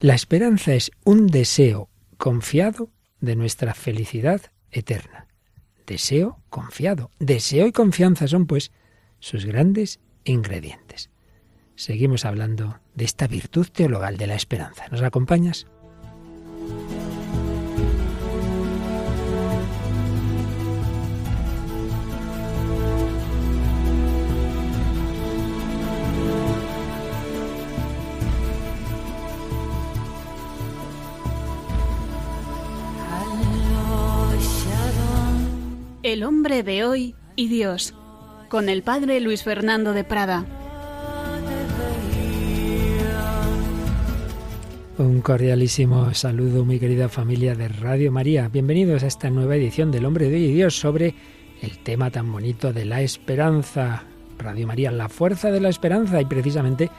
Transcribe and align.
La 0.00 0.14
esperanza 0.14 0.74
es 0.74 0.92
un 1.02 1.26
deseo 1.26 1.88
confiado 2.18 2.92
de 3.20 3.34
nuestra 3.34 3.74
felicidad 3.74 4.42
eterna. 4.70 5.26
Deseo 5.88 6.40
confiado. 6.50 7.10
Deseo 7.18 7.66
y 7.66 7.72
confianza 7.72 8.28
son, 8.28 8.46
pues, 8.46 8.70
sus 9.18 9.44
grandes 9.44 9.98
ingredientes. 10.22 11.10
Seguimos 11.74 12.24
hablando 12.24 12.78
de 12.94 13.06
esta 13.06 13.26
virtud 13.26 13.66
teologal 13.72 14.18
de 14.18 14.28
la 14.28 14.36
esperanza. 14.36 14.86
¿Nos 14.88 15.02
acompañas? 15.02 15.66
El 36.08 36.24
hombre 36.24 36.62
de 36.62 36.86
hoy 36.86 37.14
y 37.36 37.48
Dios, 37.48 37.94
con 38.48 38.70
el 38.70 38.82
padre 38.82 39.20
Luis 39.20 39.42
Fernando 39.42 39.92
de 39.92 40.04
Prada. 40.04 40.46
Un 44.96 45.20
cordialísimo 45.20 46.14
saludo, 46.14 46.64
mi 46.64 46.78
querida 46.78 47.10
familia 47.10 47.54
de 47.54 47.68
Radio 47.68 48.10
María. 48.10 48.48
Bienvenidos 48.48 49.02
a 49.02 49.06
esta 49.06 49.28
nueva 49.28 49.56
edición 49.56 49.90
del 49.90 50.06
Hombre 50.06 50.30
de 50.30 50.36
hoy 50.36 50.44
y 50.44 50.54
Dios 50.54 50.78
sobre 50.78 51.14
el 51.60 51.76
tema 51.80 52.10
tan 52.10 52.32
bonito 52.32 52.72
de 52.72 52.86
la 52.86 53.02
esperanza. 53.02 54.04
Radio 54.38 54.66
María, 54.66 54.90
la 54.90 55.10
fuerza 55.10 55.50
de 55.50 55.60
la 55.60 55.68
esperanza. 55.68 56.22
Y 56.22 56.24
precisamente 56.24 56.90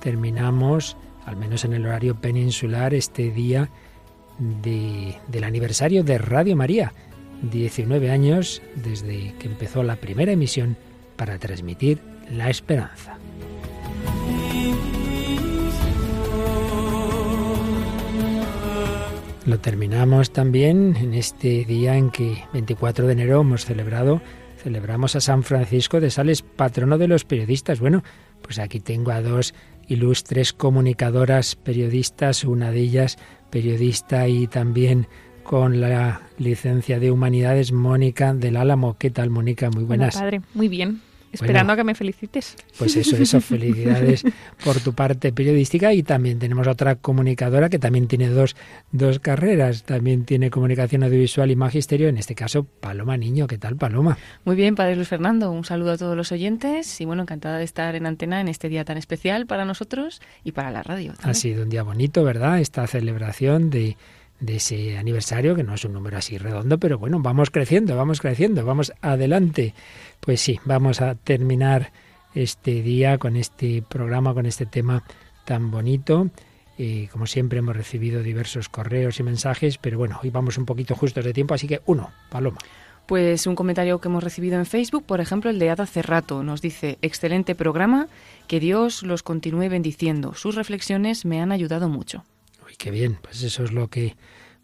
terminamos, 0.00 0.96
al 1.24 1.34
menos 1.34 1.64
en 1.64 1.72
el 1.72 1.84
horario 1.84 2.14
peninsular, 2.14 2.94
este 2.94 3.32
día 3.32 3.70
del 4.38 5.42
aniversario 5.42 6.04
de 6.04 6.18
Radio 6.18 6.54
María 6.54 6.92
19 7.42 8.10
años 8.10 8.62
desde 8.74 9.34
que 9.38 9.46
empezó 9.46 9.82
la 9.82 9.96
primera 9.96 10.32
emisión 10.32 10.76
para 11.16 11.38
transmitir 11.38 12.00
la 12.30 12.50
esperanza. 12.50 13.18
Lo 19.46 19.60
terminamos 19.60 20.32
también 20.32 20.96
en 20.96 21.14
este 21.14 21.64
día 21.64 21.96
en 21.96 22.10
que 22.10 22.44
24 22.52 23.06
de 23.06 23.12
enero 23.12 23.42
hemos 23.42 23.64
celebrado 23.64 24.20
celebramos 24.66 25.14
a 25.14 25.20
San 25.20 25.44
Francisco 25.44 26.00
de 26.00 26.10
Sales, 26.10 26.42
patrono 26.42 26.98
de 26.98 27.06
los 27.06 27.24
periodistas. 27.24 27.78
Bueno, 27.78 28.02
pues 28.42 28.58
aquí 28.58 28.80
tengo 28.80 29.12
a 29.12 29.22
dos 29.22 29.54
ilustres 29.86 30.52
comunicadoras 30.52 31.54
periodistas, 31.54 32.42
una 32.42 32.72
de 32.72 32.80
ellas 32.80 33.18
periodista 33.50 34.26
y 34.26 34.48
también 34.48 35.06
con 35.46 35.80
la 35.80 36.22
licencia 36.38 36.98
de 36.98 37.10
Humanidades, 37.10 37.72
Mónica 37.72 38.34
del 38.34 38.56
Álamo. 38.56 38.96
¿Qué 38.98 39.10
tal, 39.10 39.30
Mónica? 39.30 39.70
Muy 39.70 39.84
buenas. 39.84 40.16
Hola, 40.16 40.24
padre. 40.24 40.40
Muy 40.54 40.68
bien. 40.68 41.00
Esperando 41.32 41.72
a 41.72 41.76
que 41.76 41.84
me 41.84 41.94
felicites. 41.94 42.56
Pues 42.78 42.96
eso, 42.96 43.16
eso, 43.16 43.40
felicidades 43.42 44.24
por 44.64 44.80
tu 44.80 44.94
parte 44.94 45.32
periodística 45.32 45.92
y 45.92 46.02
también 46.02 46.38
tenemos 46.38 46.66
otra 46.66 46.96
comunicadora 46.96 47.68
que 47.68 47.78
también 47.78 48.08
tiene 48.08 48.28
dos, 48.28 48.56
dos 48.90 49.18
carreras, 49.18 49.82
también 49.82 50.24
tiene 50.24 50.50
comunicación 50.50 51.02
audiovisual 51.02 51.50
y 51.50 51.56
magisterio, 51.56 52.08
en 52.08 52.16
este 52.16 52.34
caso 52.34 52.64
Paloma 52.64 53.16
Niño. 53.16 53.46
¿Qué 53.46 53.58
tal, 53.58 53.76
Paloma? 53.76 54.16
Muy 54.44 54.56
bien, 54.56 54.74
Padre 54.74 54.96
Luis 54.96 55.08
Fernando, 55.08 55.50
un 55.50 55.64
saludo 55.64 55.92
a 55.92 55.98
todos 55.98 56.16
los 56.16 56.32
oyentes 56.32 57.00
y 57.00 57.04
bueno, 57.04 57.22
encantada 57.22 57.58
de 57.58 57.64
estar 57.64 57.94
en 57.94 58.06
antena 58.06 58.40
en 58.40 58.48
este 58.48 58.68
día 58.68 58.84
tan 58.84 58.96
especial 58.96 59.46
para 59.46 59.64
nosotros 59.64 60.22
y 60.42 60.52
para 60.52 60.70
la 60.70 60.82
radio. 60.82 61.12
Ha 61.22 61.34
sido 61.34 61.64
un 61.64 61.68
día 61.68 61.82
bonito, 61.82 62.24
¿verdad? 62.24 62.60
Esta 62.60 62.86
celebración 62.86 63.68
de 63.70 63.96
de 64.40 64.56
ese 64.56 64.98
aniversario, 64.98 65.54
que 65.54 65.62
no 65.62 65.74
es 65.74 65.84
un 65.84 65.92
número 65.92 66.18
así 66.18 66.38
redondo, 66.38 66.78
pero 66.78 66.98
bueno, 66.98 67.20
vamos 67.20 67.50
creciendo, 67.50 67.96
vamos 67.96 68.20
creciendo, 68.20 68.64
vamos 68.64 68.92
adelante. 69.00 69.74
Pues 70.20 70.40
sí, 70.40 70.58
vamos 70.64 71.00
a 71.00 71.14
terminar 71.14 71.92
este 72.34 72.82
día 72.82 73.18
con 73.18 73.36
este 73.36 73.82
programa, 73.82 74.34
con 74.34 74.46
este 74.46 74.66
tema 74.66 75.02
tan 75.44 75.70
bonito. 75.70 76.30
y 76.78 77.06
como 77.06 77.26
siempre 77.26 77.60
hemos 77.60 77.74
recibido 77.74 78.22
diversos 78.22 78.68
correos 78.68 79.18
y 79.18 79.22
mensajes, 79.22 79.78
pero 79.78 79.96
bueno, 79.96 80.20
hoy 80.22 80.28
vamos 80.28 80.58
un 80.58 80.66
poquito 80.66 80.94
justos 80.94 81.24
de 81.24 81.32
tiempo, 81.32 81.54
así 81.54 81.66
que 81.66 81.80
uno, 81.86 82.10
Paloma. 82.28 82.58
Pues 83.06 83.46
un 83.46 83.54
comentario 83.54 83.98
que 84.00 84.08
hemos 84.08 84.22
recibido 84.22 84.58
en 84.58 84.66
Facebook, 84.66 85.04
por 85.06 85.20
ejemplo, 85.20 85.48
el 85.48 85.58
de 85.58 85.70
Ada 85.70 85.86
Cerrato, 85.86 86.42
nos 86.42 86.60
dice, 86.60 86.98
excelente 87.00 87.54
programa, 87.54 88.08
que 88.48 88.60
Dios 88.60 89.02
los 89.04 89.22
continúe 89.22 89.70
bendiciendo. 89.70 90.34
Sus 90.34 90.54
reflexiones 90.56 91.24
me 91.24 91.40
han 91.40 91.52
ayudado 91.52 91.88
mucho. 91.88 92.24
Qué 92.78 92.90
bien, 92.90 93.18
pues 93.22 93.42
eso 93.42 93.64
es 93.64 93.72
lo 93.72 93.88
que 93.88 94.16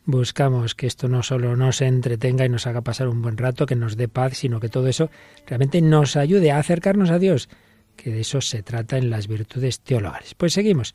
buscamos, 0.04 0.74
que 0.74 0.86
esto 0.86 1.08
no 1.08 1.22
solo 1.22 1.56
nos 1.56 1.80
entretenga 1.80 2.44
y 2.44 2.48
nos 2.48 2.66
haga 2.66 2.82
pasar 2.82 3.08
un 3.08 3.22
buen 3.22 3.36
rato, 3.36 3.66
que 3.66 3.76
nos 3.76 3.96
dé 3.96 4.08
paz, 4.08 4.36
sino 4.36 4.60
que 4.60 4.68
todo 4.68 4.88
eso 4.88 5.10
realmente 5.46 5.80
nos 5.80 6.16
ayude 6.16 6.50
a 6.50 6.58
acercarnos 6.58 7.10
a 7.10 7.18
Dios, 7.18 7.48
que 7.96 8.10
de 8.10 8.20
eso 8.20 8.40
se 8.40 8.62
trata 8.62 8.98
en 8.98 9.10
las 9.10 9.28
virtudes 9.28 9.80
teologales. 9.80 10.34
Pues 10.34 10.52
seguimos 10.52 10.94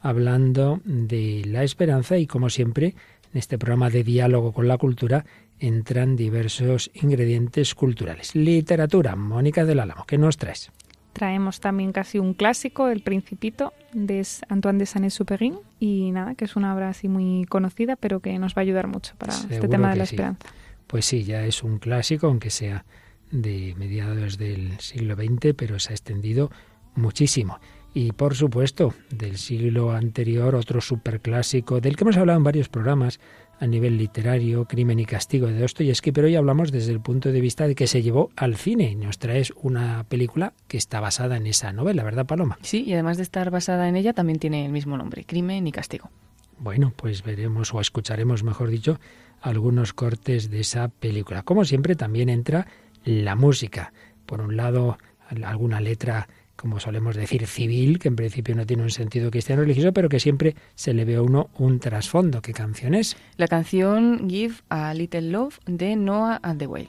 hablando 0.00 0.80
de 0.84 1.42
la 1.46 1.64
esperanza 1.64 2.18
y 2.18 2.26
como 2.26 2.50
siempre 2.50 2.94
en 3.32 3.38
este 3.38 3.58
programa 3.58 3.90
de 3.90 4.04
diálogo 4.04 4.52
con 4.52 4.68
la 4.68 4.78
cultura 4.78 5.24
entran 5.58 6.16
diversos 6.16 6.90
ingredientes 6.94 7.74
culturales. 7.74 8.34
Literatura, 8.34 9.16
Mónica 9.16 9.64
del 9.64 9.80
Álamo, 9.80 10.04
¿qué 10.06 10.18
nos 10.18 10.36
traes? 10.36 10.70
Traemos 11.14 11.60
también 11.60 11.92
casi 11.92 12.18
un 12.18 12.34
clásico, 12.34 12.88
El 12.88 13.00
Principito, 13.00 13.72
de 13.92 14.26
Antoine 14.48 14.80
de 14.80 14.86
Saint-Exupéry, 14.86 15.54
y 15.78 16.10
nada, 16.10 16.34
que 16.34 16.44
es 16.44 16.56
una 16.56 16.74
obra 16.74 16.90
así 16.90 17.08
muy 17.08 17.46
conocida, 17.46 17.96
pero 17.96 18.20
que 18.20 18.36
nos 18.38 18.54
va 18.54 18.60
a 18.60 18.64
ayudar 18.64 18.88
mucho 18.88 19.14
para 19.16 19.32
este 19.32 19.68
tema 19.68 19.90
de 19.90 19.96
la 19.96 20.04
esperanza. 20.04 20.46
Pues 20.88 21.06
sí, 21.06 21.24
ya 21.24 21.46
es 21.46 21.62
un 21.62 21.78
clásico, 21.78 22.26
aunque 22.26 22.50
sea 22.50 22.84
de 23.30 23.74
mediados 23.78 24.38
del 24.38 24.78
siglo 24.80 25.14
XX, 25.14 25.54
pero 25.56 25.78
se 25.78 25.92
ha 25.92 25.94
extendido 25.94 26.50
muchísimo. 26.94 27.58
Y 27.94 28.10
por 28.10 28.34
supuesto, 28.34 28.92
del 29.10 29.38
siglo 29.38 29.92
anterior, 29.92 30.56
otro 30.56 30.80
superclásico, 30.80 31.80
del 31.80 31.96
que 31.96 32.02
hemos 32.02 32.16
hablado 32.16 32.38
en 32.38 32.44
varios 32.44 32.68
programas, 32.68 33.20
a 33.60 33.66
nivel 33.66 33.96
literario, 33.96 34.64
Crimen 34.66 34.98
y 34.98 35.06
Castigo 35.06 35.46
de 35.46 35.58
Dostoyevsky, 35.58 36.12
pero 36.12 36.26
hoy 36.26 36.36
hablamos 36.36 36.72
desde 36.72 36.92
el 36.92 37.00
punto 37.00 37.32
de 37.32 37.40
vista 37.40 37.66
de 37.66 37.74
que 37.74 37.86
se 37.86 38.02
llevó 38.02 38.30
al 38.36 38.56
cine 38.56 38.90
y 38.90 38.96
nos 38.96 39.18
traes 39.18 39.52
una 39.56 40.04
película 40.04 40.52
que 40.68 40.76
está 40.76 41.00
basada 41.00 41.36
en 41.36 41.46
esa 41.46 41.72
novela, 41.72 42.02
¿verdad, 42.04 42.26
Paloma? 42.26 42.58
Sí, 42.62 42.84
y 42.86 42.92
además 42.94 43.16
de 43.16 43.22
estar 43.22 43.50
basada 43.50 43.88
en 43.88 43.96
ella, 43.96 44.12
también 44.12 44.38
tiene 44.38 44.66
el 44.66 44.72
mismo 44.72 44.96
nombre, 44.96 45.24
Crimen 45.24 45.66
y 45.66 45.72
Castigo. 45.72 46.10
Bueno, 46.58 46.92
pues 46.96 47.22
veremos 47.22 47.74
o 47.74 47.80
escucharemos, 47.80 48.42
mejor 48.42 48.70
dicho, 48.70 49.00
algunos 49.40 49.92
cortes 49.92 50.50
de 50.50 50.60
esa 50.60 50.88
película. 50.88 51.42
Como 51.42 51.64
siempre, 51.64 51.96
también 51.96 52.28
entra 52.28 52.66
la 53.04 53.36
música. 53.36 53.92
Por 54.26 54.40
un 54.40 54.56
lado, 54.56 54.98
alguna 55.44 55.80
letra 55.80 56.28
como 56.56 56.80
solemos 56.80 57.16
decir, 57.16 57.46
civil, 57.46 57.98
que 57.98 58.08
en 58.08 58.16
principio 58.16 58.54
no 58.54 58.66
tiene 58.66 58.82
un 58.82 58.90
sentido 58.90 59.30
cristiano 59.30 59.62
religioso, 59.62 59.92
pero 59.92 60.08
que 60.08 60.20
siempre 60.20 60.54
se 60.74 60.94
le 60.94 61.04
ve 61.04 61.16
a 61.16 61.22
uno 61.22 61.50
un 61.58 61.80
trasfondo. 61.80 62.40
¿Qué 62.42 62.52
canción 62.52 62.94
es? 62.94 63.16
La 63.36 63.48
canción 63.48 64.28
Give 64.28 64.54
a 64.68 64.94
Little 64.94 65.30
Love 65.30 65.58
de 65.66 65.96
Noah 65.96 66.40
and 66.42 66.58
the 66.58 66.66
Whale. 66.66 66.88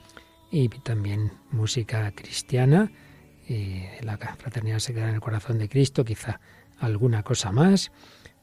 Y 0.50 0.68
también 0.68 1.32
música 1.50 2.10
cristiana, 2.12 2.90
eh, 3.48 3.98
la 4.02 4.16
fraternidad 4.16 4.78
se 4.78 4.94
queda 4.94 5.08
en 5.08 5.16
el 5.16 5.20
corazón 5.20 5.58
de 5.58 5.68
Cristo, 5.68 6.04
quizá 6.04 6.40
alguna 6.78 7.22
cosa 7.22 7.52
más. 7.52 7.90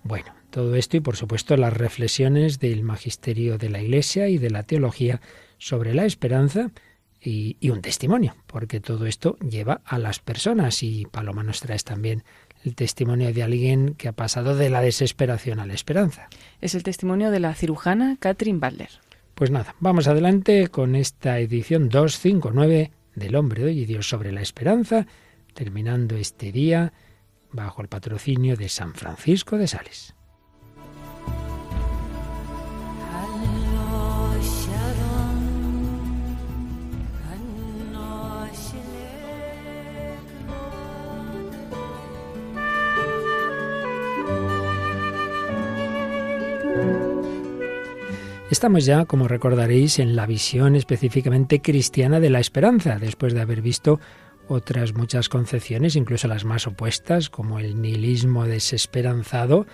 Bueno, 0.04 0.34
todo 0.50 0.76
esto 0.76 0.98
y 0.98 1.00
por 1.00 1.16
supuesto 1.16 1.56
las 1.56 1.74
reflexiones 1.74 2.60
del 2.60 2.84
magisterio 2.84 3.58
de 3.58 3.70
la 3.70 3.82
Iglesia 3.82 4.28
y 4.28 4.38
de 4.38 4.50
la 4.50 4.64
teología 4.64 5.22
sobre 5.58 5.94
la 5.94 6.06
esperanza, 6.06 6.72
y, 7.24 7.70
un 7.70 7.82
testimonio, 7.82 8.36
porque 8.48 8.80
todo 8.80 9.06
esto 9.06 9.38
lleva 9.40 9.82
a 9.86 9.98
las 9.98 10.20
personas 10.20 10.84
y 10.84 11.06
Paloma 11.06 11.44
nos 11.44 11.62
trae 11.62 11.80
también 11.80 12.24
el 12.66 12.76
testimonio 12.76 13.34
de 13.34 13.44
alguien 13.44 13.96
que 13.96 14.08
ha 14.08 14.14
pasado 14.14 14.56
de 14.56 14.70
la 14.70 14.82
desesperación 14.82 15.60
a 15.60 15.66
la 15.66 15.74
esperanza. 15.74 16.28
Es 16.62 16.76
el 16.76 16.84
testimonio 16.84 17.32
de 17.32 17.40
la 17.40 17.54
cirujana 17.56 18.18
Catherine 18.20 18.60
Butler. 18.60 18.90
Pues 19.36 19.52
nada, 19.52 19.76
vamos 19.80 20.08
adelante 20.08 20.68
con 20.68 20.96
esta 20.96 21.40
edición 21.40 21.90
259 21.90 22.92
del 23.16 23.36
Hombre 23.36 23.64
de 23.64 23.68
hoy 23.70 23.80
y 23.82 23.86
Dios 23.86 24.08
sobre 24.08 24.32
la 24.32 24.42
esperanza, 24.42 25.08
terminando 25.54 26.16
este 26.16 26.52
día 26.52 26.94
bajo 27.52 27.82
el 27.82 27.88
patrocinio 27.88 28.58
de 28.58 28.70
San 28.70 28.94
Francisco 28.94 29.58
de 29.58 29.68
Sales. 29.68 30.16
Estamos 48.54 48.86
ya, 48.86 49.06
como 49.06 49.28
recordaréis, 49.28 49.98
en 49.98 50.16
la 50.16 50.28
visión 50.28 50.76
específicamente 50.76 51.60
cristiana 51.60 52.20
de 52.20 52.30
la 52.30 52.40
esperanza, 52.40 53.00
después 53.00 53.34
de 53.34 53.42
haber 53.42 53.64
visto 53.64 54.00
otras 54.48 54.94
muchas 54.94 55.28
concepciones, 55.28 55.96
incluso 55.96 56.28
las 56.28 56.46
más 56.46 56.68
opuestas, 56.68 57.32
como 57.32 57.58
el 57.58 57.82
nihilismo 57.82 58.46
desesperanzado 58.46 59.66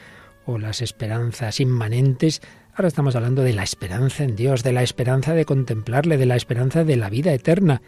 o 0.45 0.57
las 0.57 0.81
esperanzas 0.81 1.59
inmanentes. 1.59 2.41
Ahora 2.73 2.87
estamos 2.87 3.17
hablando 3.17 3.43
de 3.43 3.51
la 3.51 3.63
esperanza 3.63 4.23
en 4.23 4.37
Dios, 4.37 4.63
de 4.63 4.71
la 4.71 4.81
esperanza 4.81 5.33
de 5.33 5.43
contemplarle, 5.43 6.15
de 6.15 6.25
la 6.25 6.37
esperanza 6.37 6.85
de 6.85 6.95
la 6.95 7.09
vida 7.09 7.33
eterna. 7.33 7.81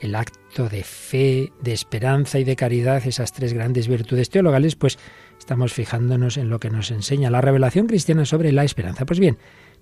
El 0.00 0.14
acto 0.14 0.68
de 0.68 0.84
fe, 0.84 1.50
de 1.62 1.72
esperanza 1.72 2.38
y 2.38 2.44
de 2.44 2.56
caridad, 2.56 3.06
esas 3.06 3.32
tres 3.32 3.54
grandes 3.54 3.88
virtudes 3.88 4.28
teologales, 4.28 4.76
pues 4.76 4.98
estamos 5.38 5.72
fijándonos 5.72 6.36
en 6.36 6.50
lo 6.50 6.60
que 6.60 6.68
nos 6.68 6.90
enseña 6.90 7.30
la 7.30 7.40
revelación 7.40 7.86
cristiana 7.86 8.26
sobre 8.26 8.52
la 8.52 8.64
esperanza. 8.64 9.06
Pues 9.06 9.18
bien, 9.18 9.38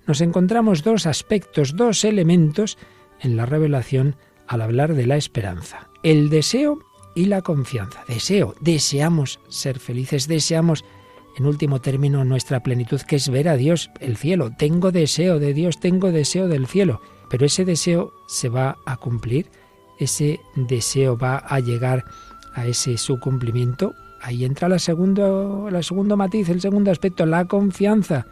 nos 0.06 0.20
encontramos 0.20 0.82
dos 0.82 1.06
aspectos, 1.06 1.76
dos 1.76 2.04
elementos 2.04 2.78
en 3.20 3.36
la 3.36 3.46
revelación 3.46 4.16
al 4.46 4.62
hablar 4.62 4.94
de 4.94 5.06
la 5.06 5.16
esperanza. 5.16 5.88
El 6.02 6.28
deseo 6.28 6.78
y 7.14 7.26
la 7.26 7.42
confianza. 7.42 8.04
Deseo, 8.08 8.54
deseamos 8.60 9.40
ser 9.48 9.78
felices, 9.78 10.28
deseamos 10.28 10.84
en 11.36 11.46
último 11.46 11.80
término 11.80 12.24
nuestra 12.24 12.62
plenitud, 12.62 13.00
que 13.00 13.16
es 13.16 13.28
ver 13.28 13.48
a 13.48 13.56
Dios, 13.56 13.90
el 14.00 14.16
cielo. 14.16 14.50
Tengo 14.56 14.92
deseo 14.92 15.38
de 15.38 15.54
Dios, 15.54 15.80
tengo 15.80 16.12
deseo 16.12 16.48
del 16.48 16.66
cielo, 16.66 17.00
pero 17.28 17.46
ese 17.46 17.64
deseo 17.64 18.12
se 18.26 18.48
va 18.48 18.76
a 18.86 18.96
cumplir, 18.96 19.50
ese 19.98 20.40
deseo 20.54 21.16
va 21.16 21.38
a 21.38 21.60
llegar 21.60 22.04
a 22.54 22.66
ese 22.66 22.98
su 22.98 23.18
cumplimiento. 23.18 23.94
Ahí 24.20 24.44
entra 24.44 24.68
la 24.68 24.78
segundo, 24.78 25.68
la 25.70 25.82
segundo 25.82 26.16
matiz, 26.16 26.48
el 26.48 26.60
segundo 26.60 26.90
aspecto, 26.90 27.26
la 27.26 27.44
confianza, 27.46 28.26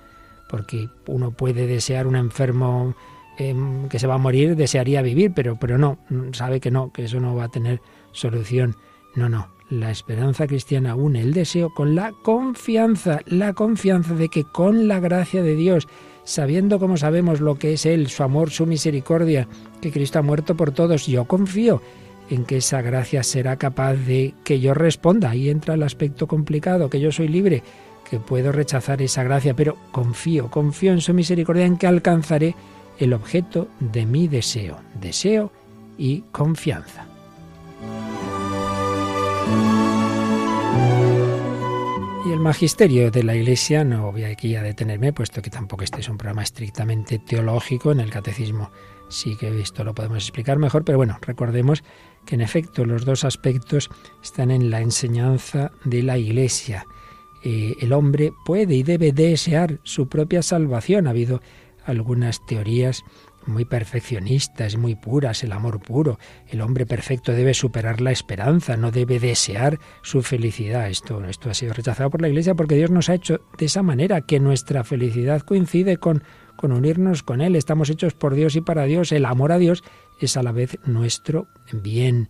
porque 0.52 0.90
uno 1.06 1.30
puede 1.30 1.66
desear 1.66 2.06
un 2.06 2.14
enfermo 2.14 2.94
em, 3.38 3.88
que 3.88 3.98
se 3.98 4.06
va 4.06 4.16
a 4.16 4.18
morir, 4.18 4.54
desearía 4.54 5.00
vivir, 5.00 5.32
pero, 5.34 5.56
pero 5.58 5.78
no, 5.78 5.96
sabe 6.32 6.60
que 6.60 6.70
no, 6.70 6.92
que 6.92 7.04
eso 7.04 7.20
no 7.20 7.34
va 7.34 7.44
a 7.44 7.48
tener 7.48 7.80
solución. 8.12 8.76
No, 9.16 9.30
no, 9.30 9.48
la 9.70 9.90
esperanza 9.90 10.46
cristiana 10.46 10.94
une 10.94 11.22
el 11.22 11.32
deseo 11.32 11.70
con 11.72 11.94
la 11.94 12.12
confianza, 12.22 13.20
la 13.24 13.54
confianza 13.54 14.14
de 14.14 14.28
que 14.28 14.44
con 14.44 14.88
la 14.88 15.00
gracia 15.00 15.42
de 15.42 15.56
Dios, 15.56 15.88
sabiendo 16.24 16.78
como 16.78 16.98
sabemos 16.98 17.40
lo 17.40 17.54
que 17.54 17.72
es 17.72 17.86
Él, 17.86 18.08
su 18.08 18.22
amor, 18.22 18.50
su 18.50 18.66
misericordia, 18.66 19.48
que 19.80 19.90
Cristo 19.90 20.18
ha 20.18 20.22
muerto 20.22 20.54
por 20.54 20.72
todos, 20.72 21.06
yo 21.06 21.24
confío 21.24 21.80
en 22.28 22.44
que 22.44 22.58
esa 22.58 22.82
gracia 22.82 23.22
será 23.22 23.56
capaz 23.56 23.94
de 23.94 24.34
que 24.44 24.60
yo 24.60 24.74
responda. 24.74 25.30
Ahí 25.30 25.48
entra 25.48 25.72
el 25.72 25.82
aspecto 25.82 26.26
complicado, 26.26 26.90
que 26.90 27.00
yo 27.00 27.10
soy 27.10 27.28
libre, 27.28 27.62
que 28.12 28.20
puedo 28.20 28.52
rechazar 28.52 29.00
esa 29.00 29.22
gracia, 29.22 29.56
pero 29.56 29.78
confío, 29.90 30.50
confío 30.50 30.92
en 30.92 31.00
su 31.00 31.14
misericordia, 31.14 31.64
en 31.64 31.78
que 31.78 31.86
alcanzaré 31.86 32.54
el 32.98 33.14
objeto 33.14 33.68
de 33.80 34.04
mi 34.04 34.28
deseo, 34.28 34.80
deseo 35.00 35.50
y 35.96 36.20
confianza. 36.30 37.06
Y 42.26 42.32
el 42.32 42.38
magisterio 42.38 43.10
de 43.10 43.22
la 43.22 43.34
Iglesia, 43.34 43.82
no 43.82 44.12
voy 44.12 44.24
aquí 44.24 44.56
a 44.56 44.62
detenerme, 44.62 45.14
puesto 45.14 45.40
que 45.40 45.48
tampoco 45.48 45.82
este 45.82 46.02
es 46.02 46.08
un 46.10 46.18
programa 46.18 46.42
estrictamente 46.42 47.18
teológico, 47.18 47.92
en 47.92 48.00
el 48.00 48.10
catecismo 48.10 48.70
sí 49.08 49.36
que 49.36 49.58
esto 49.58 49.84
lo 49.84 49.94
podemos 49.94 50.18
explicar 50.18 50.58
mejor, 50.58 50.84
pero 50.84 50.98
bueno, 50.98 51.18
recordemos 51.22 51.82
que 52.26 52.34
en 52.34 52.42
efecto 52.42 52.84
los 52.84 53.06
dos 53.06 53.24
aspectos 53.24 53.88
están 54.22 54.50
en 54.50 54.70
la 54.70 54.82
enseñanza 54.82 55.72
de 55.84 56.02
la 56.02 56.18
Iglesia. 56.18 56.86
El 57.44 57.92
hombre 57.92 58.32
puede 58.44 58.74
y 58.74 58.82
debe 58.82 59.12
desear 59.12 59.80
su 59.82 60.08
propia 60.08 60.42
salvación. 60.42 61.06
Ha 61.06 61.10
habido 61.10 61.40
algunas 61.84 62.44
teorías 62.46 63.04
muy 63.46 63.64
perfeccionistas, 63.64 64.76
muy 64.76 64.94
puras, 64.94 65.42
el 65.42 65.52
amor 65.52 65.80
puro. 65.80 66.18
El 66.48 66.60
hombre 66.60 66.86
perfecto 66.86 67.32
debe 67.32 67.54
superar 67.54 68.00
la 68.00 68.12
esperanza, 68.12 68.76
no 68.76 68.90
debe 68.90 69.18
desear 69.18 69.78
su 70.02 70.22
felicidad. 70.22 70.88
Esto, 70.88 71.24
esto 71.24 71.50
ha 71.50 71.54
sido 71.54 71.72
rechazado 71.72 72.10
por 72.10 72.22
la 72.22 72.28
Iglesia 72.28 72.54
porque 72.54 72.76
Dios 72.76 72.90
nos 72.90 73.08
ha 73.08 73.14
hecho 73.14 73.40
de 73.58 73.66
esa 73.66 73.82
manera, 73.82 74.20
que 74.22 74.40
nuestra 74.40 74.84
felicidad 74.84 75.42
coincide 75.42 75.96
con, 75.96 76.22
con 76.56 76.72
unirnos 76.72 77.22
con 77.22 77.40
Él. 77.40 77.56
Estamos 77.56 77.90
hechos 77.90 78.14
por 78.14 78.34
Dios 78.34 78.56
y 78.56 78.60
para 78.60 78.84
Dios. 78.84 79.12
El 79.12 79.24
amor 79.24 79.52
a 79.52 79.58
Dios 79.58 79.82
es 80.20 80.36
a 80.36 80.42
la 80.42 80.52
vez 80.52 80.78
nuestro 80.84 81.48
bien, 81.72 82.28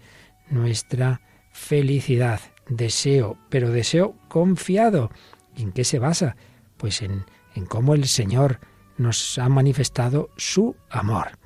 nuestra 0.50 1.20
felicidad. 1.53 2.41
Deseo, 2.69 3.37
pero 3.49 3.70
deseo 3.70 4.14
confiado. 4.29 5.11
¿Y 5.56 5.62
en 5.62 5.73
qué 5.73 5.85
se 5.85 5.99
basa? 5.99 6.37
Pues 6.76 7.03
en, 7.03 7.25
en 7.55 7.67
cómo 7.67 7.94
el 7.94 8.06
Señor 8.06 8.61
nos 8.99 9.38
ha 9.38 9.49
manifestado 9.49 10.31
su 10.37 10.76
amor. 10.91 11.38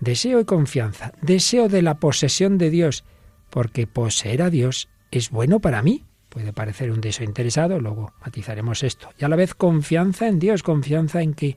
Deseo 0.00 0.40
y 0.40 0.44
confianza, 0.44 1.12
deseo 1.22 1.68
de 1.68 1.82
la 1.82 1.98
posesión 1.98 2.58
de 2.58 2.70
Dios, 2.70 3.04
porque 3.50 3.86
poseer 3.86 4.42
a 4.42 4.50
Dios 4.50 4.88
es 5.10 5.30
bueno 5.30 5.60
para 5.60 5.82
mí. 5.82 6.04
Puede 6.28 6.52
parecer 6.52 6.90
un 6.90 7.00
deseo 7.00 7.26
interesado, 7.26 7.78
luego 7.78 8.12
matizaremos 8.24 8.82
esto. 8.82 9.10
Y 9.18 9.24
a 9.24 9.28
la 9.28 9.36
vez 9.36 9.54
confianza 9.54 10.26
en 10.26 10.38
Dios, 10.38 10.62
confianza 10.62 11.22
en 11.22 11.34
que 11.34 11.56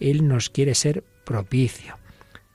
Él 0.00 0.26
nos 0.26 0.50
quiere 0.50 0.74
ser 0.74 1.04
propicio. 1.24 1.96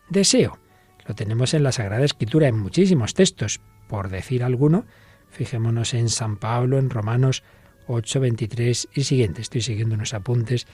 Deseo, 0.09 0.59
lo 1.07 1.15
tenemos 1.15 1.53
en 1.53 1.63
la 1.63 1.71
Sagrada 1.71 2.03
Escritura 2.03 2.47
en 2.47 2.59
muchísimos 2.59 3.13
textos. 3.13 3.61
Por 3.87 4.09
decir 4.09 4.43
alguno, 4.43 4.85
fijémonos 5.33 5.93
en 5.95 6.09
San 6.09 6.37
Pablo, 6.37 6.77
en 6.77 6.89
Romanos 6.89 7.43
8, 7.87 8.19
23 8.19 8.89
y 8.93 9.03
siguiente. 9.03 9.41
Estoy 9.41 9.61
siguiendo 9.61 9.95
unos 9.95 10.13
apuntes 10.13 10.67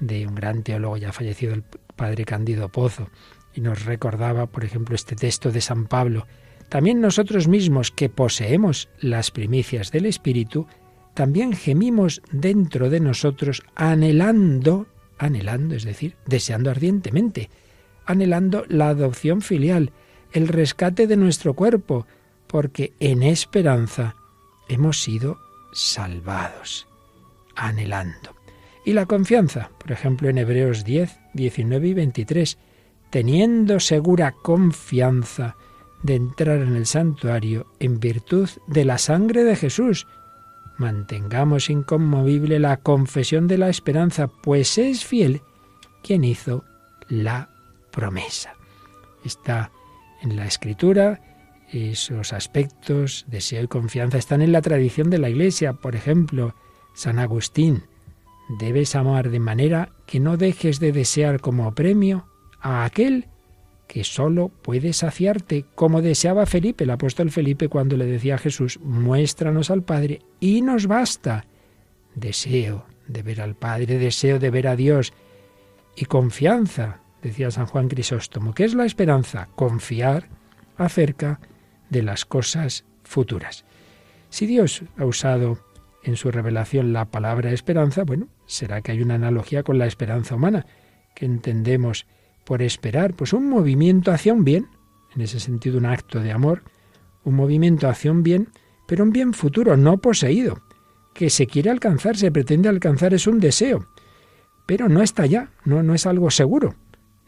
de 0.00 0.26
un 0.26 0.34
gran 0.34 0.62
teólogo 0.62 0.96
ya 0.96 1.12
fallecido, 1.12 1.52
el 1.52 1.64
padre 1.96 2.24
Candido 2.24 2.68
Pozo, 2.68 3.10
y 3.54 3.60
nos 3.60 3.84
recordaba, 3.84 4.46
por 4.46 4.64
ejemplo, 4.64 4.94
este 4.94 5.16
texto 5.16 5.50
de 5.50 5.60
San 5.60 5.86
Pablo. 5.86 6.26
También 6.68 7.00
nosotros 7.00 7.48
mismos 7.48 7.90
que 7.90 8.08
poseemos 8.08 8.88
las 9.00 9.30
primicias 9.30 9.90
del 9.90 10.06
Espíritu, 10.06 10.66
también 11.14 11.52
gemimos 11.52 12.22
dentro 12.32 12.90
de 12.90 13.00
nosotros 13.00 13.62
anhelando, 13.74 14.86
anhelando, 15.18 15.74
es 15.74 15.84
decir, 15.84 16.16
deseando 16.26 16.70
ardientemente, 16.70 17.50
anhelando 18.06 18.64
la 18.68 18.88
adopción 18.88 19.40
filial, 19.40 19.92
el 20.32 20.48
rescate 20.48 21.06
de 21.06 21.16
nuestro 21.16 21.54
cuerpo, 21.54 22.06
porque 22.54 22.92
en 23.00 23.24
esperanza 23.24 24.14
hemos 24.68 25.02
sido 25.02 25.40
salvados, 25.72 26.86
anhelando. 27.56 28.36
Y 28.84 28.92
la 28.92 29.06
confianza, 29.06 29.70
por 29.76 29.90
ejemplo, 29.90 30.28
en 30.28 30.38
Hebreos 30.38 30.84
10, 30.84 31.18
19 31.32 31.88
y 31.88 31.94
23, 31.94 32.58
teniendo 33.10 33.80
segura 33.80 34.36
confianza 34.40 35.56
de 36.04 36.14
entrar 36.14 36.58
en 36.58 36.76
el 36.76 36.86
santuario 36.86 37.66
en 37.80 37.98
virtud 37.98 38.48
de 38.68 38.84
la 38.84 38.98
sangre 38.98 39.42
de 39.42 39.56
Jesús. 39.56 40.06
Mantengamos 40.78 41.70
inconmovible 41.70 42.60
la 42.60 42.76
confesión 42.76 43.48
de 43.48 43.58
la 43.58 43.68
esperanza, 43.68 44.28
pues 44.28 44.78
es 44.78 45.04
fiel 45.04 45.42
quien 46.04 46.22
hizo 46.22 46.62
la 47.08 47.50
promesa. 47.90 48.54
Está 49.24 49.72
en 50.22 50.36
la 50.36 50.46
escritura, 50.46 51.33
esos 51.72 52.32
aspectos, 52.32 53.24
deseo 53.28 53.62
y 53.64 53.68
confianza 53.68 54.18
están 54.18 54.42
en 54.42 54.52
la 54.52 54.62
tradición 54.62 55.10
de 55.10 55.18
la 55.18 55.30
Iglesia. 55.30 55.74
Por 55.74 55.96
ejemplo, 55.96 56.54
San 56.94 57.18
Agustín, 57.18 57.84
Debes 58.48 58.94
amar 58.94 59.30
de 59.30 59.40
manera 59.40 59.90
que 60.06 60.20
no 60.20 60.36
dejes 60.36 60.78
de 60.78 60.92
desear 60.92 61.40
como 61.40 61.74
premio 61.74 62.26
a 62.60 62.84
aquel 62.84 63.28
que 63.88 64.04
sólo 64.04 64.48
puede 64.48 64.92
saciarte, 64.92 65.64
como 65.74 66.02
deseaba 66.02 66.46
Felipe, 66.46 66.84
el 66.84 66.90
apóstol 66.90 67.30
Felipe, 67.30 67.68
cuando 67.68 67.96
le 67.96 68.06
decía 68.06 68.34
a 68.34 68.38
Jesús, 68.38 68.80
muéstranos 68.80 69.70
al 69.70 69.82
Padre 69.82 70.20
y 70.40 70.62
nos 70.62 70.86
basta. 70.86 71.46
Deseo 72.14 72.86
de 73.08 73.22
ver 73.22 73.40
al 73.40 73.54
Padre, 73.54 73.98
deseo 73.98 74.38
de 74.38 74.50
ver 74.50 74.68
a 74.68 74.76
Dios 74.76 75.12
y 75.96 76.04
confianza, 76.06 77.00
decía 77.22 77.50
San 77.50 77.66
Juan 77.66 77.88
Crisóstomo. 77.88 78.54
¿Qué 78.54 78.64
es 78.64 78.74
la 78.74 78.84
esperanza? 78.84 79.48
Confiar 79.54 80.28
acerca 80.76 81.40
de 81.94 82.02
las 82.02 82.24
cosas 82.24 82.84
futuras. 83.04 83.64
Si 84.28 84.46
Dios 84.46 84.82
ha 84.98 85.06
usado 85.06 85.60
en 86.02 86.16
su 86.16 86.32
revelación 86.32 86.92
la 86.92 87.04
palabra 87.04 87.52
esperanza, 87.52 88.02
bueno, 88.02 88.26
será 88.46 88.82
que 88.82 88.90
hay 88.90 89.00
una 89.00 89.14
analogía 89.14 89.62
con 89.62 89.78
la 89.78 89.86
esperanza 89.86 90.34
humana, 90.34 90.66
que 91.14 91.24
entendemos 91.24 92.06
por 92.44 92.62
esperar, 92.62 93.14
pues 93.14 93.32
un 93.32 93.48
movimiento 93.48 94.10
hacia 94.10 94.34
un 94.34 94.42
bien, 94.42 94.66
en 95.14 95.22
ese 95.22 95.38
sentido 95.38 95.78
un 95.78 95.86
acto 95.86 96.18
de 96.18 96.32
amor, 96.32 96.64
un 97.22 97.36
movimiento 97.36 97.88
hacia 97.88 98.10
un 98.10 98.24
bien, 98.24 98.48
pero 98.88 99.04
un 99.04 99.12
bien 99.12 99.32
futuro, 99.32 99.76
no 99.76 99.98
poseído, 99.98 100.60
que 101.14 101.30
se 101.30 101.46
quiere 101.46 101.70
alcanzar, 101.70 102.16
se 102.16 102.32
pretende 102.32 102.68
alcanzar, 102.68 103.14
es 103.14 103.28
un 103.28 103.38
deseo, 103.38 103.86
pero 104.66 104.88
no 104.88 105.00
está 105.00 105.26
ya, 105.26 105.52
no, 105.64 105.84
no 105.84 105.94
es 105.94 106.06
algo 106.06 106.32
seguro. 106.32 106.74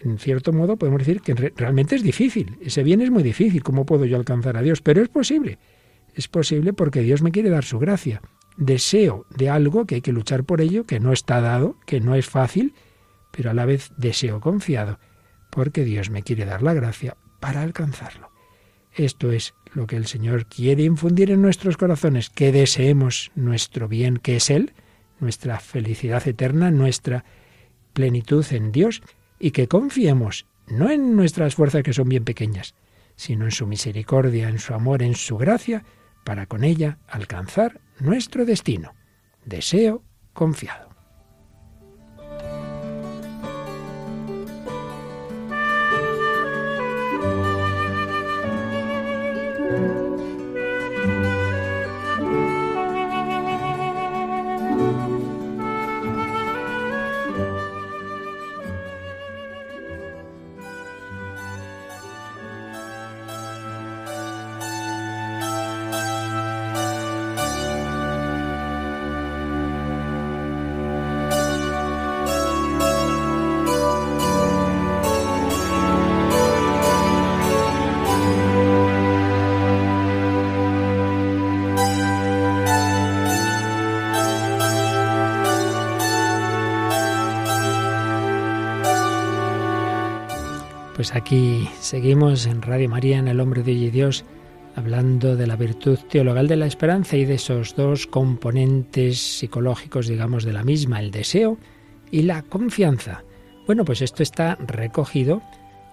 En 0.00 0.18
cierto 0.18 0.52
modo 0.52 0.76
podemos 0.76 1.00
decir 1.00 1.20
que 1.20 1.34
realmente 1.34 1.96
es 1.96 2.02
difícil, 2.02 2.58
ese 2.60 2.82
bien 2.82 3.00
es 3.00 3.10
muy 3.10 3.22
difícil, 3.22 3.62
¿cómo 3.62 3.86
puedo 3.86 4.04
yo 4.04 4.16
alcanzar 4.16 4.56
a 4.56 4.62
Dios? 4.62 4.82
Pero 4.82 5.02
es 5.02 5.08
posible, 5.08 5.58
es 6.14 6.28
posible 6.28 6.72
porque 6.72 7.00
Dios 7.00 7.22
me 7.22 7.32
quiere 7.32 7.50
dar 7.50 7.64
su 7.64 7.78
gracia 7.78 8.20
deseo 8.56 9.26
de 9.30 9.50
algo 9.50 9.86
que 9.86 9.96
hay 9.96 10.00
que 10.00 10.12
luchar 10.12 10.44
por 10.44 10.60
ello, 10.60 10.84
que 10.84 11.00
no 11.00 11.12
está 11.12 11.40
dado, 11.40 11.76
que 11.86 12.00
no 12.00 12.14
es 12.14 12.26
fácil, 12.26 12.74
pero 13.30 13.50
a 13.50 13.54
la 13.54 13.66
vez 13.66 13.92
deseo 13.96 14.40
confiado, 14.40 14.98
porque 15.50 15.84
Dios 15.84 16.10
me 16.10 16.22
quiere 16.22 16.44
dar 16.44 16.62
la 16.62 16.74
gracia 16.74 17.16
para 17.40 17.62
alcanzarlo. 17.62 18.30
Esto 18.92 19.30
es 19.30 19.54
lo 19.74 19.86
que 19.86 19.96
el 19.96 20.06
Señor 20.06 20.46
quiere 20.46 20.84
infundir 20.84 21.30
en 21.30 21.42
nuestros 21.42 21.76
corazones, 21.76 22.30
que 22.30 22.50
deseemos 22.50 23.30
nuestro 23.34 23.88
bien, 23.88 24.16
que 24.16 24.36
es 24.36 24.48
Él, 24.48 24.72
nuestra 25.20 25.60
felicidad 25.60 26.26
eterna, 26.26 26.70
nuestra 26.70 27.24
plenitud 27.92 28.44
en 28.50 28.72
Dios 28.72 29.02
y 29.38 29.50
que 29.50 29.68
confiemos 29.68 30.46
no 30.66 30.90
en 30.90 31.14
nuestras 31.16 31.54
fuerzas 31.54 31.82
que 31.82 31.92
son 31.92 32.08
bien 32.08 32.24
pequeñas, 32.24 32.74
sino 33.14 33.44
en 33.44 33.50
su 33.50 33.66
misericordia, 33.66 34.48
en 34.48 34.58
su 34.58 34.74
amor, 34.74 35.02
en 35.02 35.14
su 35.14 35.36
gracia, 35.36 35.84
para 36.24 36.46
con 36.46 36.64
ella 36.64 36.98
alcanzar 37.08 37.80
nuestro 38.00 38.44
destino. 38.44 38.94
Deseo 39.44 40.02
confiado. 40.32 40.85
Pues 91.06 91.14
aquí 91.14 91.68
seguimos 91.78 92.46
en 92.46 92.62
Radio 92.62 92.88
María, 92.88 93.18
en 93.18 93.28
El 93.28 93.38
Hombre 93.38 93.62
de 93.62 93.70
Hoy 93.70 93.90
Dios, 93.90 94.25
hablando 94.75 95.36
de 95.36 95.46
la 95.46 95.54
virtud 95.54 96.00
teologal 96.10 96.48
de 96.48 96.56
la 96.56 96.66
esperanza 96.66 97.16
y 97.16 97.25
de 97.25 97.34
esos 97.34 97.76
dos 97.76 98.08
componentes 98.08 99.20
psicológicos, 99.20 100.08
digamos, 100.08 100.42
de 100.42 100.52
la 100.52 100.64
misma, 100.64 100.98
el 100.98 101.12
deseo 101.12 101.58
y 102.10 102.22
la 102.22 102.42
confianza. 102.42 103.22
Bueno, 103.68 103.84
pues 103.84 104.02
esto 104.02 104.25
está 104.25 104.56
recogido 104.56 105.42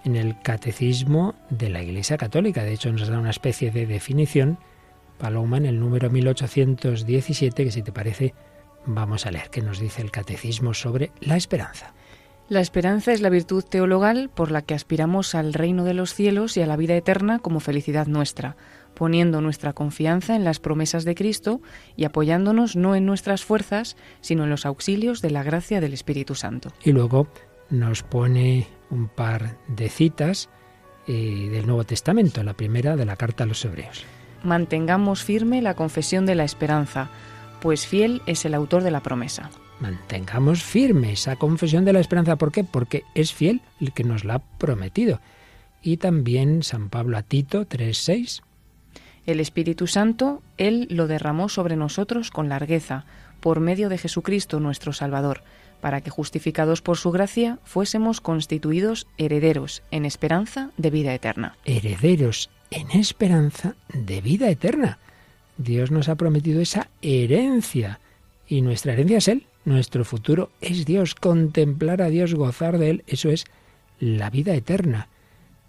en 0.04 0.16
el 0.16 0.36
Catecismo 0.42 1.36
de 1.48 1.68
la 1.68 1.84
Iglesia 1.84 2.16
Católica. 2.16 2.64
De 2.64 2.72
hecho, 2.72 2.90
nos 2.90 3.06
da 3.06 3.20
una 3.20 3.30
especie 3.30 3.70
de 3.70 3.86
definición, 3.86 4.58
Paloma, 5.18 5.58
en 5.58 5.66
el 5.66 5.78
número 5.78 6.10
1817, 6.10 7.64
que 7.64 7.70
si 7.70 7.82
te 7.82 7.92
parece, 7.92 8.34
vamos 8.84 9.26
a 9.26 9.30
leer 9.30 9.48
qué 9.50 9.62
nos 9.62 9.78
dice 9.78 10.02
el 10.02 10.10
Catecismo 10.10 10.74
sobre 10.74 11.12
la 11.20 11.36
esperanza. 11.36 11.94
La 12.48 12.60
esperanza 12.60 13.12
es 13.12 13.22
la 13.22 13.30
virtud 13.30 13.64
teologal 13.64 14.28
por 14.28 14.50
la 14.50 14.60
que 14.60 14.74
aspiramos 14.74 15.34
al 15.34 15.54
reino 15.54 15.84
de 15.84 15.94
los 15.94 16.12
cielos 16.12 16.58
y 16.58 16.62
a 16.62 16.66
la 16.66 16.76
vida 16.76 16.94
eterna 16.94 17.38
como 17.38 17.58
felicidad 17.58 18.06
nuestra, 18.06 18.56
poniendo 18.94 19.40
nuestra 19.40 19.72
confianza 19.72 20.36
en 20.36 20.44
las 20.44 20.60
promesas 20.60 21.04
de 21.04 21.14
Cristo 21.14 21.62
y 21.96 22.04
apoyándonos 22.04 22.76
no 22.76 22.96
en 22.96 23.06
nuestras 23.06 23.44
fuerzas, 23.44 23.96
sino 24.20 24.44
en 24.44 24.50
los 24.50 24.66
auxilios 24.66 25.22
de 25.22 25.30
la 25.30 25.42
gracia 25.42 25.80
del 25.80 25.94
Espíritu 25.94 26.34
Santo. 26.34 26.70
Y 26.84 26.92
luego 26.92 27.28
nos 27.70 28.02
pone 28.02 28.68
un 28.90 29.08
par 29.08 29.56
de 29.68 29.88
citas 29.88 30.50
eh, 31.06 31.48
del 31.50 31.66
Nuevo 31.66 31.84
Testamento, 31.84 32.42
la 32.42 32.54
primera 32.54 32.94
de 32.94 33.06
la 33.06 33.16
carta 33.16 33.44
a 33.44 33.46
los 33.46 33.64
Hebreos. 33.64 34.04
Mantengamos 34.42 35.24
firme 35.24 35.62
la 35.62 35.74
confesión 35.74 36.26
de 36.26 36.34
la 36.34 36.44
esperanza, 36.44 37.08
pues 37.62 37.86
fiel 37.86 38.20
es 38.26 38.44
el 38.44 38.52
autor 38.52 38.82
de 38.82 38.90
la 38.90 39.02
promesa. 39.02 39.50
Mantengamos 39.84 40.62
firme 40.62 41.12
esa 41.12 41.36
confesión 41.36 41.84
de 41.84 41.92
la 41.92 42.00
esperanza. 42.00 42.36
¿Por 42.36 42.52
qué? 42.52 42.64
Porque 42.64 43.04
es 43.14 43.34
fiel 43.34 43.60
el 43.82 43.92
que 43.92 44.02
nos 44.02 44.24
la 44.24 44.36
ha 44.36 44.38
prometido. 44.38 45.20
Y 45.82 45.98
también 45.98 46.62
San 46.62 46.88
Pablo 46.88 47.18
a 47.18 47.22
Tito 47.22 47.68
3.6. 47.68 48.40
El 49.26 49.40
Espíritu 49.40 49.86
Santo, 49.86 50.42
Él 50.56 50.86
lo 50.88 51.06
derramó 51.06 51.50
sobre 51.50 51.76
nosotros 51.76 52.30
con 52.30 52.48
largueza, 52.48 53.04
por 53.40 53.60
medio 53.60 53.90
de 53.90 53.98
Jesucristo 53.98 54.58
nuestro 54.58 54.94
Salvador, 54.94 55.42
para 55.82 56.00
que 56.00 56.08
justificados 56.08 56.80
por 56.80 56.96
su 56.96 57.10
gracia 57.10 57.58
fuésemos 57.64 58.22
constituidos 58.22 59.06
herederos 59.18 59.82
en 59.90 60.06
esperanza 60.06 60.70
de 60.78 60.88
vida 60.88 61.12
eterna. 61.12 61.58
Herederos 61.66 62.48
en 62.70 62.90
esperanza 62.92 63.74
de 63.92 64.22
vida 64.22 64.48
eterna. 64.48 64.98
Dios 65.58 65.90
nos 65.90 66.08
ha 66.08 66.14
prometido 66.14 66.62
esa 66.62 66.88
herencia 67.02 68.00
y 68.48 68.62
nuestra 68.62 68.94
herencia 68.94 69.18
es 69.18 69.28
Él. 69.28 69.46
Nuestro 69.64 70.04
futuro 70.04 70.50
es 70.60 70.84
Dios, 70.84 71.14
contemplar 71.14 72.02
a 72.02 72.10
Dios, 72.10 72.34
gozar 72.34 72.78
de 72.78 72.90
Él, 72.90 73.04
eso 73.06 73.30
es 73.30 73.46
la 73.98 74.28
vida 74.28 74.54
eterna. 74.54 75.08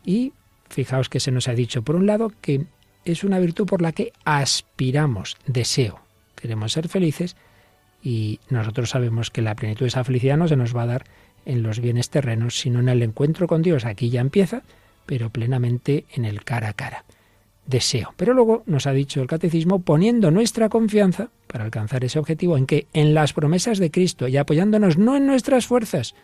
Y 0.04 0.34
fijaos 0.70 1.08
que 1.10 1.20
se 1.22 1.32
nos 1.32 1.48
ha 1.48 1.54
dicho, 1.54 1.82
por 1.82 1.96
un 1.96 2.06
lado, 2.06 2.32
que 2.42 2.66
es 3.06 3.24
una 3.24 3.40
virtud 3.40 3.66
por 3.66 3.82
la 3.82 3.94
que 3.94 4.12
aspiramos, 4.26 5.38
deseo. 5.46 6.02
Queremos 6.36 6.74
ser 6.74 6.90
felices 6.90 7.38
y 8.04 8.40
nosotros 8.50 8.90
sabemos 8.90 9.32
que 9.32 9.42
la 9.42 9.56
plenitud 9.56 9.86
de 9.86 9.90
esa 9.90 10.04
felicidad 10.04 10.38
no 10.38 10.48
se 10.48 10.58
nos 10.58 10.76
va 10.76 10.84
a 10.84 10.88
dar 10.88 11.06
en 11.46 11.64
los 11.64 11.80
bienes 11.80 12.10
terrenos, 12.10 12.60
sino 12.60 12.80
en 12.80 12.90
el 12.90 13.02
encuentro 13.02 13.48
con 13.48 13.62
Dios. 13.62 13.86
Aquí 13.86 14.10
ya 14.10 14.20
empieza, 14.20 14.64
pero 15.06 15.30
plenamente 15.30 16.06
en 16.12 16.26
el 16.26 16.44
cara 16.44 16.70
a 16.70 16.74
cara 16.74 17.05
deseo. 17.66 18.14
Pero 18.18 18.34
luego 18.34 18.64
nos 18.66 18.88
ha 18.88 18.92
dicho 18.92 19.22
el 19.22 19.28
catecismo 19.28 19.82
poniendo 19.82 20.32
nuestra 20.32 20.70
confianza 20.70 21.30
para 21.48 21.64
alcanzar 21.64 22.04
ese 22.04 22.20
objetivo 22.20 22.58
en 22.58 22.66
que 22.66 22.88
en 22.94 23.14
las 23.14 23.34
promesas 23.34 23.80
de 23.80 23.92
Cristo 23.92 24.28
y 24.28 24.38
apoyándonos 24.38 24.98
no 24.98 25.16
en 25.16 25.26
nuestras 25.26 25.68
fuerzas, 25.68 26.16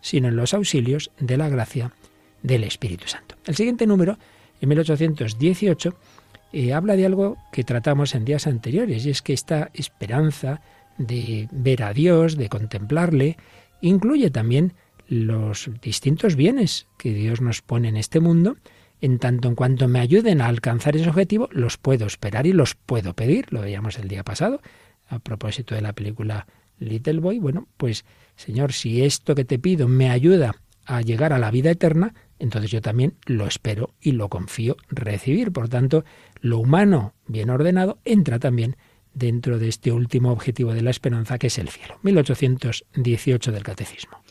sino 0.00 0.28
en 0.28 0.36
los 0.36 0.54
auxilios 0.54 1.10
de 1.18 1.36
la 1.36 1.48
gracia 1.48 1.92
del 2.42 2.64
Espíritu 2.64 3.06
Santo. 3.06 3.36
El 3.46 3.54
siguiente 3.54 3.86
número, 3.86 4.18
en 4.60 4.68
1818, 4.68 5.94
eh, 6.52 6.72
habla 6.72 6.96
de 6.96 7.06
algo 7.06 7.36
que 7.52 7.64
tratamos 7.64 8.14
en 8.14 8.24
días 8.24 8.46
anteriores, 8.46 9.06
y 9.06 9.10
es 9.10 9.22
que 9.22 9.32
esta 9.32 9.70
esperanza 9.74 10.60
de 10.98 11.48
ver 11.52 11.82
a 11.82 11.92
Dios, 11.92 12.36
de 12.36 12.48
contemplarle, 12.48 13.36
incluye 13.80 14.30
también 14.30 14.74
los 15.08 15.70
distintos 15.82 16.36
bienes 16.36 16.86
que 16.98 17.12
Dios 17.12 17.40
nos 17.40 17.62
pone 17.62 17.88
en 17.88 17.96
este 17.96 18.20
mundo, 18.20 18.56
en 19.00 19.18
tanto 19.18 19.48
en 19.48 19.54
cuanto 19.54 19.88
me 19.88 20.00
ayuden 20.00 20.40
a 20.40 20.46
alcanzar 20.46 20.96
ese 20.96 21.08
objetivo, 21.08 21.48
los 21.52 21.76
puedo 21.76 22.06
esperar 22.06 22.46
y 22.46 22.52
los 22.52 22.74
puedo 22.74 23.14
pedir. 23.14 23.46
Lo 23.52 23.60
veíamos 23.60 23.98
el 23.98 24.08
día 24.08 24.24
pasado 24.24 24.60
a 25.08 25.18
propósito 25.18 25.74
de 25.74 25.80
la 25.80 25.92
película 25.92 26.46
Little 26.78 27.20
Boy. 27.20 27.38
Bueno, 27.38 27.68
pues 27.76 28.04
Señor, 28.36 28.72
si 28.72 29.02
esto 29.02 29.34
que 29.34 29.44
te 29.44 29.58
pido 29.58 29.88
me 29.88 30.10
ayuda 30.10 30.54
a 30.86 31.02
llegar 31.02 31.32
a 31.32 31.38
la 31.38 31.50
vida 31.50 31.70
eterna, 31.70 32.14
entonces 32.38 32.70
yo 32.70 32.80
también 32.80 33.14
lo 33.26 33.46
espero 33.46 33.94
y 34.00 34.12
lo 34.12 34.28
confío 34.28 34.76
recibir. 34.88 35.52
Por 35.52 35.68
tanto, 35.68 36.04
lo 36.40 36.58
humano 36.58 37.14
bien 37.26 37.50
ordenado 37.50 37.98
entra 38.04 38.38
también 38.38 38.76
dentro 39.12 39.58
de 39.58 39.68
este 39.68 39.92
último 39.92 40.32
objetivo 40.32 40.72
de 40.72 40.82
la 40.82 40.90
esperanza 40.90 41.38
que 41.38 41.48
es 41.48 41.58
el 41.58 41.68
cielo. 41.68 41.98
1818 42.02 43.52
del 43.52 43.62
Catecismo. 43.62 44.22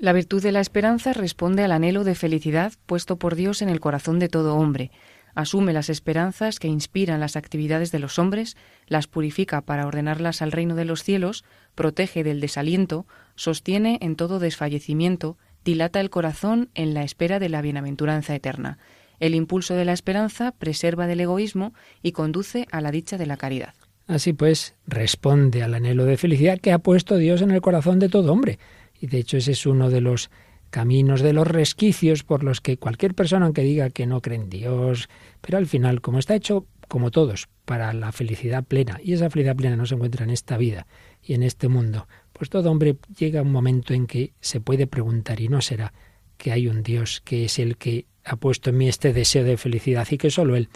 La 0.00 0.14
virtud 0.14 0.42
de 0.42 0.50
la 0.50 0.60
esperanza 0.60 1.12
responde 1.12 1.62
al 1.62 1.72
anhelo 1.72 2.04
de 2.04 2.14
felicidad 2.14 2.72
puesto 2.86 3.16
por 3.16 3.34
Dios 3.34 3.60
en 3.60 3.68
el 3.68 3.80
corazón 3.80 4.18
de 4.18 4.30
todo 4.30 4.56
hombre. 4.56 4.90
Asume 5.34 5.74
las 5.74 5.90
esperanzas 5.90 6.58
que 6.58 6.68
inspiran 6.68 7.20
las 7.20 7.36
actividades 7.36 7.92
de 7.92 7.98
los 7.98 8.18
hombres, 8.18 8.56
las 8.86 9.06
purifica 9.06 9.60
para 9.60 9.86
ordenarlas 9.86 10.40
al 10.40 10.52
reino 10.52 10.74
de 10.74 10.86
los 10.86 11.04
cielos, 11.04 11.44
protege 11.74 12.24
del 12.24 12.40
desaliento, 12.40 13.06
sostiene 13.34 13.98
en 14.00 14.16
todo 14.16 14.38
desfallecimiento, 14.38 15.36
dilata 15.66 16.00
el 16.00 16.08
corazón 16.08 16.70
en 16.74 16.94
la 16.94 17.02
espera 17.02 17.38
de 17.38 17.50
la 17.50 17.60
bienaventuranza 17.60 18.34
eterna. 18.34 18.78
El 19.18 19.34
impulso 19.34 19.74
de 19.74 19.84
la 19.84 19.92
esperanza 19.92 20.52
preserva 20.52 21.08
del 21.08 21.20
egoísmo 21.20 21.74
y 22.02 22.12
conduce 22.12 22.66
a 22.72 22.80
la 22.80 22.90
dicha 22.90 23.18
de 23.18 23.26
la 23.26 23.36
caridad. 23.36 23.74
Así 24.06 24.32
pues, 24.32 24.74
responde 24.86 25.62
al 25.62 25.74
anhelo 25.74 26.06
de 26.06 26.16
felicidad 26.16 26.58
que 26.58 26.72
ha 26.72 26.78
puesto 26.78 27.18
Dios 27.18 27.42
en 27.42 27.50
el 27.50 27.60
corazón 27.60 27.98
de 27.98 28.08
todo 28.08 28.32
hombre 28.32 28.58
y 29.00 29.06
de 29.06 29.18
hecho 29.18 29.36
ese 29.36 29.52
es 29.52 29.66
uno 29.66 29.90
de 29.90 30.00
los 30.00 30.30
caminos, 30.70 31.20
de 31.20 31.32
los 31.32 31.46
resquicios 31.46 32.22
por 32.22 32.44
los 32.44 32.60
que 32.60 32.76
cualquier 32.76 33.14
persona, 33.14 33.46
aunque 33.46 33.62
diga 33.62 33.90
que 33.90 34.06
no 34.06 34.20
cree 34.20 34.38
en 34.38 34.48
Dios, 34.48 35.08
pero 35.40 35.58
al 35.58 35.66
final, 35.66 36.00
como 36.00 36.18
está 36.18 36.34
hecho, 36.34 36.66
como 36.86 37.10
todos, 37.10 37.48
para 37.64 37.92
la 37.92 38.12
felicidad 38.12 38.64
plena, 38.64 39.00
y 39.02 39.12
esa 39.12 39.30
felicidad 39.30 39.56
plena 39.56 39.76
no 39.76 39.86
se 39.86 39.94
encuentra 39.94 40.24
en 40.24 40.30
esta 40.30 40.56
vida 40.56 40.86
y 41.22 41.34
en 41.34 41.42
este 41.42 41.68
mundo, 41.68 42.08
pues 42.32 42.50
todo 42.50 42.70
hombre 42.70 42.96
llega 43.16 43.40
a 43.40 43.42
un 43.42 43.52
momento 43.52 43.94
en 43.94 44.06
que 44.06 44.32
se 44.40 44.60
puede 44.60 44.86
preguntar, 44.86 45.40
y 45.40 45.48
no 45.48 45.60
será 45.60 45.92
que 46.36 46.52
hay 46.52 46.68
un 46.68 46.82
Dios 46.82 47.20
que 47.20 47.44
es 47.44 47.58
el 47.58 47.76
que 47.76 48.06
ha 48.24 48.36
puesto 48.36 48.70
en 48.70 48.78
mí 48.78 48.88
este 48.88 49.12
deseo 49.12 49.44
de 49.44 49.56
felicidad 49.56 50.06
y 50.10 50.18
que 50.18 50.30
solo 50.30 50.56
Él 50.56 50.68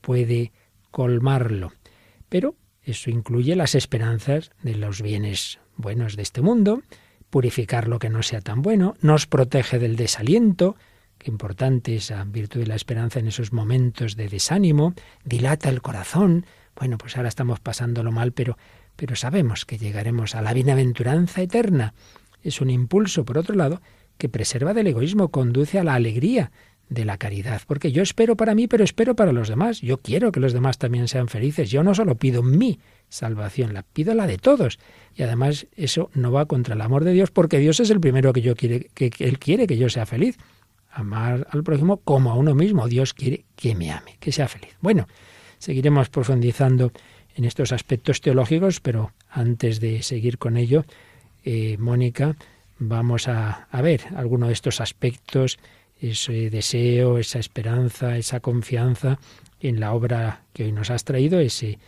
puede 0.00 0.52
colmarlo. 0.90 1.72
Pero 2.28 2.56
eso 2.82 3.10
incluye 3.10 3.54
las 3.56 3.74
esperanzas 3.74 4.50
de 4.62 4.76
los 4.76 5.02
bienes 5.02 5.58
buenos 5.76 6.16
de 6.16 6.22
este 6.22 6.40
mundo, 6.40 6.82
purificar 7.30 7.88
lo 7.88 7.98
que 7.98 8.10
no 8.10 8.22
sea 8.22 8.40
tan 8.40 8.62
bueno, 8.62 8.94
nos 9.00 9.26
protege 9.26 9.78
del 9.78 9.96
desaliento, 9.96 10.76
que 11.18 11.30
importante 11.30 11.96
esa 11.96 12.24
virtud 12.24 12.60
de 12.60 12.66
la 12.66 12.74
esperanza 12.74 13.18
en 13.18 13.28
esos 13.28 13.52
momentos 13.52 14.16
de 14.16 14.28
desánimo, 14.28 14.94
dilata 15.24 15.68
el 15.68 15.82
corazón. 15.82 16.46
Bueno, 16.76 16.98
pues 16.98 17.16
ahora 17.16 17.28
estamos 17.28 17.60
pasándolo 17.60 18.10
mal, 18.10 18.32
pero 18.32 18.56
pero 19.00 19.16
sabemos 19.16 19.64
que 19.64 19.78
llegaremos 19.78 20.34
a 20.34 20.42
la 20.42 20.52
bienaventuranza 20.52 21.40
eterna. 21.40 21.94
Es 22.42 22.60
un 22.60 22.68
impulso, 22.68 23.24
por 23.24 23.38
otro 23.38 23.54
lado, 23.54 23.80
que 24.18 24.28
preserva 24.28 24.74
del 24.74 24.88
egoísmo, 24.88 25.30
conduce 25.30 25.78
a 25.78 25.84
la 25.84 25.94
alegría 25.94 26.52
de 26.90 27.06
la 27.06 27.16
caridad, 27.16 27.62
porque 27.66 27.92
yo 27.92 28.02
espero 28.02 28.36
para 28.36 28.54
mí, 28.54 28.68
pero 28.68 28.84
espero 28.84 29.16
para 29.16 29.32
los 29.32 29.48
demás. 29.48 29.80
Yo 29.80 30.02
quiero 30.02 30.32
que 30.32 30.40
los 30.40 30.52
demás 30.52 30.76
también 30.76 31.08
sean 31.08 31.28
felices. 31.28 31.70
Yo 31.70 31.82
no 31.82 31.94
solo 31.94 32.16
pido 32.16 32.42
mi 32.42 32.78
salvación, 33.10 33.74
la 33.74 33.82
pido 33.82 34.14
la 34.14 34.26
de 34.26 34.38
todos. 34.38 34.78
Y 35.14 35.22
además 35.22 35.66
eso 35.76 36.10
no 36.14 36.32
va 36.32 36.46
contra 36.46 36.74
el 36.74 36.80
amor 36.80 37.04
de 37.04 37.12
Dios, 37.12 37.30
porque 37.30 37.58
Dios 37.58 37.80
es 37.80 37.90
el 37.90 38.00
primero 38.00 38.32
que 38.32 38.40
yo 38.40 38.56
quiere 38.56 38.88
que, 38.94 39.12
él 39.18 39.38
quiere 39.38 39.66
que 39.66 39.76
yo 39.76 39.90
sea 39.90 40.06
feliz. 40.06 40.38
Amar 40.92 41.46
al 41.50 41.62
prójimo 41.62 41.98
como 41.98 42.30
a 42.30 42.34
uno 42.34 42.54
mismo. 42.54 42.88
Dios 42.88 43.12
quiere 43.12 43.44
que 43.54 43.74
me 43.74 43.92
ame, 43.92 44.16
que 44.18 44.32
sea 44.32 44.48
feliz. 44.48 44.76
Bueno, 44.80 45.06
seguiremos 45.58 46.08
profundizando 46.08 46.92
en 47.36 47.44
estos 47.44 47.72
aspectos 47.72 48.20
teológicos, 48.20 48.80
pero 48.80 49.12
antes 49.28 49.78
de 49.80 50.02
seguir 50.02 50.38
con 50.38 50.56
ello, 50.56 50.84
eh, 51.44 51.76
Mónica, 51.78 52.36
vamos 52.78 53.28
a, 53.28 53.68
ver 53.82 54.02
algunos 54.16 54.48
de 54.48 54.54
estos 54.54 54.80
aspectos 54.80 55.58
ese 56.00 56.48
deseo, 56.48 57.18
esa 57.18 57.38
esperanza, 57.38 58.16
esa 58.16 58.40
confianza 58.40 59.18
en 59.60 59.80
la 59.80 59.92
obra 59.92 60.42
que 60.54 60.64
hoy 60.64 60.72
nos 60.72 60.90
has 60.90 61.04
traído, 61.04 61.40
ese 61.40 61.78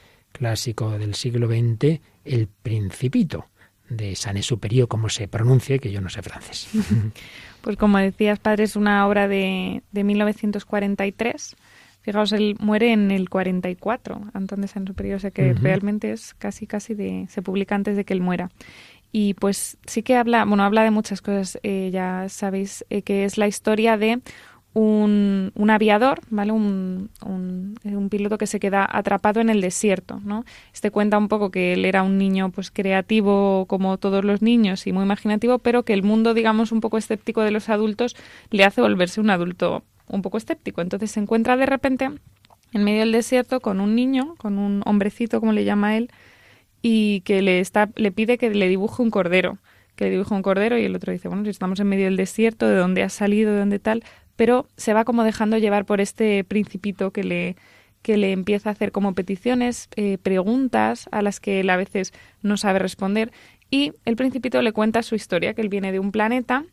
clásico 0.43 0.99
del 0.99 1.15
siglo 1.15 1.47
XX, 1.47 2.01
El 2.25 2.49
Principito, 2.49 3.47
de 3.89 4.17
Sané 4.17 4.43
Superior, 4.43 4.89
como 4.89 5.09
se 5.09 5.29
pronuncie, 5.29 5.79
que 5.79 5.93
yo 5.93 6.01
no 6.01 6.09
sé 6.09 6.21
francés. 6.21 6.69
Pues 7.61 7.77
como 7.77 7.99
decías, 7.99 8.41
padre, 8.41 8.65
es 8.65 8.75
una 8.75 9.07
obra 9.07 9.29
de, 9.29 9.85
de 9.93 10.03
1943. 10.03 11.55
Fijaos, 12.01 12.33
él 12.33 12.57
muere 12.59 12.93
en 12.93 13.13
el 13.13 13.29
44, 13.29 14.21
Antón 14.35 14.63
de 14.63 14.67
San 14.67 14.85
Superior, 14.85 15.15
o 15.15 15.21
sea 15.21 15.31
que 15.31 15.53
realmente 15.53 16.11
es 16.11 16.35
casi, 16.35 16.67
casi 16.67 16.95
de... 16.95 17.27
se 17.29 17.41
publica 17.41 17.77
antes 17.77 17.95
de 17.95 18.05
que 18.05 18.15
él 18.15 18.21
muera. 18.21 18.51
Y 19.13 19.35
pues 19.35 19.77
sí 19.87 20.03
que 20.03 20.17
habla, 20.17 20.45
bueno, 20.45 20.65
habla 20.65 20.83
de 20.83 20.91
muchas 20.91 21.23
cosas, 21.23 21.61
eh, 21.63 21.91
ya 21.93 22.29
sabéis, 22.29 22.85
eh, 22.91 23.03
que 23.03 23.25
es 23.25 23.39
la 23.39 23.47
historia 23.47 23.97
de 23.97 24.19
un, 24.75 25.53
un 25.55 25.71
aviador, 25.71 26.21
¿vale? 26.31 26.53
Un, 26.53 27.11
un, 27.25 27.75
un, 27.85 28.09
piloto 28.09 28.39
que 28.39 28.47
se 28.47 28.59
queda 28.59 28.89
atrapado 28.91 29.41
en 29.41 29.51
el 29.51 29.61
desierto, 29.61 30.21
¿no? 30.25 30.45
Este 30.73 30.91
cuenta 30.91 31.19
un 31.19 31.29
poco 31.29 31.51
que 31.51 31.75
él 31.75 31.85
era 31.85 32.03
un 32.03 32.17
niño 32.17 32.51
pues 32.51 32.71
creativo 32.71 33.67
como 33.67 33.99
todos 33.99 34.25
los 34.25 34.41
niños 34.41 34.87
y 34.87 34.93
muy 34.93 35.05
imaginativo, 35.05 35.59
pero 35.59 35.85
que 35.85 35.93
el 35.93 36.03
mundo, 36.03 36.33
digamos, 36.33 36.73
un 36.73 36.81
poco 36.81 36.97
escéptico 36.97 37.43
de 37.43 37.51
los 37.51 37.69
adultos 37.69 38.17
le 38.51 38.65
hace 38.65 38.81
volverse 38.81 39.21
un 39.21 39.31
adulto 39.31 39.85
un 40.09 40.23
poco 40.23 40.39
escéptico. 40.39 40.81
Entonces 40.81 41.11
se 41.11 41.21
encuentra 41.21 41.57
de 41.57 41.67
repente 41.67 42.11
en 42.73 42.85
medio 42.85 43.01
del 43.01 43.13
desierto 43.13 43.61
con 43.61 43.81
un 43.81 43.95
niño, 43.95 44.35
con 44.39 44.59
un 44.59 44.83
hombrecito, 44.87 45.41
como 45.41 45.53
le 45.53 45.65
llama 45.65 45.97
él, 45.97 46.11
y 46.81 47.21
que 47.21 47.43
le, 47.43 47.61
está, 47.61 47.91
le 47.95 48.11
pide 48.11 48.39
que 48.39 48.51
le 48.51 48.69
dibuje 48.69 49.03
un 49.03 49.11
cordero, 49.11 49.59
que 49.95 50.07
le 50.07 50.11
dibuje 50.13 50.35
un 50.35 50.43
cordero 50.43 50.79
y 50.79 50.85
el 50.85 50.97
otro 50.97 51.13
dice, 51.13 51.29
bueno, 51.29 51.45
si 51.45 51.51
estamos 51.51 51.79
en 51.81 51.89
medio 51.89 52.07
del 52.07 52.17
desierto, 52.17 52.67
de 52.67 52.77
dónde 52.77 53.03
ha 53.03 53.09
salido, 53.09 53.53
de 53.53 53.59
dónde 53.59 53.79
tal, 53.79 54.03
pero 54.37 54.67
se 54.77 54.95
va 54.95 55.05
como 55.05 55.25
dejando 55.25 55.59
llevar 55.59 55.85
por 55.85 56.01
este 56.01 56.45
principito 56.45 57.11
que 57.11 57.25
le, 57.25 57.57
que 58.03 58.17
le 58.17 58.33
empieza 58.33 58.69
a 58.69 58.73
hacer 58.73 58.93
como 58.93 59.15
peticiones, 59.15 59.89
eh, 59.97 60.19
preguntas 60.19 61.09
a 61.13 61.23
las 61.23 61.41
que 61.41 61.61
él 61.61 61.71
a 61.71 61.77
veces 61.77 62.13
no 62.43 62.57
sabe 62.57 62.79
responder. 62.79 63.33
Y 63.71 63.93
el 64.05 64.17
principito 64.17 64.61
le 64.61 64.73
cuenta 64.73 65.03
su 65.03 65.15
historia, 65.15 65.55
que 65.55 65.63
él 65.63 65.69
viene 65.69 65.93
de 65.93 65.99
un 65.99 66.13
planeta 66.13 66.65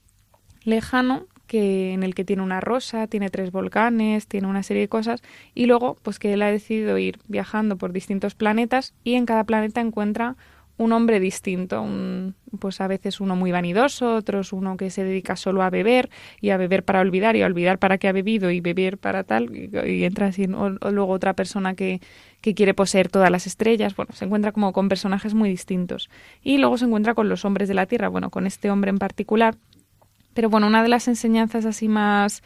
lejano 0.63 1.27
que 1.49 1.93
en 1.93 2.03
el 2.03 2.13
que 2.13 2.23
tiene 2.23 2.43
una 2.43 2.61
rosa, 2.61 3.07
tiene 3.07 3.29
tres 3.29 3.51
volcanes, 3.51 4.27
tiene 4.27 4.47
una 4.47 4.61
serie 4.61 4.83
de 4.83 4.87
cosas 4.87 5.21
y 5.55 5.65
luego 5.65 5.97
pues 6.03 6.19
que 6.19 6.33
él 6.33 6.43
ha 6.43 6.51
decidido 6.51 6.97
ir 6.99 7.19
viajando 7.27 7.75
por 7.75 7.91
distintos 7.91 8.35
planetas 8.35 8.93
y 9.03 9.15
en 9.15 9.25
cada 9.25 9.43
planeta 9.43 9.81
encuentra 9.81 10.37
un 10.79 10.93
hombre 10.93 11.19
distinto, 11.19 11.81
un, 11.81 12.35
pues 12.57 12.79
a 12.79 12.87
veces 12.87 13.19
uno 13.19 13.35
muy 13.35 13.51
vanidoso, 13.51 14.15
otros 14.15 14.53
uno 14.53 14.77
que 14.77 14.89
se 14.89 15.03
dedica 15.03 15.35
solo 15.35 15.61
a 15.61 15.69
beber 15.69 16.09
y 16.39 16.51
a 16.51 16.57
beber 16.57 16.85
para 16.85 17.01
olvidar 17.01 17.35
y 17.35 17.41
a 17.41 17.45
olvidar 17.45 17.79
para 17.79 17.97
qué 17.97 18.07
ha 18.07 18.13
bebido 18.13 18.49
y 18.49 18.61
beber 18.61 18.97
para 18.97 19.25
tal 19.25 19.53
y, 19.53 20.05
entra 20.05 20.27
así, 20.27 20.45
o, 20.45 20.69
luego 20.69 21.11
otra 21.11 21.33
persona 21.33 21.75
que, 21.75 21.99
que 22.39 22.55
quiere 22.55 22.73
poseer 22.73 23.09
todas 23.09 23.29
las 23.29 23.45
estrellas, 23.45 23.93
bueno, 23.93 24.13
se 24.13 24.23
encuentra 24.23 24.53
como 24.53 24.71
con 24.71 24.87
personajes 24.87 25.33
muy 25.33 25.49
distintos. 25.49 26.09
Y 26.41 26.59
luego 26.59 26.77
se 26.77 26.85
encuentra 26.85 27.13
con 27.13 27.27
los 27.27 27.43
hombres 27.43 27.67
de 27.67 27.73
la 27.73 27.85
Tierra, 27.85 28.07
bueno, 28.07 28.29
con 28.29 28.47
este 28.47 28.71
hombre 28.71 28.89
en 28.89 28.99
particular. 28.99 29.55
Pero 30.33 30.49
bueno, 30.49 30.67
una 30.67 30.81
de 30.81 30.87
las 30.87 31.09
enseñanzas 31.09 31.65
así 31.65 31.89
más, 31.89 32.41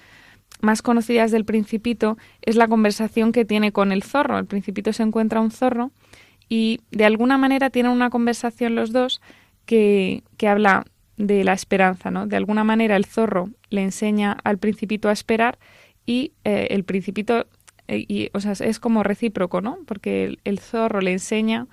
más 0.59 0.81
conocidas 0.81 1.29
del 1.29 1.45
principito 1.45 2.17
es 2.41 2.55
la 2.55 2.67
conversación 2.67 3.31
que 3.31 3.45
tiene 3.45 3.71
con 3.71 3.91
el 3.91 4.01
zorro. 4.01 4.39
El 4.39 4.47
principito 4.47 4.91
se 4.91 5.03
encuentra 5.03 5.39
un 5.39 5.51
zorro 5.51 5.91
y 6.49 6.81
de 6.91 7.05
alguna 7.05 7.37
manera 7.37 7.69
tienen 7.69 7.91
una 7.91 8.09
conversación 8.09 8.75
los 8.75 8.91
dos 8.91 9.21
que, 9.65 10.23
que 10.37 10.47
habla 10.47 10.85
de 11.17 11.43
la 11.43 11.53
esperanza, 11.53 12.11
¿no? 12.11 12.27
De 12.27 12.35
alguna 12.35 12.63
manera 12.63 12.95
el 12.95 13.05
zorro 13.05 13.49
le 13.69 13.83
enseña 13.83 14.37
al 14.43 14.57
principito 14.57 15.09
a 15.09 15.11
esperar 15.11 15.59
y 16.05 16.33
eh, 16.43 16.67
el 16.71 16.83
principito, 16.83 17.47
eh, 17.87 18.05
y, 18.07 18.29
o 18.33 18.39
sea, 18.39 18.53
es 18.53 18.79
como 18.79 19.03
recíproco, 19.03 19.61
¿no? 19.61 19.79
Porque 19.85 20.37
el, 20.43 20.59
zorro 20.59 21.01
le 21.01 21.13
enseña 21.13 21.67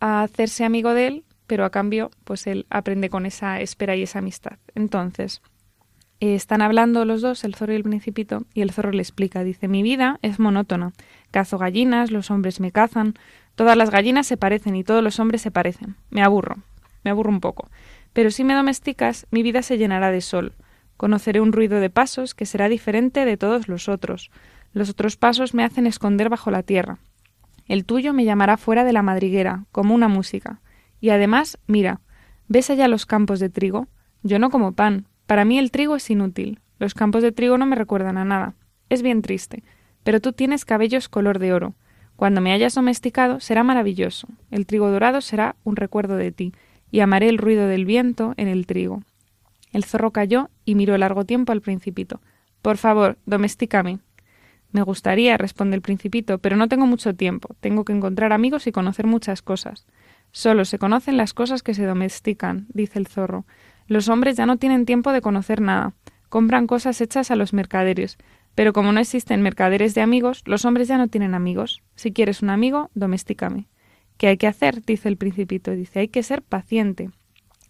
a 0.00 0.22
hacerse 0.22 0.64
amigo 0.64 0.94
de 0.94 1.06
él, 1.06 1.24
pero 1.46 1.64
a 1.64 1.70
cambio, 1.70 2.10
pues 2.24 2.46
él 2.46 2.66
aprende 2.70 3.08
con 3.08 3.26
esa 3.26 3.60
espera 3.60 3.96
y 3.96 4.02
esa 4.02 4.20
amistad. 4.20 4.58
Entonces, 4.74 5.42
eh, 6.20 6.34
están 6.34 6.62
hablando 6.62 7.04
los 7.04 7.22
dos, 7.22 7.44
el 7.44 7.54
zorro 7.54 7.72
y 7.72 7.76
el 7.76 7.82
principito, 7.82 8.44
y 8.54 8.60
el 8.60 8.70
zorro 8.70 8.92
le 8.92 9.02
explica, 9.02 9.42
dice, 9.42 9.68
mi 9.68 9.82
vida 9.82 10.18
es 10.22 10.38
monótona. 10.38 10.92
Cazo 11.30 11.58
gallinas, 11.58 12.10
los 12.10 12.30
hombres 12.30 12.60
me 12.60 12.72
cazan, 12.72 13.14
todas 13.54 13.76
las 13.76 13.90
gallinas 13.90 14.26
se 14.26 14.36
parecen 14.36 14.76
y 14.76 14.84
todos 14.84 15.02
los 15.02 15.20
hombres 15.20 15.42
se 15.42 15.50
parecen. 15.50 15.96
Me 16.10 16.22
aburro, 16.22 16.56
me 17.04 17.10
aburro 17.10 17.30
un 17.30 17.40
poco. 17.40 17.70
Pero 18.12 18.30
si 18.30 18.44
me 18.44 18.54
domesticas, 18.54 19.26
mi 19.30 19.42
vida 19.42 19.62
se 19.62 19.78
llenará 19.78 20.10
de 20.10 20.20
sol. 20.20 20.54
Conoceré 20.96 21.40
un 21.40 21.52
ruido 21.52 21.80
de 21.80 21.90
pasos 21.90 22.34
que 22.34 22.46
será 22.46 22.68
diferente 22.68 23.24
de 23.24 23.36
todos 23.36 23.68
los 23.68 23.88
otros. 23.88 24.30
Los 24.72 24.90
otros 24.90 25.16
pasos 25.16 25.54
me 25.54 25.64
hacen 25.64 25.86
esconder 25.86 26.28
bajo 26.28 26.50
la 26.50 26.62
tierra. 26.62 26.98
El 27.66 27.84
tuyo 27.84 28.12
me 28.12 28.24
llamará 28.24 28.56
fuera 28.56 28.84
de 28.84 28.92
la 28.92 29.02
madriguera, 29.02 29.64
como 29.72 29.94
una 29.94 30.08
música. 30.08 30.60
Y 31.00 31.10
además, 31.10 31.58
mira, 31.66 32.00
¿ves 32.48 32.70
allá 32.70 32.88
los 32.88 33.06
campos 33.06 33.40
de 33.40 33.48
trigo? 33.48 33.88
Yo 34.22 34.38
no 34.38 34.50
como 34.50 34.72
pan, 34.72 35.06
para 35.26 35.44
mí 35.44 35.58
el 35.58 35.70
trigo 35.70 35.96
es 35.96 36.10
inútil. 36.10 36.60
Los 36.78 36.94
campos 36.94 37.22
de 37.22 37.32
trigo 37.32 37.58
no 37.58 37.66
me 37.66 37.76
recuerdan 37.76 38.18
a 38.18 38.24
nada. 38.24 38.54
Es 38.88 39.02
bien 39.02 39.22
triste. 39.22 39.62
Pero 40.04 40.20
tú 40.20 40.32
tienes 40.32 40.64
cabellos 40.64 41.08
color 41.08 41.38
de 41.38 41.52
oro. 41.52 41.74
Cuando 42.22 42.40
me 42.40 42.52
hayas 42.52 42.76
domesticado 42.76 43.40
será 43.40 43.64
maravilloso. 43.64 44.28
El 44.52 44.64
trigo 44.64 44.88
dorado 44.92 45.20
será 45.20 45.56
un 45.64 45.74
recuerdo 45.74 46.14
de 46.14 46.30
ti, 46.30 46.52
y 46.92 47.00
amaré 47.00 47.28
el 47.28 47.36
ruido 47.36 47.66
del 47.66 47.84
viento 47.84 48.32
en 48.36 48.46
el 48.46 48.64
trigo. 48.64 49.02
El 49.72 49.82
zorro 49.82 50.12
cayó 50.12 50.48
y 50.64 50.76
miró 50.76 50.96
largo 50.96 51.24
tiempo 51.24 51.50
al 51.50 51.62
principito. 51.62 52.20
Por 52.62 52.76
favor, 52.76 53.18
domestícame. 53.26 53.98
Me 54.70 54.82
gustaría, 54.82 55.36
responde 55.36 55.74
el 55.74 55.82
principito, 55.82 56.38
pero 56.38 56.54
no 56.54 56.68
tengo 56.68 56.86
mucho 56.86 57.12
tiempo. 57.12 57.56
Tengo 57.58 57.84
que 57.84 57.92
encontrar 57.92 58.32
amigos 58.32 58.68
y 58.68 58.70
conocer 58.70 59.08
muchas 59.08 59.42
cosas. 59.42 59.84
Solo 60.30 60.64
se 60.64 60.78
conocen 60.78 61.16
las 61.16 61.34
cosas 61.34 61.64
que 61.64 61.74
se 61.74 61.86
domestican, 61.86 62.66
dice 62.68 63.00
el 63.00 63.08
zorro. 63.08 63.46
Los 63.88 64.08
hombres 64.08 64.36
ya 64.36 64.46
no 64.46 64.58
tienen 64.58 64.86
tiempo 64.86 65.10
de 65.10 65.22
conocer 65.22 65.60
nada. 65.60 65.92
Compran 66.28 66.68
cosas 66.68 67.00
hechas 67.00 67.32
a 67.32 67.36
los 67.36 67.52
mercaderes. 67.52 68.16
Pero 68.54 68.72
como 68.72 68.92
no 68.92 69.00
existen 69.00 69.42
mercaderes 69.42 69.94
de 69.94 70.02
amigos, 70.02 70.42
los 70.46 70.64
hombres 70.64 70.88
ya 70.88 70.98
no 70.98 71.08
tienen 71.08 71.34
amigos. 71.34 71.82
Si 71.94 72.12
quieres 72.12 72.42
un 72.42 72.50
amigo, 72.50 72.90
domestícame. 72.94 73.66
¿Qué 74.18 74.28
hay 74.28 74.36
que 74.36 74.46
hacer? 74.46 74.84
dice 74.84 75.08
el 75.08 75.16
principito. 75.16 75.70
Dice, 75.70 76.00
hay 76.00 76.08
que 76.08 76.22
ser 76.22 76.42
paciente. 76.42 77.10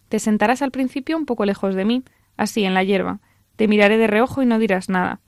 Te 0.08 0.18
sentarás 0.18 0.60
al 0.60 0.70
principio 0.70 1.16
un 1.16 1.24
poco 1.24 1.44
lejos 1.44 1.74
de 1.74 1.84
mí, 1.84 2.02
así 2.36 2.64
en 2.64 2.74
la 2.74 2.82
hierba. 2.82 3.20
Te 3.56 3.68
miraré 3.68 3.96
de 3.96 4.06
reojo 4.06 4.42
y 4.42 4.46
no 4.46 4.58
dirás 4.58 4.88
nada. 4.88 5.20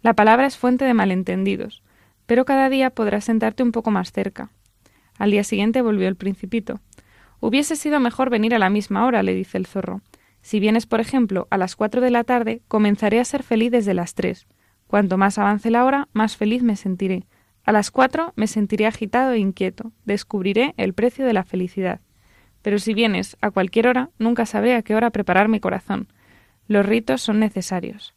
La 0.00 0.14
palabra 0.14 0.46
es 0.46 0.56
fuente 0.56 0.84
de 0.84 0.94
malentendidos. 0.94 1.82
Pero 2.26 2.44
cada 2.44 2.68
día 2.68 2.90
podrás 2.90 3.24
sentarte 3.24 3.62
un 3.62 3.72
poco 3.72 3.90
más 3.90 4.12
cerca. 4.12 4.50
Al 5.18 5.30
día 5.30 5.44
siguiente 5.44 5.82
volvió 5.82 6.08
el 6.08 6.16
principito. 6.16 6.80
Hubiese 7.40 7.76
sido 7.76 8.00
mejor 8.00 8.30
venir 8.30 8.54
a 8.54 8.58
la 8.58 8.70
misma 8.70 9.04
hora, 9.04 9.22
le 9.22 9.34
dice 9.34 9.58
el 9.58 9.66
zorro. 9.66 10.00
Si 10.40 10.58
vienes, 10.58 10.86
por 10.86 11.00
ejemplo, 11.00 11.46
a 11.50 11.58
las 11.58 11.76
cuatro 11.76 12.00
de 12.00 12.10
la 12.10 12.24
tarde, 12.24 12.62
comenzaré 12.66 13.20
a 13.20 13.24
ser 13.24 13.42
feliz 13.42 13.70
desde 13.70 13.94
las 13.94 14.14
tres. 14.14 14.46
Cuanto 14.92 15.16
más 15.16 15.38
avance 15.38 15.70
la 15.70 15.86
hora, 15.86 16.08
más 16.12 16.36
feliz 16.36 16.62
me 16.62 16.76
sentiré. 16.76 17.24
A 17.64 17.72
las 17.72 17.90
cuatro 17.90 18.34
me 18.36 18.46
sentiré 18.46 18.86
agitado 18.86 19.32
e 19.32 19.38
inquieto. 19.38 19.90
Descubriré 20.04 20.74
el 20.76 20.92
precio 20.92 21.24
de 21.24 21.32
la 21.32 21.44
felicidad. 21.44 22.02
Pero 22.60 22.78
si 22.78 22.92
vienes 22.92 23.38
a 23.40 23.50
cualquier 23.50 23.88
hora, 23.88 24.10
nunca 24.18 24.44
sabré 24.44 24.74
a 24.74 24.82
qué 24.82 24.94
hora 24.94 25.08
preparar 25.08 25.48
mi 25.48 25.60
corazón. 25.60 26.08
Los 26.68 26.84
ritos 26.84 27.22
son 27.22 27.40
necesarios. 27.40 28.12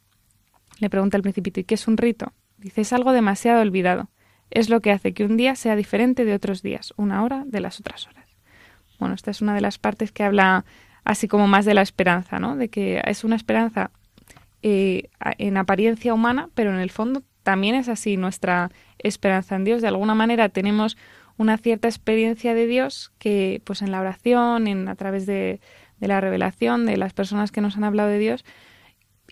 Le 0.80 0.90
pregunta 0.90 1.16
el 1.16 1.24
principito, 1.24 1.62
¿y 1.62 1.64
qué 1.64 1.76
es 1.76 1.88
un 1.88 1.96
rito? 1.96 2.34
Dice, 2.58 2.82
es 2.82 2.92
algo 2.92 3.14
demasiado 3.14 3.62
olvidado. 3.62 4.10
Es 4.52 4.70
lo 4.70 4.82
que 4.82 4.92
hace 4.92 5.14
que 5.14 5.24
un 5.24 5.38
día 5.38 5.56
sea 5.56 5.78
diferente 5.78 6.26
de 6.26 6.34
otros 6.34 6.62
días, 6.62 6.94
una 6.98 7.24
hora 7.24 7.46
de 7.46 7.62
las 7.62 7.80
otras 7.80 8.06
horas. 8.06 8.28
Bueno, 9.00 9.16
esta 9.16 9.32
es 9.32 9.42
una 9.42 9.56
de 9.56 9.62
las 9.62 9.78
partes 9.78 10.12
que 10.12 10.26
habla 10.26 10.66
así 11.06 11.30
como 11.30 11.48
más 11.48 11.64
de 11.64 11.74
la 11.74 11.84
esperanza, 11.84 12.40
¿no? 12.40 12.58
De 12.58 12.68
que 12.68 13.02
es 13.06 13.24
una 13.24 13.38
esperanza 13.38 13.92
eh, 14.68 15.10
en 15.38 15.58
apariencia 15.58 16.12
humana, 16.12 16.50
pero 16.56 16.72
en 16.72 16.80
el 16.80 16.90
fondo 16.90 17.22
también 17.44 17.76
es 17.76 17.88
así 17.88 18.18
nuestra 18.18 18.72
esperanza 18.98 19.56
en 19.56 19.64
Dios. 19.64 19.84
De 19.84 19.88
alguna 19.88 20.16
manera 20.16 20.50
tenemos 20.50 20.98
una 21.38 21.60
cierta 21.60 21.88
experiencia 21.88 22.56
de 22.56 22.66
Dios 22.66 23.14
que, 23.20 23.62
pues 23.64 23.84
en 23.84 23.92
la 23.92 24.02
oración, 24.02 24.66
en, 24.66 24.88
a 24.88 24.96
través 24.96 25.28
de, 25.28 25.60
la 26.00 26.20
revelación, 26.20 26.88
de 26.88 26.98
las 26.98 27.14
personas 27.14 27.52
que 27.52 27.62
nos 27.62 27.78
han 27.78 27.84
hablado 27.84 28.10
de 28.10 28.18
Dios, 28.18 28.44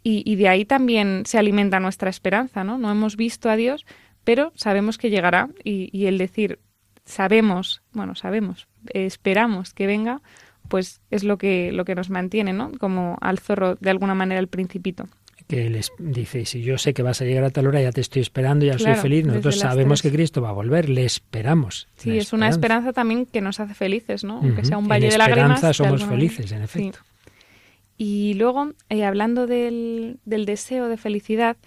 y, 0.03 0.35
de 0.35 0.49
ahí 0.49 0.65
también 0.65 1.23
se 1.25 1.39
alimenta 1.39 1.79
nuestra 1.79 2.11
esperanza, 2.11 2.63
¿no? 2.63 2.77
No 2.77 2.91
hemos 2.91 3.15
visto 3.15 3.49
a 3.49 3.55
Dios, 3.55 3.87
pero 4.23 4.51
sabemos 4.53 4.99
que 4.99 5.09
llegará 5.09 5.49
y, 5.63 5.89
y 5.97 6.05
el 6.05 6.19
decir, 6.19 6.59
sabemos, 7.05 7.81
bueno, 7.91 8.13
sabemos, 8.13 8.67
esperamos 8.93 9.73
que 9.73 9.87
venga, 9.87 10.21
pues 10.67 11.01
es 11.09 11.23
lo 11.23 11.39
que, 11.39 11.71
lo 11.71 11.85
que 11.85 11.95
nos 11.95 12.11
mantiene, 12.11 12.53
¿no? 12.53 12.71
Como 12.77 13.17
al 13.21 13.39
zorro, 13.39 13.77
de 13.77 13.89
alguna 13.89 14.13
manera, 14.13 14.39
el 14.39 14.47
principito 14.47 15.07
que 15.47 15.69
les 15.69 15.91
dice, 15.97 16.45
si 16.45 16.61
yo 16.61 16.77
sé 16.77 16.93
que 16.93 17.03
vas 17.03 17.21
a 17.21 17.25
llegar 17.25 17.43
a 17.43 17.49
tal 17.49 17.67
hora, 17.67 17.81
ya 17.81 17.91
te 17.91 18.01
estoy 18.01 18.21
esperando, 18.21 18.65
ya 18.65 18.77
soy 18.77 18.95
feliz, 18.95 19.25
nosotros 19.25 19.59
sabemos 19.59 20.01
que 20.01 20.11
Cristo 20.11 20.41
va 20.41 20.49
a 20.49 20.53
volver, 20.53 20.89
le 20.89 21.05
esperamos. 21.05 21.87
Sí, 21.97 22.17
es 22.17 22.33
una 22.33 22.49
esperanza 22.49 22.93
también 22.93 23.25
que 23.25 23.41
nos 23.41 23.59
hace 23.59 23.73
felices, 23.73 24.23
¿no? 24.23 24.37
Aunque 24.37 24.65
sea 24.65 24.77
un 24.77 24.87
valle 24.87 25.09
de 25.09 25.17
lágrimas. 25.17 25.75
somos 25.75 26.03
felices, 26.05 26.51
en 26.51 26.63
efecto. 26.63 26.99
Y 27.97 28.33
luego, 28.33 28.71
eh, 28.89 29.05
hablando 29.05 29.45
del, 29.45 30.19
del, 30.25 30.45
deseo 30.45 30.87
de 30.87 30.97
felicidad, 30.97 31.57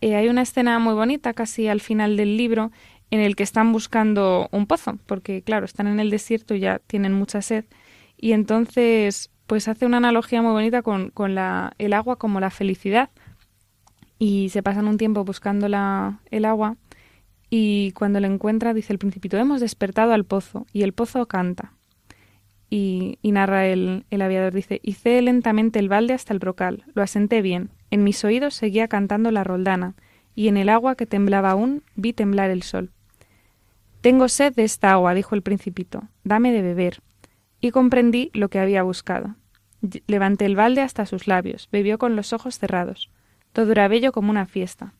eh, 0.00 0.16
hay 0.16 0.28
una 0.28 0.42
escena 0.42 0.78
muy 0.78 0.94
bonita, 0.94 1.34
casi 1.34 1.68
al 1.68 1.80
final 1.80 2.16
del 2.16 2.36
libro, 2.36 2.72
en 3.10 3.20
el 3.20 3.36
que 3.36 3.42
están 3.42 3.70
buscando 3.72 4.48
un 4.50 4.66
pozo, 4.66 4.98
porque 5.06 5.42
claro, 5.42 5.66
están 5.66 5.86
en 5.86 6.00
el 6.00 6.10
desierto 6.10 6.54
y 6.54 6.60
ya 6.60 6.80
tienen 6.80 7.12
mucha 7.12 7.42
sed, 7.42 7.64
y 8.16 8.32
entonces 8.32 9.30
pues 9.46 9.68
hace 9.68 9.86
una 9.86 9.98
analogía 9.98 10.40
muy 10.42 10.52
bonita 10.52 10.82
con, 10.82 11.10
con 11.10 11.34
la, 11.34 11.74
el 11.78 11.92
agua 11.92 12.16
como 12.16 12.40
la 12.40 12.50
felicidad 12.50 13.10
y 14.24 14.48
se 14.48 14.62
pasan 14.62 14.88
un 14.88 14.96
tiempo 14.96 15.22
buscando 15.22 15.68
la, 15.68 16.18
el 16.30 16.46
agua 16.46 16.78
y 17.50 17.92
cuando 17.92 18.20
la 18.20 18.26
encuentra 18.26 18.72
dice 18.72 18.90
el 18.94 18.98
principito, 18.98 19.36
hemos 19.36 19.60
despertado 19.60 20.14
al 20.14 20.24
pozo 20.24 20.66
y 20.72 20.82
el 20.82 20.94
pozo 20.94 21.26
canta. 21.26 21.74
Y, 22.70 23.18
y 23.20 23.32
narra 23.32 23.66
el, 23.66 24.06
el, 24.08 24.22
aviador, 24.22 24.54
dice, 24.54 24.80
hice 24.82 25.20
lentamente 25.20 25.78
el 25.78 25.90
balde 25.90 26.14
hasta 26.14 26.32
el 26.32 26.38
brocal, 26.38 26.84
lo 26.94 27.02
asenté 27.02 27.42
bien, 27.42 27.68
en 27.90 28.02
mis 28.02 28.24
oídos 28.24 28.54
seguía 28.54 28.88
cantando 28.88 29.30
la 29.30 29.44
roldana, 29.44 29.94
y 30.34 30.48
en 30.48 30.56
el 30.56 30.70
agua 30.70 30.94
que 30.94 31.04
temblaba 31.04 31.50
aún 31.50 31.82
vi 31.94 32.14
temblar 32.14 32.48
el 32.48 32.62
sol. 32.62 32.92
Tengo 34.00 34.28
sed 34.28 34.54
de 34.54 34.64
esta 34.64 34.92
agua, 34.92 35.12
dijo 35.12 35.34
el 35.34 35.42
principito, 35.42 36.04
dame 36.24 36.50
de 36.50 36.62
beber. 36.62 37.02
Y 37.60 37.72
comprendí 37.72 38.30
lo 38.32 38.48
que 38.48 38.58
había 38.58 38.82
buscado. 38.84 39.34
Levanté 40.06 40.46
el 40.46 40.56
balde 40.56 40.80
hasta 40.80 41.04
sus 41.04 41.28
labios, 41.28 41.68
bebió 41.70 41.98
con 41.98 42.16
los 42.16 42.32
ojos 42.32 42.58
cerrados. 42.58 43.10
Todo 43.54 43.70
era 43.70 44.10
como 44.10 44.30
una 44.30 44.46
fiesta. 44.46 44.94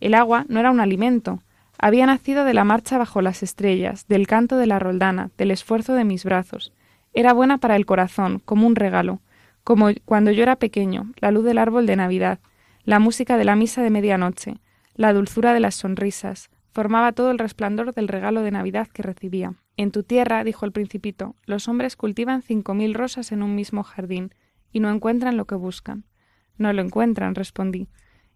El 0.00 0.14
agua 0.14 0.44
no 0.48 0.58
era 0.58 0.72
un 0.72 0.80
alimento, 0.80 1.38
había 1.78 2.06
nacido 2.06 2.44
de 2.44 2.54
la 2.54 2.64
marcha 2.64 2.98
bajo 2.98 3.22
las 3.22 3.44
estrellas, 3.44 4.08
del 4.08 4.26
canto 4.26 4.56
de 4.56 4.66
la 4.66 4.80
roldana, 4.80 5.30
del 5.38 5.52
esfuerzo 5.52 5.94
de 5.94 6.02
mis 6.02 6.24
brazos. 6.24 6.72
Era 7.14 7.32
buena 7.32 7.58
para 7.58 7.76
el 7.76 7.86
corazón, 7.86 8.42
como 8.44 8.66
un 8.66 8.74
regalo, 8.74 9.20
como 9.62 9.90
cuando 10.04 10.32
yo 10.32 10.42
era 10.42 10.56
pequeño, 10.56 11.12
la 11.20 11.30
luz 11.30 11.44
del 11.44 11.58
árbol 11.58 11.86
de 11.86 11.94
Navidad, 11.94 12.40
la 12.82 12.98
música 12.98 13.36
de 13.36 13.44
la 13.44 13.54
misa 13.54 13.80
de 13.80 13.90
medianoche, 13.90 14.56
la 14.96 15.12
dulzura 15.12 15.54
de 15.54 15.60
las 15.60 15.76
sonrisas, 15.76 16.50
formaba 16.72 17.12
todo 17.12 17.30
el 17.30 17.38
resplandor 17.38 17.94
del 17.94 18.08
regalo 18.08 18.42
de 18.42 18.50
Navidad 18.50 18.88
que 18.88 19.04
recibía. 19.04 19.54
En 19.76 19.92
tu 19.92 20.02
tierra, 20.02 20.42
dijo 20.42 20.66
el 20.66 20.72
principito, 20.72 21.36
los 21.44 21.68
hombres 21.68 21.94
cultivan 21.94 22.42
cinco 22.42 22.74
mil 22.74 22.92
rosas 22.92 23.30
en 23.30 23.44
un 23.44 23.54
mismo 23.54 23.84
jardín, 23.84 24.34
y 24.72 24.80
no 24.80 24.90
encuentran 24.90 25.36
lo 25.36 25.44
que 25.44 25.54
buscan. 25.54 26.04
No 26.60 26.74
lo 26.74 26.82
encuentran, 26.82 27.34
respondí. 27.34 27.88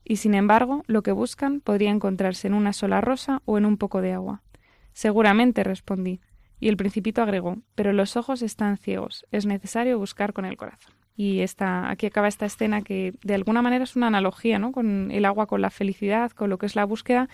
Y 0.02 0.16
sin 0.16 0.32
embargo, 0.32 0.82
lo 0.86 1.02
que 1.02 1.12
buscan 1.12 1.60
podría 1.60 1.90
encontrarse 1.90 2.46
en 2.46 2.54
una 2.54 2.72
sola 2.72 3.02
rosa 3.02 3.42
o 3.44 3.58
en 3.58 3.66
un 3.66 3.76
poco 3.76 4.00
de 4.00 4.14
agua. 4.14 4.40
Seguramente, 4.94 5.62
respondí. 5.62 6.20
Y 6.58 6.68
el 6.68 6.78
principito 6.78 7.20
agregó, 7.20 7.58
pero 7.74 7.92
los 7.92 8.16
ojos 8.16 8.40
están 8.40 8.78
ciegos, 8.78 9.26
es 9.30 9.44
necesario 9.44 9.98
buscar 9.98 10.32
con 10.32 10.46
el 10.46 10.56
corazón. 10.56 10.94
Y 11.14 11.40
esta, 11.40 11.90
aquí 11.90 12.06
acaba 12.06 12.26
esta 12.26 12.46
escena 12.46 12.80
que 12.80 13.12
de 13.22 13.34
alguna 13.34 13.60
manera 13.60 13.84
es 13.84 13.94
una 13.94 14.06
analogía, 14.06 14.58
¿no? 14.58 14.72
Con 14.72 15.10
el 15.10 15.26
agua, 15.26 15.46
con 15.46 15.60
la 15.60 15.68
felicidad, 15.68 16.30
con 16.30 16.48
lo 16.48 16.56
que 16.56 16.64
es 16.64 16.76
la 16.76 16.86
búsqueda 16.86 17.28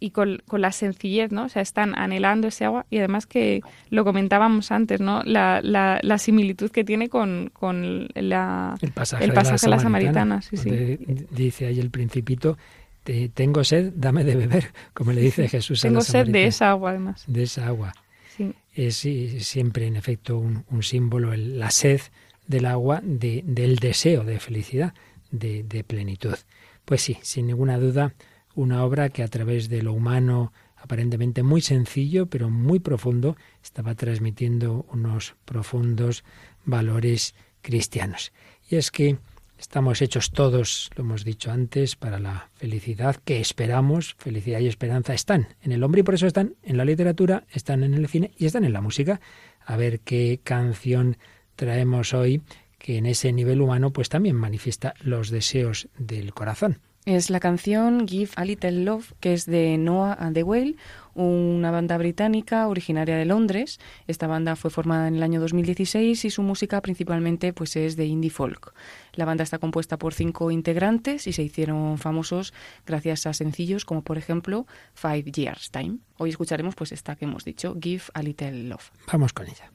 y 0.00 0.10
con, 0.10 0.42
con, 0.46 0.60
la 0.60 0.72
sencillez, 0.72 1.32
¿no? 1.32 1.44
O 1.44 1.48
sea, 1.48 1.62
están 1.62 1.96
anhelando 1.96 2.48
ese 2.48 2.64
agua 2.64 2.86
y 2.90 2.98
además 2.98 3.26
que 3.26 3.60
lo 3.90 4.04
comentábamos 4.04 4.72
antes, 4.72 5.00
¿no? 5.00 5.22
La, 5.24 5.60
la, 5.62 5.98
la 6.02 6.18
similitud 6.18 6.70
que 6.70 6.84
tiene 6.84 7.08
con, 7.08 7.50
con 7.52 8.08
la, 8.14 8.76
el 8.80 8.92
pasaje, 8.92 9.24
el 9.24 9.32
pasaje 9.32 9.66
de 9.66 9.70
la, 9.70 9.78
samaritana. 9.78 10.42
Sí, 10.42 10.56
sí. 10.56 10.98
Dice 11.30 11.66
ahí 11.66 11.78
el 11.78 11.90
principito, 11.90 12.58
te, 13.04 13.28
tengo 13.28 13.64
sed, 13.64 13.92
dame 13.94 14.24
de 14.24 14.36
beber, 14.36 14.72
como 14.94 15.12
le 15.12 15.20
dice 15.20 15.48
Jesús 15.50 15.80
tengo 15.80 15.98
a 15.98 16.00
la 16.00 16.04
sed 16.04 16.28
de 16.28 16.46
esa 16.46 16.70
agua, 16.70 16.90
además. 16.90 17.24
De 17.26 17.42
esa 17.42 17.66
agua. 17.66 17.94
Sí. 18.36 18.52
Es 18.74 19.06
siempre, 19.44 19.86
en 19.86 19.96
efecto, 19.96 20.38
un, 20.38 20.64
un 20.70 20.82
símbolo, 20.82 21.32
el, 21.32 21.58
la 21.58 21.70
sed 21.70 22.00
del 22.46 22.66
agua, 22.66 23.00
de, 23.02 23.42
del 23.46 23.76
deseo 23.76 24.24
de 24.24 24.38
felicidad, 24.38 24.94
de, 25.30 25.62
de 25.62 25.84
plenitud. 25.84 26.36
Pues 26.84 27.02
sí, 27.02 27.18
sin 27.22 27.46
ninguna 27.46 27.78
duda, 27.78 28.14
una 28.54 28.84
obra 28.84 29.08
que 29.08 29.22
a 29.22 29.28
través 29.28 29.68
de 29.68 29.82
lo 29.82 29.92
humano 29.92 30.52
aparentemente 30.82 31.44
muy 31.44 31.60
sencillo, 31.60 32.26
pero 32.26 32.50
muy 32.50 32.80
profundo, 32.80 33.36
estaba 33.62 33.94
transmitiendo 33.94 34.84
unos 34.90 35.36
profundos 35.44 36.24
valores 36.64 37.34
cristianos. 37.62 38.32
Y 38.68 38.76
es 38.76 38.90
que 38.90 39.18
estamos 39.58 40.02
hechos 40.02 40.32
todos, 40.32 40.90
lo 40.96 41.04
hemos 41.04 41.24
dicho 41.24 41.52
antes, 41.52 41.94
para 41.94 42.18
la 42.18 42.50
felicidad 42.54 43.16
que 43.24 43.40
esperamos, 43.40 44.16
felicidad 44.18 44.58
y 44.58 44.66
esperanza 44.66 45.14
están 45.14 45.54
en 45.62 45.70
el 45.70 45.84
hombre 45.84 46.00
y 46.00 46.02
por 46.02 46.14
eso 46.14 46.26
están 46.26 46.56
en 46.64 46.76
la 46.76 46.84
literatura, 46.84 47.44
están 47.52 47.84
en 47.84 47.94
el 47.94 48.08
cine 48.08 48.32
y 48.36 48.46
están 48.46 48.64
en 48.64 48.72
la 48.72 48.80
música. 48.80 49.20
A 49.64 49.76
ver 49.76 50.00
qué 50.00 50.40
canción 50.42 51.16
traemos 51.54 52.12
hoy 52.12 52.42
que 52.78 52.96
en 52.96 53.06
ese 53.06 53.32
nivel 53.32 53.60
humano 53.60 53.92
pues 53.92 54.08
también 54.08 54.34
manifiesta 54.34 54.94
los 55.04 55.30
deseos 55.30 55.88
del 55.96 56.34
corazón. 56.34 56.80
Es 57.04 57.30
la 57.30 57.40
canción 57.40 58.06
Give 58.06 58.30
a 58.36 58.44
Little 58.44 58.84
Love, 58.84 59.12
que 59.18 59.32
es 59.32 59.44
de 59.44 59.76
Noah 59.76 60.16
and 60.20 60.34
the 60.34 60.44
Whale, 60.44 60.76
una 61.14 61.72
banda 61.72 61.98
británica 61.98 62.68
originaria 62.68 63.16
de 63.16 63.24
Londres. 63.24 63.80
Esta 64.06 64.28
banda 64.28 64.54
fue 64.54 64.70
formada 64.70 65.08
en 65.08 65.16
el 65.16 65.22
año 65.24 65.40
2016 65.40 66.24
y 66.24 66.30
su 66.30 66.42
música 66.42 66.80
principalmente 66.80 67.52
pues 67.52 67.74
es 67.74 67.96
de 67.96 68.06
indie 68.06 68.30
folk. 68.30 68.72
La 69.14 69.24
banda 69.24 69.42
está 69.42 69.58
compuesta 69.58 69.98
por 69.98 70.14
cinco 70.14 70.52
integrantes 70.52 71.26
y 71.26 71.32
se 71.32 71.42
hicieron 71.42 71.98
famosos 71.98 72.54
gracias 72.86 73.26
a 73.26 73.34
sencillos 73.34 73.84
como 73.84 74.02
por 74.02 74.16
ejemplo 74.16 74.68
Five 74.94 75.24
Years 75.24 75.72
Time. 75.72 75.98
Hoy 76.18 76.30
escucharemos 76.30 76.76
pues 76.76 76.92
esta 76.92 77.16
que 77.16 77.24
hemos 77.24 77.44
dicho, 77.44 77.76
Give 77.80 78.04
a 78.14 78.22
Little 78.22 78.68
Love. 78.68 78.92
Vamos 79.10 79.32
con 79.32 79.48
ella. 79.48 79.72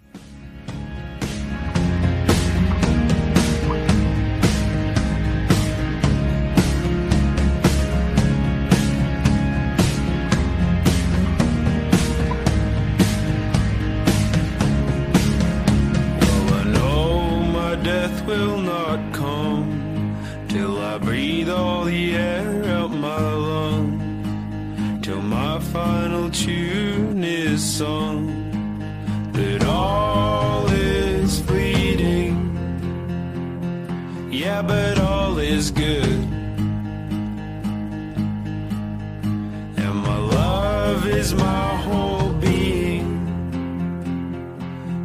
Is 41.27 41.35
my 41.35 41.75
whole 41.85 42.29
being, 42.45 43.11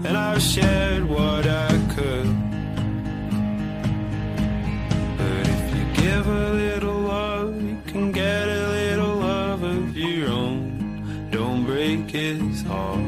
and 0.06 0.16
I've 0.16 0.40
shared 0.40 1.04
what 1.08 1.44
I 1.46 1.70
could. 1.94 2.28
But 5.18 5.44
if 5.54 5.62
you 5.74 5.84
give 6.02 6.26
a 6.26 6.52
little 6.62 7.00
love, 7.14 7.60
you 7.60 7.78
can 7.86 8.12
get 8.12 8.46
a 8.48 8.68
little 8.78 9.16
love 9.16 9.62
of 9.64 9.96
your 9.96 10.28
own. 10.28 11.28
Don't 11.32 11.64
break 11.64 12.10
his 12.10 12.62
heart. 12.62 13.00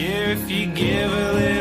Yeah, 0.00 0.34
if 0.36 0.48
you 0.48 0.66
give 0.66 1.12
a 1.12 1.32
little 1.32 1.55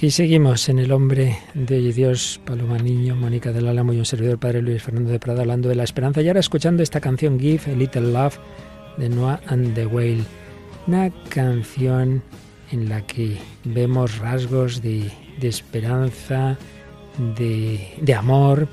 Aquí 0.00 0.10
seguimos 0.10 0.66
en 0.70 0.78
El 0.78 0.92
Hombre 0.92 1.36
de 1.52 1.92
Dios, 1.92 2.40
Paloma 2.46 2.78
Niño, 2.78 3.16
Mónica 3.16 3.52
del 3.52 3.68
Álamo 3.68 3.92
y 3.92 3.98
un 3.98 4.06
servidor 4.06 4.38
Padre 4.38 4.62
Luis 4.62 4.82
Fernando 4.82 5.10
de 5.10 5.20
Prada 5.20 5.42
hablando 5.42 5.68
de 5.68 5.74
la 5.74 5.84
esperanza 5.84 6.22
y 6.22 6.28
ahora 6.28 6.40
escuchando 6.40 6.82
esta 6.82 7.02
canción 7.02 7.38
Give 7.38 7.70
a 7.70 7.76
Little 7.76 8.10
Love 8.10 8.38
de 8.96 9.10
Noah 9.10 9.42
and 9.48 9.74
the 9.74 9.84
Whale. 9.84 10.24
Una 10.86 11.10
canción 11.28 12.22
en 12.72 12.88
la 12.88 13.02
que 13.02 13.36
vemos 13.64 14.16
rasgos 14.16 14.80
de, 14.80 15.10
esperanza, 15.42 16.56
de, 17.36 18.14
amor 18.14 18.68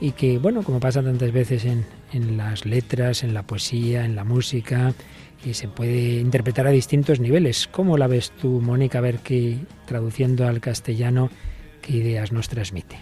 y 0.00 0.12
que, 0.12 0.38
bueno, 0.38 0.62
como 0.62 0.80
pasa 0.80 1.02
tantas 1.02 1.30
veces 1.30 1.66
en, 1.66 1.84
en 2.14 2.38
las 2.38 2.64
letras, 2.64 3.22
en 3.22 3.34
la 3.34 3.42
poesía, 3.42 4.06
en 4.06 4.16
la 4.16 4.24
música, 4.24 4.94
y 5.44 5.54
se 5.54 5.68
puede 5.68 6.20
interpretar 6.20 6.66
a 6.66 6.70
distintos 6.70 7.20
niveles. 7.20 7.66
¿Cómo 7.66 7.96
la 7.96 8.06
ves 8.06 8.30
tú, 8.30 8.60
Mónica? 8.60 8.98
A 8.98 9.02
ver 9.02 9.18
qué, 9.18 9.58
traduciendo 9.86 10.46
al 10.46 10.60
castellano, 10.60 11.30
qué 11.82 11.94
ideas 11.94 12.32
nos 12.32 12.48
transmite. 12.48 12.96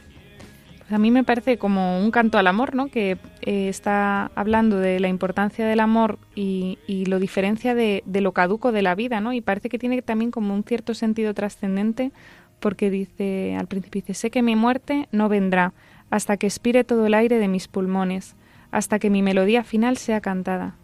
Pues 0.78 0.92
a 0.92 0.98
mí 0.98 1.10
me 1.10 1.24
parece 1.24 1.58
como 1.58 2.00
un 2.00 2.10
canto 2.10 2.38
al 2.38 2.46
amor, 2.46 2.74
¿no? 2.74 2.88
Que 2.88 3.18
eh, 3.42 3.68
está 3.68 4.30
hablando 4.34 4.78
de 4.78 5.00
la 5.00 5.08
importancia 5.08 5.66
del 5.66 5.80
amor 5.80 6.18
y, 6.34 6.78
lo 7.06 7.18
diferencia 7.18 7.74
de, 7.74 8.02
de, 8.06 8.20
lo 8.20 8.32
caduco 8.32 8.72
de 8.72 8.82
la 8.82 8.94
vida, 8.94 9.20
¿no? 9.20 9.32
Y 9.32 9.40
parece 9.40 9.68
que 9.68 9.78
tiene 9.78 10.00
también 10.02 10.30
como 10.30 10.54
un 10.54 10.64
cierto 10.64 10.94
sentido 10.94 11.34
trascendente 11.34 12.12
porque 12.60 12.90
dice, 12.90 13.56
al 13.58 13.66
principio 13.66 14.02
dice, 14.02 14.14
sé 14.14 14.30
que 14.30 14.42
mi 14.42 14.56
muerte 14.56 15.08
no 15.12 15.28
vendrá 15.28 15.72
hasta 16.10 16.36
que 16.36 16.46
expire 16.46 16.84
todo 16.84 17.06
el 17.06 17.14
aire 17.14 17.38
de 17.38 17.48
mis 17.48 17.68
pulmones, 17.68 18.34
hasta 18.70 18.98
que 18.98 19.10
mi 19.10 19.22
melodía 19.22 19.64
final 19.64 19.96
sea 19.96 20.20
cantada. 20.20 20.74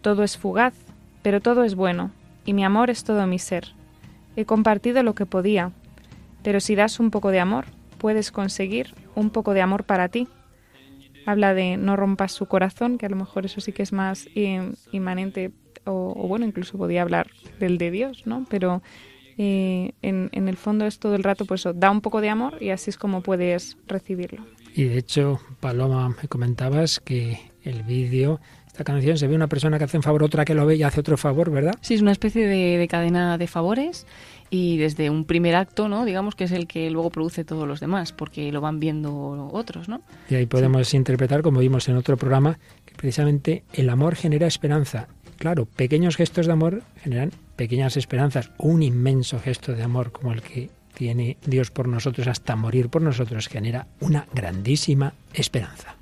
Todo 0.00 0.22
es 0.22 0.38
fugaz, 0.38 0.74
pero 1.22 1.40
todo 1.40 1.64
es 1.64 1.74
bueno, 1.74 2.10
y 2.44 2.52
mi 2.52 2.64
amor 2.64 2.90
es 2.90 3.04
todo 3.04 3.26
mi 3.26 3.38
ser. 3.38 3.68
He 4.36 4.44
compartido 4.44 5.02
lo 5.02 5.14
que 5.14 5.26
podía, 5.26 5.72
pero 6.42 6.60
si 6.60 6.74
das 6.74 7.00
un 7.00 7.10
poco 7.10 7.30
de 7.30 7.40
amor, 7.40 7.66
puedes 7.98 8.32
conseguir 8.32 8.94
un 9.14 9.30
poco 9.30 9.54
de 9.54 9.60
amor 9.60 9.84
para 9.84 10.08
ti. 10.08 10.28
Habla 11.26 11.54
de 11.54 11.76
no 11.76 11.96
rompas 11.96 12.32
su 12.32 12.46
corazón, 12.46 12.96
que 12.96 13.06
a 13.06 13.10
lo 13.10 13.16
mejor 13.16 13.44
eso 13.44 13.60
sí 13.60 13.72
que 13.72 13.82
es 13.82 13.92
más 13.92 14.28
inmanente, 14.92 15.52
o, 15.84 16.26
bueno, 16.26 16.46
incluso 16.46 16.78
podía 16.78 17.02
hablar 17.02 17.28
del 17.58 17.78
de 17.78 17.90
Dios, 17.90 18.26
¿no? 18.26 18.46
Pero 18.48 18.82
eh, 19.36 19.92
en, 20.02 20.30
en, 20.32 20.48
el 20.48 20.56
fondo 20.56 20.86
es 20.86 20.98
todo 20.98 21.14
el 21.14 21.22
rato, 21.22 21.44
pues 21.44 21.66
da 21.74 21.90
un 21.90 22.00
poco 22.00 22.20
de 22.20 22.30
amor 22.30 22.62
y 22.62 22.70
así 22.70 22.90
es 22.90 22.96
como 22.96 23.22
puedes 23.22 23.76
recibirlo. 23.86 24.44
Y 24.74 24.84
de 24.84 24.98
hecho, 24.98 25.40
Paloma, 25.60 26.08
me 26.08 26.28
comentabas 26.28 27.00
que 27.00 27.40
el 27.62 27.82
vídeo 27.82 28.40
esta 28.70 28.84
canción 28.84 29.18
se 29.18 29.26
ve 29.26 29.34
una 29.34 29.48
persona 29.48 29.78
que 29.78 29.84
hace 29.84 29.96
un 29.96 30.04
favor, 30.04 30.22
otra 30.22 30.44
que 30.44 30.54
lo 30.54 30.64
ve 30.64 30.76
y 30.76 30.84
hace 30.84 31.00
otro 31.00 31.16
favor, 31.16 31.50
¿verdad? 31.50 31.74
Sí, 31.80 31.94
es 31.94 32.02
una 32.02 32.12
especie 32.12 32.46
de, 32.46 32.86
cadena 32.86 33.36
de 33.36 33.48
favores 33.48 34.06
y 34.48 34.76
desde 34.76 35.10
un 35.10 35.24
primer 35.24 35.56
acto, 35.56 35.88
¿no? 35.88 36.04
Digamos 36.04 36.36
que 36.36 36.44
es 36.44 36.52
el 36.52 36.68
que 36.68 36.88
luego 36.88 37.10
produce 37.10 37.44
todos 37.44 37.66
los 37.66 37.80
demás, 37.80 38.12
porque 38.12 38.52
lo 38.52 38.60
van 38.60 38.78
viendo 38.78 39.50
otros, 39.52 39.88
¿no? 39.88 40.02
Y 40.28 40.36
ahí 40.36 40.46
podemos 40.46 40.94
interpretar, 40.94 41.42
como 41.42 41.58
vimos 41.58 41.88
en 41.88 41.96
otro 41.96 42.16
programa, 42.16 42.60
que 42.84 42.94
precisamente 42.94 43.64
el 43.72 43.90
amor 43.90 44.14
genera 44.14 44.46
esperanza. 44.46 45.08
Claro, 45.36 45.66
pequeños 45.66 46.16
gestos 46.16 46.46
de 46.46 46.52
amor 46.52 46.84
generan 47.02 47.32
pequeñas 47.56 47.96
esperanzas. 47.96 48.52
Un 48.56 48.84
inmenso 48.84 49.40
gesto 49.40 49.72
de 49.72 49.82
amor 49.82 50.12
como 50.12 50.32
el 50.32 50.42
que 50.42 50.70
tiene 50.94 51.38
Dios 51.44 51.72
por 51.72 51.88
nosotros 51.88 52.28
hasta 52.28 52.54
morir 52.54 52.88
por 52.88 53.02
nosotros 53.02 53.48
genera 53.48 53.88
una 53.98 54.28
grandísima 54.32 55.14
esperanza. 55.34 55.96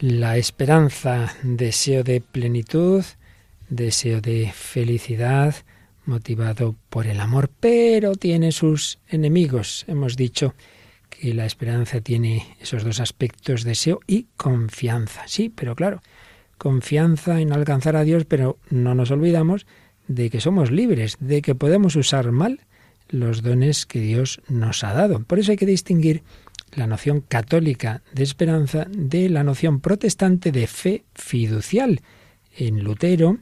La 0.00 0.36
esperanza, 0.36 1.34
deseo 1.42 2.04
de 2.04 2.20
plenitud, 2.20 3.04
deseo 3.68 4.20
de 4.20 4.52
felicidad, 4.54 5.54
motivado 6.04 6.76
por 6.88 7.06
el 7.06 7.20
amor, 7.20 7.50
pero 7.60 8.14
tiene 8.14 8.52
sus 8.52 8.98
enemigos. 9.08 9.84
Hemos 9.88 10.16
dicho 10.16 10.54
que 11.10 11.34
la 11.34 11.46
esperanza 11.46 12.00
tiene 12.00 12.56
esos 12.60 12.84
dos 12.84 13.00
aspectos, 13.00 13.64
deseo 13.64 14.00
y 14.06 14.26
confianza. 14.36 15.24
Sí, 15.26 15.48
pero 15.48 15.74
claro, 15.74 16.00
confianza 16.58 17.40
en 17.40 17.52
alcanzar 17.52 17.96
a 17.96 18.04
Dios, 18.04 18.24
pero 18.24 18.58
no 18.70 18.94
nos 18.94 19.10
olvidamos 19.10 19.66
de 20.06 20.30
que 20.30 20.40
somos 20.40 20.70
libres, 20.70 21.16
de 21.20 21.42
que 21.42 21.54
podemos 21.54 21.96
usar 21.96 22.30
mal 22.30 22.60
los 23.08 23.42
dones 23.42 23.84
que 23.86 24.00
Dios 24.00 24.42
nos 24.48 24.84
ha 24.84 24.92
dado. 24.92 25.24
Por 25.24 25.38
eso 25.38 25.50
hay 25.50 25.56
que 25.56 25.66
distinguir 25.66 26.22
la 26.74 26.86
noción 26.86 27.20
católica 27.20 28.02
de 28.12 28.22
esperanza 28.22 28.86
de 28.90 29.28
la 29.28 29.44
noción 29.44 29.80
protestante 29.80 30.52
de 30.52 30.66
fe 30.66 31.04
fiducial. 31.14 32.00
En 32.56 32.82
Lutero 32.82 33.38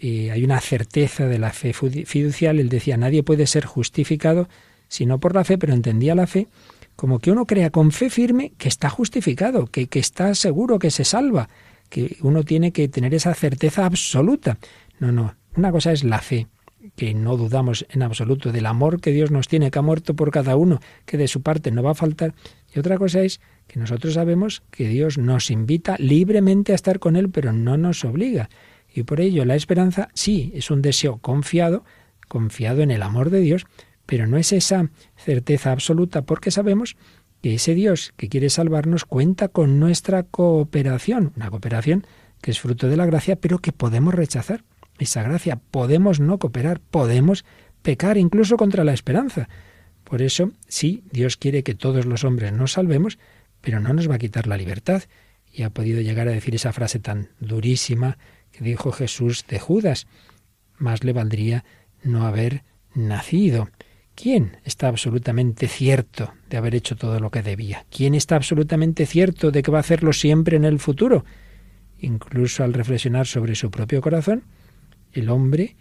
eh, 0.00 0.30
hay 0.30 0.44
una 0.44 0.60
certeza 0.60 1.26
de 1.26 1.38
la 1.38 1.52
fe 1.52 1.72
fiducial. 1.72 2.58
Él 2.58 2.68
decía, 2.68 2.96
nadie 2.96 3.22
puede 3.22 3.46
ser 3.46 3.64
justificado 3.66 4.48
sino 4.88 5.20
por 5.20 5.34
la 5.34 5.44
fe, 5.44 5.58
pero 5.58 5.74
entendía 5.74 6.14
la 6.14 6.26
fe 6.26 6.48
como 6.96 7.20
que 7.20 7.30
uno 7.30 7.46
crea 7.46 7.70
con 7.70 7.92
fe 7.92 8.10
firme 8.10 8.52
que 8.58 8.68
está 8.68 8.90
justificado, 8.90 9.66
que, 9.66 9.86
que 9.86 10.00
está 10.00 10.34
seguro 10.34 10.80
que 10.80 10.90
se 10.90 11.04
salva, 11.04 11.48
que 11.90 12.16
uno 12.22 12.42
tiene 12.42 12.72
que 12.72 12.88
tener 12.88 13.14
esa 13.14 13.34
certeza 13.34 13.86
absoluta. 13.86 14.58
No, 14.98 15.12
no, 15.12 15.36
una 15.54 15.70
cosa 15.70 15.92
es 15.92 16.02
la 16.02 16.18
fe, 16.20 16.48
que 16.96 17.14
no 17.14 17.36
dudamos 17.36 17.86
en 17.90 18.02
absoluto 18.02 18.52
del 18.52 18.66
amor 18.66 19.00
que 19.00 19.10
Dios 19.10 19.30
nos 19.30 19.48
tiene, 19.48 19.70
que 19.70 19.78
ha 19.78 19.82
muerto 19.82 20.14
por 20.14 20.30
cada 20.30 20.56
uno, 20.56 20.80
que 21.04 21.16
de 21.16 21.28
su 21.28 21.42
parte 21.42 21.70
no 21.70 21.82
va 21.82 21.92
a 21.92 21.94
faltar, 21.94 22.34
y 22.74 22.78
otra 22.78 22.98
cosa 22.98 23.22
es 23.22 23.40
que 23.66 23.78
nosotros 23.78 24.14
sabemos 24.14 24.62
que 24.70 24.88
Dios 24.88 25.18
nos 25.18 25.50
invita 25.50 25.96
libremente 25.98 26.72
a 26.72 26.74
estar 26.74 26.98
con 26.98 27.16
Él, 27.16 27.30
pero 27.30 27.52
no 27.52 27.76
nos 27.76 28.04
obliga. 28.04 28.48
Y 28.92 29.02
por 29.02 29.20
ello 29.20 29.44
la 29.44 29.54
esperanza 29.54 30.08
sí 30.14 30.50
es 30.54 30.70
un 30.70 30.82
deseo 30.82 31.18
confiado, 31.18 31.84
confiado 32.26 32.82
en 32.82 32.90
el 32.90 33.02
amor 33.02 33.30
de 33.30 33.40
Dios, 33.40 33.66
pero 34.06 34.26
no 34.26 34.38
es 34.38 34.52
esa 34.52 34.90
certeza 35.16 35.72
absoluta 35.72 36.22
porque 36.22 36.50
sabemos 36.50 36.96
que 37.42 37.54
ese 37.54 37.74
Dios 37.74 38.14
que 38.16 38.28
quiere 38.28 38.50
salvarnos 38.50 39.04
cuenta 39.04 39.48
con 39.48 39.78
nuestra 39.78 40.22
cooperación, 40.22 41.32
una 41.36 41.50
cooperación 41.50 42.06
que 42.40 42.50
es 42.50 42.60
fruto 42.60 42.88
de 42.88 42.96
la 42.96 43.06
gracia, 43.06 43.36
pero 43.36 43.58
que 43.58 43.72
podemos 43.72 44.14
rechazar 44.14 44.64
esa 44.98 45.22
gracia, 45.22 45.60
podemos 45.70 46.20
no 46.20 46.38
cooperar, 46.38 46.80
podemos 46.80 47.44
pecar 47.82 48.18
incluso 48.18 48.56
contra 48.56 48.84
la 48.84 48.92
esperanza. 48.92 49.48
Por 50.04 50.22
eso, 50.22 50.52
sí, 50.66 51.04
Dios 51.12 51.36
quiere 51.36 51.62
que 51.62 51.74
todos 51.74 52.06
los 52.06 52.24
hombres 52.24 52.52
nos 52.52 52.72
salvemos, 52.72 53.18
pero 53.60 53.80
no 53.80 53.92
nos 53.92 54.10
va 54.10 54.16
a 54.16 54.18
quitar 54.18 54.46
la 54.46 54.56
libertad. 54.56 55.02
Y 55.52 55.62
ha 55.62 55.70
podido 55.70 56.00
llegar 56.00 56.28
a 56.28 56.32
decir 56.32 56.54
esa 56.54 56.72
frase 56.72 56.98
tan 56.98 57.28
durísima 57.40 58.18
que 58.52 58.64
dijo 58.64 58.92
Jesús 58.92 59.44
de 59.48 59.58
Judas. 59.58 60.06
Más 60.78 61.04
le 61.04 61.12
valdría 61.12 61.64
no 62.02 62.26
haber 62.26 62.64
nacido. 62.94 63.68
¿Quién 64.14 64.56
está 64.64 64.88
absolutamente 64.88 65.68
cierto 65.68 66.32
de 66.50 66.56
haber 66.56 66.74
hecho 66.74 66.96
todo 66.96 67.20
lo 67.20 67.30
que 67.30 67.42
debía? 67.42 67.86
¿Quién 67.90 68.14
está 68.14 68.36
absolutamente 68.36 69.06
cierto 69.06 69.50
de 69.50 69.62
que 69.62 69.70
va 69.70 69.78
a 69.78 69.80
hacerlo 69.80 70.12
siempre 70.12 70.56
en 70.56 70.64
el 70.64 70.80
futuro? 70.80 71.24
Incluso 72.00 72.64
al 72.64 72.72
reflexionar 72.72 73.26
sobre 73.26 73.54
su 73.54 73.70
propio 73.70 74.00
corazón, 74.00 74.44
el 75.12 75.30
hombre 75.30 75.76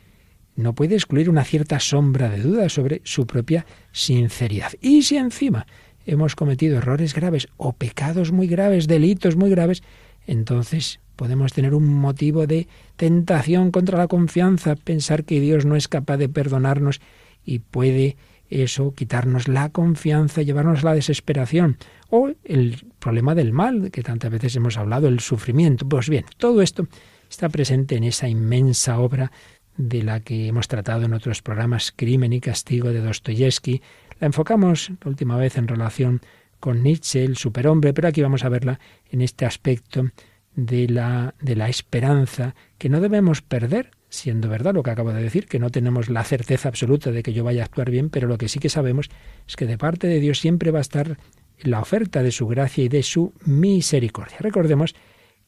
no 0.56 0.74
puede 0.74 0.96
excluir 0.96 1.30
una 1.30 1.44
cierta 1.44 1.80
sombra 1.80 2.30
de 2.30 2.42
duda 2.42 2.68
sobre 2.70 3.02
su 3.04 3.28
propia 3.28 3.66
sinceridad. 3.92 4.74
Y 4.82 5.04
si 5.04 5.18
encima 5.18 5.68
hemos 6.06 6.36
cometido 6.36 6.78
errores 6.78 7.14
graves 7.14 7.48
o 7.58 7.74
pecados 7.74 8.32
muy 8.32 8.48
graves, 8.48 8.88
delitos 8.88 9.36
muy 9.36 9.50
graves, 9.50 9.84
entonces 10.26 11.00
podemos 11.16 11.54
tener 11.54 11.74
un 11.74 11.94
motivo 11.94 12.48
de 12.48 12.68
tentación 12.96 13.72
contra 13.72 13.98
la 13.98 14.08
confianza, 14.08 14.76
pensar 14.76 15.26
que 15.26 15.40
Dios 15.40 15.66
no 15.66 15.76
es 15.76 15.88
capaz 15.88 16.18
de 16.18 16.30
perdonarnos 16.30 17.02
y 17.46 17.60
puede 17.60 18.18
eso 18.50 18.94
quitarnos 18.94 19.48
la 19.48 19.70
confianza, 19.70 20.42
llevarnos 20.42 20.84
a 20.84 20.88
la 20.88 20.96
desesperación 20.96 21.78
o 22.10 22.32
el 22.46 22.86
problema 23.00 23.36
del 23.36 23.52
mal, 23.52 23.92
que 23.92 24.04
tantas 24.04 24.32
veces 24.32 24.56
hemos 24.56 24.78
hablado, 24.78 25.08
el 25.08 25.20
sufrimiento. 25.20 25.88
Pues 25.88 26.10
bien, 26.10 26.26
todo 26.38 26.62
esto 26.62 26.88
está 27.30 27.50
presente 27.50 27.96
en 27.96 28.04
esa 28.04 28.28
inmensa 28.28 29.00
obra 29.00 29.32
de 29.78 30.04
la 30.04 30.20
que 30.22 30.48
hemos 30.48 30.68
tratado 30.68 31.06
en 31.06 31.14
otros 31.14 31.42
programas, 31.42 31.94
Crimen 31.96 32.34
y 32.34 32.42
Castigo 32.42 32.92
de 32.92 33.02
Dostoyevsky. 33.02 33.82
La 34.20 34.28
enfocamos 34.28 34.90
la 34.90 35.10
última 35.10 35.38
vez 35.38 35.58
en 35.58 35.68
relación 35.68 36.22
con 36.60 36.82
Nietzsche, 36.82 37.24
el 37.24 37.38
superhombre, 37.38 37.94
pero 37.94 38.08
aquí 38.08 38.22
vamos 38.22 38.44
a 38.44 38.50
verla 38.50 38.80
en 39.12 39.22
este 39.22 39.46
aspecto 39.46 40.10
de 40.56 40.90
la, 40.90 41.36
de 41.40 41.56
la 41.56 41.70
esperanza 41.70 42.56
que 42.80 42.90
no 42.90 43.00
debemos 43.00 43.44
perder 43.44 43.92
siendo 44.10 44.50
verdad 44.50 44.74
lo 44.74 44.84
que 44.84 44.92
acabo 44.92 45.14
de 45.14 45.22
decir, 45.22 45.48
que 45.48 45.60
no 45.60 45.70
tenemos 45.70 46.10
la 46.10 46.24
certeza 46.24 46.70
absoluta 46.70 47.12
de 47.12 47.24
que 47.24 47.34
yo 47.34 47.44
vaya 47.44 47.62
a 47.62 47.66
actuar 47.66 47.92
bien, 47.92 48.10
pero 48.10 48.28
lo 48.28 48.38
que 48.38 48.48
sí 48.48 48.60
que 48.60 48.70
sabemos 48.70 49.10
es 49.48 49.56
que 49.56 49.66
de 49.66 49.78
parte 49.78 50.08
de 50.08 50.20
Dios 50.20 50.40
siempre 50.40 50.72
va 50.72 50.80
a 50.80 50.82
estar 50.82 51.18
la 51.60 51.82
oferta 51.82 52.24
de 52.24 52.32
su 52.32 52.48
gracia 52.48 52.84
y 52.84 52.90
de 52.90 53.04
su 53.04 53.34
misericordia. 53.46 54.38
Recordemos 54.40 54.96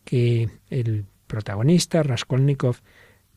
que 0.04 0.50
el 0.70 1.06
protagonista, 1.30 2.04
Raskolnikov, 2.04 2.82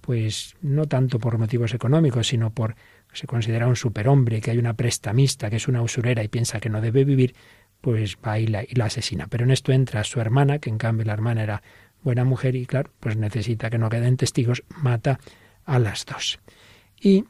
pues 0.00 0.56
no 0.62 0.86
tanto 0.86 1.20
por 1.20 1.38
motivos 1.38 1.74
económicos, 1.74 2.26
sino 2.26 2.50
por 2.50 2.74
se 3.12 3.26
considera 3.26 3.68
un 3.68 3.76
superhombre, 3.76 4.40
que 4.40 4.50
hay 4.50 4.58
una 4.58 4.74
prestamista, 4.74 5.50
que 5.50 5.56
es 5.56 5.68
una 5.68 5.82
usurera 5.82 6.24
y 6.24 6.28
piensa 6.28 6.58
que 6.58 6.70
no 6.70 6.80
debe 6.80 7.04
vivir, 7.04 7.34
pues 7.80 8.16
va 8.26 8.38
y 8.38 8.46
la, 8.46 8.64
asesina. 8.84 9.26
Pero 9.28 9.44
en 9.44 9.50
esto 9.50 9.70
entra 9.70 10.02
su 10.02 10.20
hermana, 10.20 10.58
que 10.58 10.70
en 10.70 10.78
cambio 10.78 11.04
la 11.04 11.12
hermana 11.12 11.42
era 11.42 11.62
buena 12.02 12.24
mujer 12.24 12.56
y 12.56 12.66
claro, 12.66 12.90
pues 12.98 13.16
necesita 13.16 13.70
que 13.70 13.78
no 13.78 13.90
queden 13.90 14.16
testigos, 14.16 14.64
mata 14.70 15.20
a 15.64 15.78
las 15.78 16.06
dos. 16.06 16.40
Y 16.98 17.24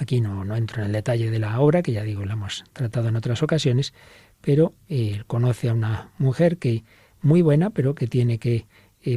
aquí 0.00 0.20
no, 0.20 0.44
no 0.44 0.56
entro 0.56 0.80
en 0.80 0.86
el 0.86 0.92
detalle 0.92 1.30
de 1.30 1.38
la 1.38 1.60
obra, 1.60 1.82
que 1.82 1.92
ya 1.92 2.02
digo, 2.02 2.24
la 2.24 2.32
hemos 2.32 2.64
tratado 2.72 3.08
en 3.08 3.16
otras 3.16 3.42
ocasiones, 3.42 3.92
pero 4.40 4.72
eh, 4.88 5.22
conoce 5.26 5.68
a 5.68 5.74
una 5.74 6.10
mujer 6.18 6.56
que 6.56 6.82
muy 7.20 7.42
buena, 7.42 7.70
pero 7.70 7.94
que 7.94 8.06
tiene 8.06 8.38
que, 8.38 8.66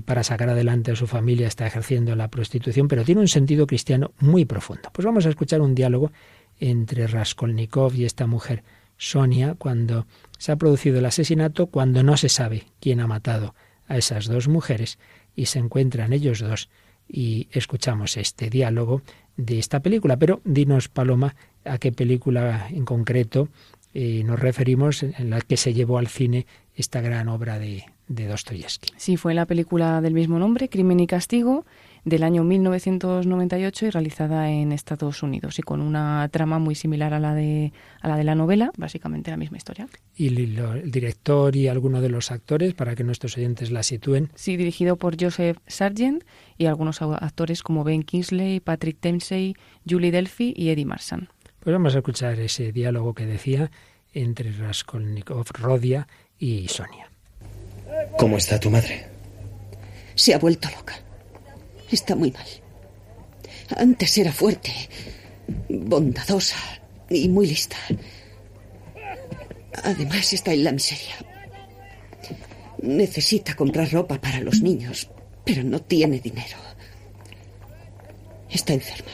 para 0.06 0.24
sacar 0.24 0.50
adelante 0.50 0.92
a 0.92 0.96
su 0.96 1.08
familia, 1.08 1.48
está 1.48 1.66
ejerciendo 1.66 2.16
la 2.16 2.30
prostitución, 2.30 2.88
pero 2.88 3.06
tiene 3.06 3.22
un 3.22 3.28
sentido 3.28 3.68
cristiano 3.68 4.12
muy 4.20 4.44
profundo. 4.44 4.90
Pues 4.92 5.06
vamos 5.06 5.26
a 5.26 5.30
escuchar 5.30 5.62
un 5.62 5.76
diálogo 5.76 6.12
entre 6.60 7.08
Raskolnikov 7.08 7.96
y 7.96 8.06
esta 8.06 8.28
mujer, 8.28 8.64
Sonia, 8.98 9.56
cuando 9.58 10.06
se 10.38 10.52
ha 10.52 10.58
producido 10.58 11.00
el 11.00 11.06
asesinato, 11.06 11.68
cuando 11.68 12.04
no 12.04 12.18
se 12.18 12.30
sabe 12.30 12.66
quién 12.80 13.00
ha 13.00 13.08
matado 13.08 13.56
a 13.88 13.98
esas 13.98 14.26
dos 14.26 14.48
mujeres 14.48 15.00
y 15.36 15.46
se 15.46 15.60
encuentran 15.60 16.12
ellos 16.12 16.40
dos 16.40 16.70
y 17.08 17.48
escuchamos 17.52 18.18
este 18.18 18.50
diálogo 18.50 19.02
de 19.38 19.60
esta 19.60 19.80
película. 19.80 20.18
Pero 20.18 20.42
dinos, 20.44 20.90
Paloma, 20.90 21.36
a 21.64 21.78
qué 21.78 21.92
película 21.92 22.68
en 22.70 22.84
concreto 22.84 23.48
eh, 23.94 24.24
nos 24.26 24.40
referimos 24.40 25.04
en 25.04 25.30
la 25.30 25.40
que 25.42 25.56
se 25.58 25.74
llevó 25.74 25.98
al 25.98 26.08
cine 26.08 26.46
esta 26.76 27.02
gran 27.02 27.30
obra 27.30 27.58
de, 27.58 27.86
de 28.08 28.28
Dostoyevsky. 28.28 28.94
Sí, 28.98 29.18
fue 29.18 29.34
la 29.34 29.46
película 29.46 30.02
del 30.02 30.14
mismo 30.14 30.40
nombre, 30.40 30.70
Crimen 30.70 31.00
y 31.00 31.08
Castigo, 31.08 31.66
del 32.06 32.24
año 32.24 32.44
1998 32.46 33.86
y 33.86 33.90
realizada 33.90 34.50
en 34.50 34.72
Estados 34.72 35.24
Unidos 35.24 35.60
y 35.60 35.62
con 35.62 35.82
una 35.82 36.28
trama 36.32 36.58
muy 36.58 36.74
similar 36.74 37.14
a 37.14 37.20
la 37.20 37.34
de, 37.34 37.74
a 38.02 38.08
la, 38.08 38.16
de 38.16 38.24
la 38.24 38.34
novela, 38.34 38.72
básicamente 38.78 39.30
la 39.30 39.38
misma 39.38 39.58
historia. 39.58 39.88
¿Y 40.16 40.28
el 40.28 40.92
director 40.92 41.56
y 41.56 41.68
alguno 41.68 42.00
de 42.00 42.10
los 42.10 42.32
actores 42.32 42.74
para 42.74 42.96
que 42.96 43.04
nuestros 43.04 43.38
oyentes 43.38 43.72
la 43.72 43.84
sitúen? 43.84 44.30
Sí, 44.36 44.56
dirigido 44.56 44.96
por 44.96 45.22
Joseph 45.22 45.58
Sargent 45.68 46.24
y 46.58 46.68
algunos 46.68 47.02
actores 47.02 47.62
como 47.62 47.84
Ben 47.84 48.04
Kingsley, 48.04 48.62
Patrick 48.62 49.02
Dempsey, 49.02 49.56
Julie 49.88 50.12
Delphi 50.12 50.54
y 50.56 50.70
Eddie 50.70 50.86
Marsan. 50.86 51.30
Pues 51.60 51.74
vamos 51.74 51.94
a 51.96 51.98
escuchar 51.98 52.40
ese 52.40 52.72
diálogo 52.72 53.14
que 53.14 53.26
decía 53.26 53.70
entre 54.14 54.52
Raskolnikov, 54.52 55.48
Rodia 55.60 56.08
y 56.40 56.70
Sonia. 56.70 57.12
¿Cómo 58.18 58.38
está 58.38 58.60
tu 58.60 58.70
madre? 58.70 59.06
Se 60.16 60.34
ha 60.34 60.40
vuelto 60.40 60.70
loca. 60.70 60.96
Está 61.92 62.16
muy 62.16 62.32
mal. 62.32 62.48
Antes 63.76 64.18
era 64.18 64.32
fuerte, 64.32 64.72
bondadosa 65.70 66.58
y 67.10 67.28
muy 67.30 67.48
lista. 67.48 67.78
Además 69.84 70.34
está 70.34 70.54
en 70.54 70.64
la 70.64 70.72
miseria. 70.72 71.16
Necesita 72.82 73.56
comprar 73.56 73.92
ropa 73.92 74.20
para 74.20 74.40
los 74.40 74.62
niños, 74.62 75.10
pero 75.44 75.64
no 75.64 75.82
tiene 75.82 76.20
dinero. 76.20 76.58
Está 78.50 78.74
enferma. 78.74 79.12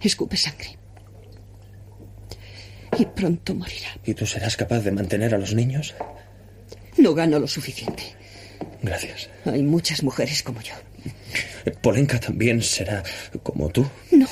Escupe 0.00 0.36
sangre. 0.36 0.76
Y 2.98 3.06
pronto 3.06 3.54
morirá. 3.54 3.88
¿Y 4.04 4.14
tú 4.14 4.26
serás 4.26 4.56
capaz 4.56 4.80
de 4.80 4.92
mantener 4.92 5.34
a 5.34 5.38
los 5.38 5.54
niños? 5.54 5.94
No 7.00 7.14
gano 7.14 7.38
lo 7.38 7.48
suficiente. 7.48 8.02
Gracias. 8.82 9.28
Hay 9.44 9.62
muchas 9.62 10.02
mujeres 10.02 10.42
como 10.42 10.60
yo. 10.60 10.74
Polenka 11.82 12.20
también 12.20 12.62
será 12.62 13.02
como 13.42 13.70
tú. 13.70 13.86
No. 14.10 14.28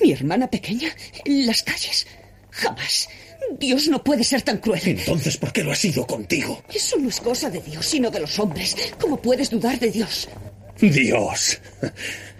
Mi 0.00 0.12
hermana 0.12 0.48
pequeña 0.48 0.88
en 1.24 1.46
las 1.46 1.62
calles. 1.62 2.06
Jamás. 2.50 3.08
Dios 3.58 3.88
no 3.88 4.02
puede 4.02 4.24
ser 4.24 4.42
tan 4.42 4.58
cruel. 4.58 4.80
Entonces, 4.84 5.36
¿por 5.36 5.52
qué 5.52 5.62
lo 5.62 5.72
ha 5.72 5.76
sido 5.76 6.06
contigo? 6.06 6.62
Eso 6.72 6.96
no 6.96 7.08
es 7.08 7.20
cosa 7.20 7.50
de 7.50 7.60
Dios, 7.60 7.84
sino 7.84 8.10
de 8.10 8.20
los 8.20 8.38
hombres. 8.38 8.74
¿Cómo 8.98 9.20
puedes 9.20 9.50
dudar 9.50 9.78
de 9.78 9.90
Dios? 9.90 10.28
Dios. 10.80 11.60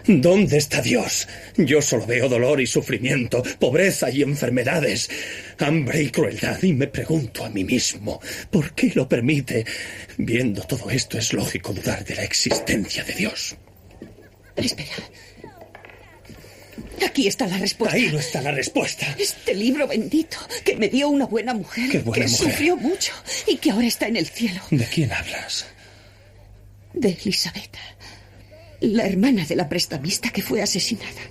¿Dónde 0.05 0.57
está 0.57 0.81
Dios? 0.81 1.27
Yo 1.55 1.81
solo 1.81 2.05
veo 2.05 2.27
dolor 2.27 2.59
y 2.59 2.67
sufrimiento, 2.67 3.41
pobreza 3.59 4.09
y 4.09 4.21
enfermedades, 4.21 5.09
hambre 5.59 6.03
y 6.03 6.09
crueldad, 6.09 6.61
y 6.61 6.73
me 6.73 6.87
pregunto 6.87 7.45
a 7.45 7.49
mí 7.49 7.63
mismo, 7.63 8.19
¿por 8.51 8.73
qué 8.73 8.91
lo 8.95 9.07
permite? 9.07 9.65
Viendo 10.17 10.61
todo 10.63 10.89
esto 10.89 11.17
es 11.17 11.31
lógico 11.33 11.73
dudar 11.73 12.03
de 12.03 12.15
la 12.15 12.23
existencia 12.23 13.03
de 13.03 13.13
Dios. 13.13 13.55
Espera. 14.55 14.91
Aquí 17.05 17.27
está 17.27 17.47
la 17.47 17.57
respuesta. 17.57 17.95
Ahí 17.95 18.09
no 18.11 18.19
está 18.19 18.41
la 18.41 18.51
respuesta. 18.51 19.15
Este 19.17 19.53
libro 19.53 19.87
bendito 19.87 20.37
que 20.63 20.75
me 20.75 20.89
dio 20.89 21.09
una 21.09 21.25
buena 21.25 21.53
mujer 21.53 21.89
Qué 21.89 21.99
buena 21.99 22.25
que 22.25 22.31
mujer. 22.31 22.51
sufrió 22.51 22.75
mucho 22.77 23.13
y 23.47 23.57
que 23.57 23.71
ahora 23.71 23.87
está 23.87 24.07
en 24.07 24.17
el 24.17 24.27
cielo. 24.27 24.61
¿De 24.69 24.85
quién 24.85 25.11
hablas? 25.11 25.65
De 26.93 27.09
Elisabetta, 27.09 27.79
la 28.83 29.05
hermana 29.05 29.45
de 29.45 29.55
la 29.55 29.69
prestamista 29.69 30.29
que 30.29 30.41
fue 30.41 30.61
asesinada. 30.61 31.21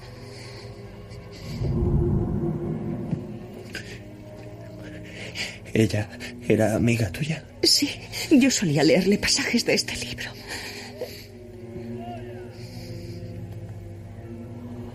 ¿Ella 5.75 6.09
era 6.49 6.75
amiga 6.75 7.11
tuya? 7.11 7.45
Sí, 7.63 7.91
yo 8.31 8.51
solía 8.51 8.83
leerle 8.83 9.19
pasajes 9.19 9.67
de 9.67 9.75
este 9.75 9.97
libro. 9.97 10.31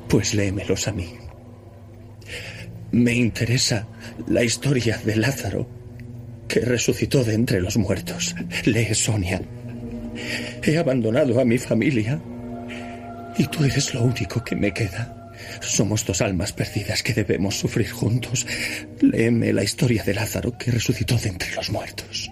Pues 0.07 0.33
léemelos 0.33 0.87
a 0.87 0.91
mí. 0.91 1.13
Me 2.91 3.13
interesa 3.13 3.87
la 4.27 4.43
historia 4.43 4.97
de 4.97 5.15
Lázaro, 5.15 5.67
que 6.47 6.61
resucitó 6.61 7.23
de 7.23 7.35
entre 7.35 7.61
los 7.61 7.77
muertos. 7.77 8.35
Lee, 8.65 8.95
Sonia. 8.95 9.41
He 10.63 10.77
abandonado 10.77 11.39
a 11.39 11.45
mi 11.45 11.57
familia 11.57 12.19
y 13.37 13.47
tú 13.47 13.63
eres 13.63 13.93
lo 13.93 14.03
único 14.03 14.43
que 14.43 14.55
me 14.55 14.73
queda. 14.73 15.31
Somos 15.61 16.05
dos 16.05 16.21
almas 16.21 16.51
perdidas 16.51 17.03
que 17.03 17.13
debemos 17.13 17.57
sufrir 17.57 17.89
juntos. 17.89 18.45
Léeme 19.01 19.53
la 19.53 19.63
historia 19.63 20.03
de 20.03 20.13
Lázaro 20.13 20.57
que 20.57 20.71
resucitó 20.71 21.15
de 21.17 21.29
entre 21.29 21.53
los 21.55 21.69
muertos. 21.69 22.31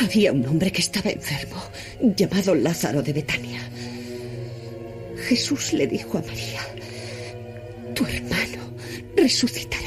Había 0.00 0.32
un 0.32 0.46
hombre 0.46 0.70
que 0.70 0.82
estaba 0.82 1.10
enfermo, 1.10 1.62
llamado 2.00 2.54
Lázaro 2.54 3.02
de 3.02 3.12
Betania. 3.12 3.60
Jesús 5.26 5.72
le 5.72 5.86
dijo 5.86 6.18
a 6.18 6.22
María, 6.22 6.60
tu 7.94 8.04
hermano 8.06 8.74
resucitará. 9.16 9.82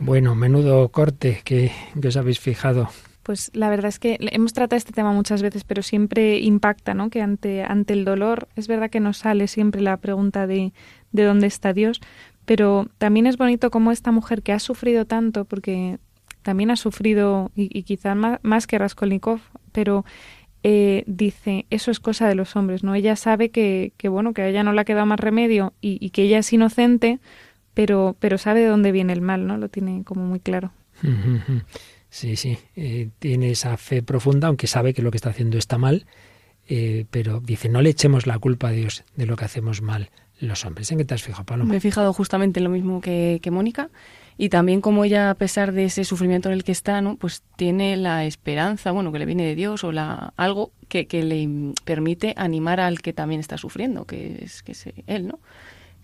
Bueno, 0.00 0.34
menudo 0.34 0.88
corte 0.90 1.42
que, 1.44 1.72
que 2.00 2.08
os 2.08 2.16
habéis 2.16 2.38
fijado. 2.38 2.88
Pues 3.26 3.50
la 3.54 3.68
verdad 3.70 3.88
es 3.88 3.98
que 3.98 4.18
hemos 4.20 4.52
tratado 4.52 4.76
este 4.76 4.92
tema 4.92 5.12
muchas 5.12 5.42
veces, 5.42 5.64
pero 5.64 5.82
siempre 5.82 6.38
impacta, 6.38 6.94
¿no? 6.94 7.10
Que 7.10 7.22
ante, 7.22 7.64
ante 7.64 7.92
el 7.92 8.04
dolor 8.04 8.46
es 8.54 8.68
verdad 8.68 8.88
que 8.88 9.00
nos 9.00 9.16
sale 9.16 9.48
siempre 9.48 9.80
la 9.80 9.96
pregunta 9.96 10.46
de, 10.46 10.72
de 11.10 11.24
dónde 11.24 11.48
está 11.48 11.72
Dios, 11.72 12.00
pero 12.44 12.88
también 12.98 13.26
es 13.26 13.36
bonito 13.36 13.72
como 13.72 13.90
esta 13.90 14.12
mujer 14.12 14.42
que 14.44 14.52
ha 14.52 14.60
sufrido 14.60 15.06
tanto, 15.06 15.44
porque 15.44 15.98
también 16.42 16.70
ha 16.70 16.76
sufrido, 16.76 17.50
y, 17.56 17.68
y 17.76 17.82
quizá 17.82 18.14
más, 18.14 18.38
más, 18.44 18.68
que 18.68 18.78
Raskolnikov, 18.78 19.40
pero 19.72 20.04
eh, 20.62 21.02
dice, 21.08 21.66
eso 21.68 21.90
es 21.90 21.98
cosa 21.98 22.28
de 22.28 22.36
los 22.36 22.54
hombres, 22.54 22.84
¿no? 22.84 22.94
Ella 22.94 23.16
sabe 23.16 23.50
que, 23.50 23.92
que, 23.96 24.08
bueno, 24.08 24.34
que 24.34 24.42
a 24.42 24.48
ella 24.48 24.62
no 24.62 24.72
le 24.72 24.82
ha 24.82 24.84
quedado 24.84 25.04
más 25.04 25.18
remedio 25.18 25.72
y, 25.80 25.98
y 26.00 26.10
que 26.10 26.22
ella 26.22 26.38
es 26.38 26.52
inocente, 26.52 27.18
pero, 27.74 28.14
pero 28.20 28.38
sabe 28.38 28.60
de 28.60 28.68
dónde 28.68 28.92
viene 28.92 29.12
el 29.12 29.20
mal, 29.20 29.48
¿no? 29.48 29.58
Lo 29.58 29.68
tiene 29.68 30.04
como 30.04 30.24
muy 30.24 30.38
claro. 30.38 30.70
Sí, 32.16 32.36
sí, 32.36 32.56
eh, 32.76 33.10
tiene 33.18 33.50
esa 33.50 33.76
fe 33.76 34.02
profunda, 34.02 34.48
aunque 34.48 34.66
sabe 34.66 34.94
que 34.94 35.02
lo 35.02 35.10
que 35.10 35.18
está 35.18 35.28
haciendo 35.28 35.58
está 35.58 35.76
mal, 35.76 36.06
eh, 36.66 37.04
pero 37.10 37.40
dice, 37.40 37.68
no 37.68 37.82
le 37.82 37.90
echemos 37.90 38.26
la 38.26 38.38
culpa 38.38 38.68
a 38.68 38.70
Dios 38.70 39.04
de 39.16 39.26
lo 39.26 39.36
que 39.36 39.44
hacemos 39.44 39.82
mal 39.82 40.08
los 40.40 40.64
hombres. 40.64 40.90
¿En 40.90 40.96
qué 40.96 41.04
te 41.04 41.12
has 41.12 41.22
fijado, 41.22 41.44
Paloma? 41.44 41.68
Me 41.68 41.76
he 41.76 41.80
fijado 41.80 42.14
justamente 42.14 42.58
en 42.58 42.64
lo 42.64 42.70
mismo 42.70 43.02
que, 43.02 43.38
que 43.42 43.50
Mónica 43.50 43.90
y 44.38 44.48
también 44.48 44.80
como 44.80 45.04
ella, 45.04 45.28
a 45.28 45.34
pesar 45.34 45.72
de 45.72 45.84
ese 45.84 46.04
sufrimiento 46.04 46.48
en 46.48 46.54
el 46.54 46.64
que 46.64 46.72
está, 46.72 47.02
¿no? 47.02 47.16
pues 47.16 47.42
tiene 47.56 47.98
la 47.98 48.24
esperanza, 48.24 48.92
bueno, 48.92 49.12
que 49.12 49.18
le 49.18 49.26
viene 49.26 49.44
de 49.44 49.54
Dios 49.54 49.84
o 49.84 49.92
la, 49.92 50.32
algo 50.38 50.72
que, 50.88 51.06
que 51.06 51.22
le 51.22 51.74
permite 51.84 52.32
animar 52.38 52.80
al 52.80 53.02
que 53.02 53.12
también 53.12 53.40
está 53.42 53.58
sufriendo, 53.58 54.06
que 54.06 54.38
es, 54.42 54.62
que 54.62 54.72
es 54.72 54.86
él, 55.06 55.26
¿no? 55.26 55.38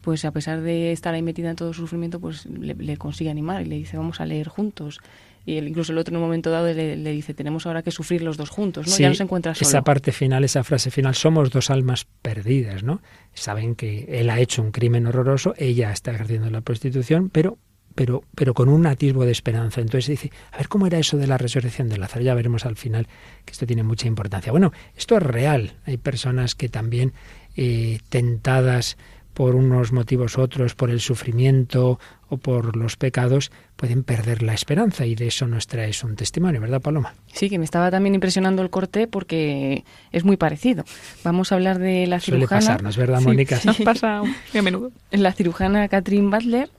Pues 0.03 0.25
a 0.25 0.33
pesar 0.33 0.61
de 0.61 0.93
estar 0.93 1.15
ahí 1.15 1.23
metida 1.23 1.51
en 1.51 1.57
todo 1.57 1.73
su 1.73 1.83
sufrimiento, 1.83 2.21
pues 2.21 2.47
le, 2.47 2.97
consigue 2.97 3.31
animar 3.31 3.63
y 3.63 3.67
le 3.67 3.77
dice, 3.77 3.97
vamos 3.97 4.21
a 4.21 4.27
leer 4.27 4.49
juntos. 4.49 5.01
Y 5.47 5.59
incluso 5.59 5.93
el 5.93 5.99
otro 5.99 6.13
en 6.13 6.17
un 6.17 6.23
momento 6.23 6.51
dado 6.51 6.73
le, 6.73 6.97
dice, 6.97 7.35
tenemos 7.35 7.67
ahora 7.67 7.83
que 7.83 7.91
sufrir 7.91 8.23
los 8.23 8.37
dos 8.37 8.51
juntos, 8.51 8.87
¿no? 8.89 8.97
ya 8.97 9.09
no 9.09 9.15
se 9.15 9.23
encuentra 9.23 9.55
solo. 9.55 9.69
Esa 9.69 9.83
parte 9.83 10.13
final, 10.13 10.45
esa 10.45 10.63
frase 10.63 10.91
final, 10.91 11.15
somos 11.15 11.51
dos 11.51 11.71
almas 11.71 12.07
perdidas, 12.21 12.83
¿no? 12.83 13.01
Saben 13.33 13.75
que 13.75 14.07
él 14.09 14.31
ha 14.31 14.39
hecho 14.39 14.63
un 14.63 14.71
crimen 14.71 15.07
horroroso, 15.07 15.55
ella 15.57 15.91
está 15.93 16.13
ejerciendo 16.13 16.51
la 16.51 16.61
prostitución, 16.61 17.31
pero 17.31 17.59
pero, 17.95 18.25
pero 18.35 18.55
con 18.55 18.69
un 18.69 18.87
atisbo 18.87 19.25
de 19.25 19.33
esperanza. 19.33 19.81
Entonces 19.81 20.09
dice, 20.09 20.33
a 20.51 20.59
ver 20.59 20.69
cómo 20.69 20.87
era 20.87 20.99
eso 20.99 21.17
de 21.19 21.27
la 21.27 21.39
resurrección 21.39 21.89
de 21.89 21.99
Lázaro. 21.99 22.25
Ya 22.25 22.35
veremos 22.35 22.65
al 22.65 22.77
final 22.77 23.07
que 23.45 23.53
esto 23.53 23.67
tiene 23.67 23.83
mucha 23.83 24.09
importancia. 24.09 24.51
Bueno, 24.51 24.73
esto 24.97 25.17
es 25.17 25.23
real. 25.23 25.75
Hay 25.85 25.99
personas 25.99 26.55
que 26.55 26.69
también 26.69 27.13
eh, 27.57 28.01
tentadas 28.09 28.97
por 29.35 29.55
unos 29.55 29.93
motivos 29.93 30.37
u 30.37 30.43
otros, 30.43 30.75
por 30.75 30.91
el 30.91 31.01
sufrimiento 31.01 31.99
o 32.29 32.37
por 32.37 32.77
los 32.77 32.97
pecados, 32.97 33.51
pueden 33.77 34.05
perder 34.05 34.43
la 34.43 34.55
esperanza 34.55 35.07
y 35.07 35.15
de 35.15 35.29
eso 35.29 35.47
nos 35.47 35.67
traes 35.67 36.03
un 36.05 36.17
testimonio, 36.17 36.61
¿verdad, 36.61 36.81
Paloma? 36.81 37.15
Sí, 37.27 37.51
que 37.51 37.59
me 37.59 37.65
estaba 37.65 37.91
también 37.91 38.15
impresionando 38.15 38.63
el 38.63 38.71
corte 38.71 39.07
porque 39.07 39.85
es 40.13 40.25
muy 40.25 40.37
parecido. 40.37 40.85
Vamos 41.25 41.53
a 41.53 41.57
hablar 41.57 41.79
de 41.79 42.07
la 42.07 42.21
cirujana. 42.21 42.47
Suele 42.47 42.61
pasarnos, 42.61 42.97
¿verdad, 42.97 43.21
Mónica? 43.21 43.61
Nos 43.65 43.79
pasa 43.79 44.21
a 44.21 44.63
menudo. 44.63 44.93
La 45.11 45.33
cirujana 45.33 45.89
Catherine 45.89 46.29
Butler 46.29 46.71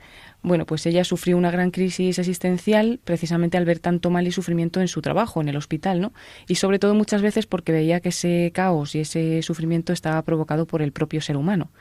bueno, 0.44 0.66
pues 0.66 0.86
ella 0.86 1.06
sufrió 1.06 1.38
una 1.38 1.52
gran 1.52 1.72
crisis 1.72 2.20
existencial 2.20 3.00
precisamente 3.02 3.58
al 3.58 3.64
ver 3.64 3.80
tanto 3.80 4.10
mal 4.10 4.28
y 4.28 4.32
sufrimiento 4.34 4.82
en 4.82 4.90
su 4.90 5.02
trabajo, 5.02 5.40
en 5.40 5.48
el 5.48 5.56
hospital, 5.56 6.02
¿no? 6.02 6.12
Y 6.50 6.56
sobre 6.56 6.80
todo 6.80 6.94
muchas 6.94 7.22
veces 7.22 7.46
porque 7.46 7.72
veía 7.72 8.02
que 8.02 8.10
ese 8.10 8.52
caos 8.54 8.94
y 8.94 9.00
ese 9.00 9.42
sufrimiento 9.42 9.94
estaba 9.94 10.22
provocado 10.24 10.68
por 10.68 10.82
el 10.82 10.92
propio 10.92 11.22
ser 11.22 11.38
humano. 11.38 11.72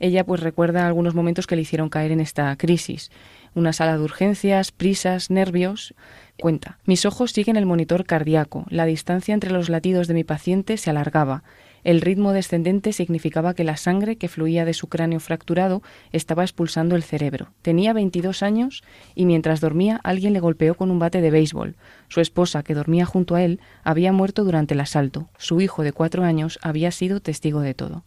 Ella 0.00 0.24
pues 0.24 0.40
recuerda 0.40 0.86
algunos 0.86 1.14
momentos 1.14 1.46
que 1.46 1.56
le 1.56 1.62
hicieron 1.62 1.88
caer 1.88 2.12
en 2.12 2.20
esta 2.20 2.54
crisis. 2.56 3.10
Una 3.54 3.72
sala 3.72 3.96
de 3.96 4.04
urgencias, 4.04 4.72
prisas, 4.72 5.30
nervios. 5.30 5.94
Cuenta, 6.38 6.78
mis 6.84 7.04
ojos 7.04 7.32
siguen 7.32 7.56
el 7.56 7.66
monitor 7.66 8.04
cardíaco. 8.04 8.64
La 8.68 8.86
distancia 8.86 9.34
entre 9.34 9.50
los 9.50 9.68
latidos 9.68 10.06
de 10.06 10.14
mi 10.14 10.24
paciente 10.24 10.76
se 10.76 10.90
alargaba. 10.90 11.42
El 11.84 12.00
ritmo 12.00 12.32
descendente 12.32 12.92
significaba 12.92 13.54
que 13.54 13.64
la 13.64 13.76
sangre 13.76 14.16
que 14.16 14.28
fluía 14.28 14.64
de 14.64 14.74
su 14.74 14.88
cráneo 14.88 15.20
fracturado 15.20 15.82
estaba 16.12 16.42
expulsando 16.42 16.96
el 16.96 17.02
cerebro. 17.02 17.52
Tenía 17.62 17.92
22 17.92 18.42
años 18.42 18.82
y 19.14 19.26
mientras 19.26 19.60
dormía 19.60 20.00
alguien 20.02 20.32
le 20.32 20.40
golpeó 20.40 20.74
con 20.74 20.90
un 20.90 20.98
bate 20.98 21.20
de 21.20 21.30
béisbol. 21.30 21.76
Su 22.08 22.20
esposa, 22.20 22.62
que 22.62 22.74
dormía 22.74 23.06
junto 23.06 23.34
a 23.34 23.42
él, 23.42 23.60
había 23.84 24.12
muerto 24.12 24.44
durante 24.44 24.74
el 24.74 24.80
asalto. 24.80 25.28
Su 25.38 25.60
hijo 25.60 25.82
de 25.82 25.92
cuatro 25.92 26.24
años 26.24 26.58
había 26.62 26.90
sido 26.90 27.20
testigo 27.20 27.60
de 27.60 27.74
todo. 27.74 28.04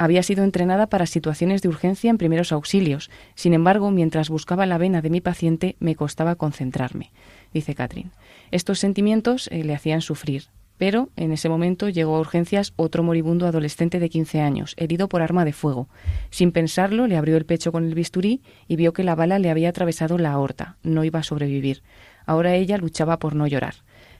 Había 0.00 0.22
sido 0.22 0.44
entrenada 0.44 0.86
para 0.86 1.06
situaciones 1.06 1.60
de 1.60 1.68
urgencia 1.68 2.08
en 2.08 2.18
primeros 2.18 2.52
auxilios. 2.52 3.10
Sin 3.34 3.52
embargo, 3.52 3.90
mientras 3.90 4.30
buscaba 4.30 4.64
la 4.64 4.78
vena 4.78 5.02
de 5.02 5.10
mi 5.10 5.20
paciente, 5.20 5.74
me 5.80 5.96
costaba 5.96 6.36
concentrarme, 6.36 7.10
dice 7.52 7.74
Catherine. 7.74 8.12
Estos 8.52 8.78
sentimientos 8.78 9.48
eh, 9.50 9.64
le 9.64 9.74
hacían 9.74 10.00
sufrir. 10.00 10.44
Pero 10.76 11.08
en 11.16 11.32
ese 11.32 11.48
momento 11.48 11.88
llegó 11.88 12.14
a 12.14 12.20
urgencias 12.20 12.74
otro 12.76 13.02
moribundo 13.02 13.48
adolescente 13.48 13.98
de 13.98 14.08
15 14.08 14.40
años, 14.40 14.74
herido 14.76 15.08
por 15.08 15.20
arma 15.20 15.44
de 15.44 15.52
fuego. 15.52 15.88
Sin 16.30 16.52
pensarlo, 16.52 17.08
le 17.08 17.16
abrió 17.16 17.36
el 17.36 17.44
pecho 17.44 17.72
con 17.72 17.84
el 17.84 17.96
bisturí 17.96 18.40
y 18.68 18.76
vio 18.76 18.92
que 18.92 19.02
la 19.02 19.16
bala 19.16 19.40
le 19.40 19.50
había 19.50 19.70
atravesado 19.70 20.16
la 20.16 20.30
aorta. 20.30 20.76
No 20.84 21.02
iba 21.02 21.18
a 21.18 21.24
sobrevivir. 21.24 21.82
Ahora 22.24 22.54
ella 22.54 22.78
luchaba 22.78 23.18
por 23.18 23.34
no 23.34 23.48
llorar. 23.48 23.74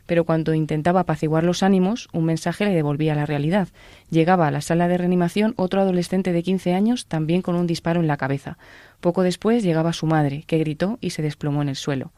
Pero 0.08 0.24
cuando 0.24 0.54
intentaba 0.54 1.00
apaciguar 1.00 1.44
los 1.44 1.62
ánimos, 1.62 2.08
un 2.14 2.24
mensaje 2.24 2.64
le 2.64 2.72
devolvía 2.74 3.14
la 3.14 3.26
realidad. 3.26 3.68
Llegaba 4.08 4.46
a 4.46 4.50
la 4.50 4.62
sala 4.62 4.88
de 4.88 4.96
reanimación 4.96 5.52
otro 5.56 5.82
adolescente 5.82 6.32
de 6.32 6.42
15 6.42 6.72
años, 6.72 7.04
también 7.04 7.42
con 7.42 7.56
un 7.56 7.66
disparo 7.66 8.00
en 8.00 8.06
la 8.06 8.16
cabeza. 8.16 8.56
Poco 9.02 9.22
después 9.22 9.62
llegaba 9.62 9.92
su 9.92 10.06
madre, 10.06 10.44
que 10.46 10.56
gritó 10.56 10.96
y 11.02 11.10
se 11.10 11.20
desplomó 11.20 11.60
en 11.60 11.68
el 11.68 11.76
suelo. 11.76 12.12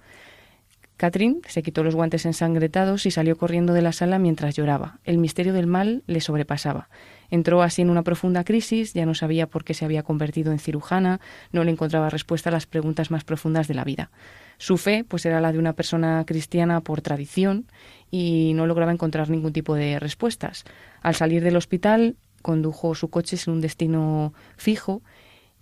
Catherine 0.99 1.41
se 1.49 1.65
quitó 1.65 1.83
los 1.83 1.97
guantes 1.97 2.27
ensangretados 2.27 3.07
y 3.07 3.11
salió 3.11 3.37
corriendo 3.37 3.73
de 3.73 3.83
la 3.83 3.91
sala 3.91 4.21
mientras 4.21 4.55
lloraba. 4.55 5.01
El 5.03 5.19
misterio 5.19 5.53
del 5.53 5.67
mal 5.67 6.05
le 6.07 6.21
sobrepasaba. 6.21 6.91
Entró 7.31 7.63
así 7.63 7.83
en 7.83 7.91
una 7.91 8.03
profunda 8.03 8.45
crisis, 8.45 8.93
ya 8.93 9.07
no 9.07 9.15
sabía 9.15 9.47
por 9.47 9.65
qué 9.65 9.75
se 9.75 9.85
había 9.85 10.03
convertido 10.03 10.53
en 10.53 10.59
cirujana, 10.59 11.21
no 11.53 11.65
le 11.65 11.71
encontraba 11.71 12.11
respuesta 12.11 12.51
a 12.51 12.53
las 12.53 12.67
preguntas 12.67 13.11
más 13.11 13.25
profundas 13.25 13.69
de 13.69 13.75
la 13.75 13.85
vida. 13.85 14.11
Su 14.59 14.77
fe, 14.77 15.05
pues 15.05 15.25
era 15.25 15.41
la 15.41 15.53
de 15.53 15.59
una 15.59 15.73
persona 15.73 16.25
cristiana 16.27 16.81
por 16.81 17.01
tradición 17.01 17.67
y 18.11 18.53
no 18.55 18.67
lograba 18.67 18.93
encontrar 18.93 19.31
ningún 19.31 19.53
tipo 19.53 19.75
de 19.75 19.99
respuestas. 19.99 20.65
Al 21.03 21.15
salir 21.15 21.43
del 21.43 21.57
hospital, 21.57 22.17
condujo 22.43 22.95
su 22.95 23.09
coche 23.09 23.37
sin 23.37 23.55
un 23.55 23.61
destino 23.61 24.35
fijo 24.57 25.03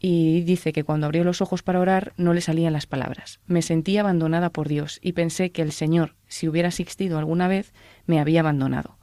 y 0.00 0.42
dice 0.42 0.72
que 0.72 0.84
cuando 0.84 1.06
abrió 1.06 1.24
los 1.24 1.40
ojos 1.40 1.62
para 1.62 1.80
orar 1.80 2.12
no 2.16 2.32
le 2.32 2.40
salían 2.40 2.72
las 2.72 2.86
palabras. 2.86 3.40
Me 3.46 3.62
sentí 3.62 3.98
abandonada 3.98 4.50
por 4.50 4.68
Dios 4.68 4.98
y 5.02 5.12
pensé 5.12 5.50
que 5.50 5.62
el 5.62 5.72
Señor, 5.72 6.14
si 6.28 6.48
hubiera 6.48 6.68
existido 6.68 7.18
alguna 7.18 7.48
vez, 7.48 7.72
me 8.06 8.20
había 8.20 8.40
abandonado. 8.40 8.97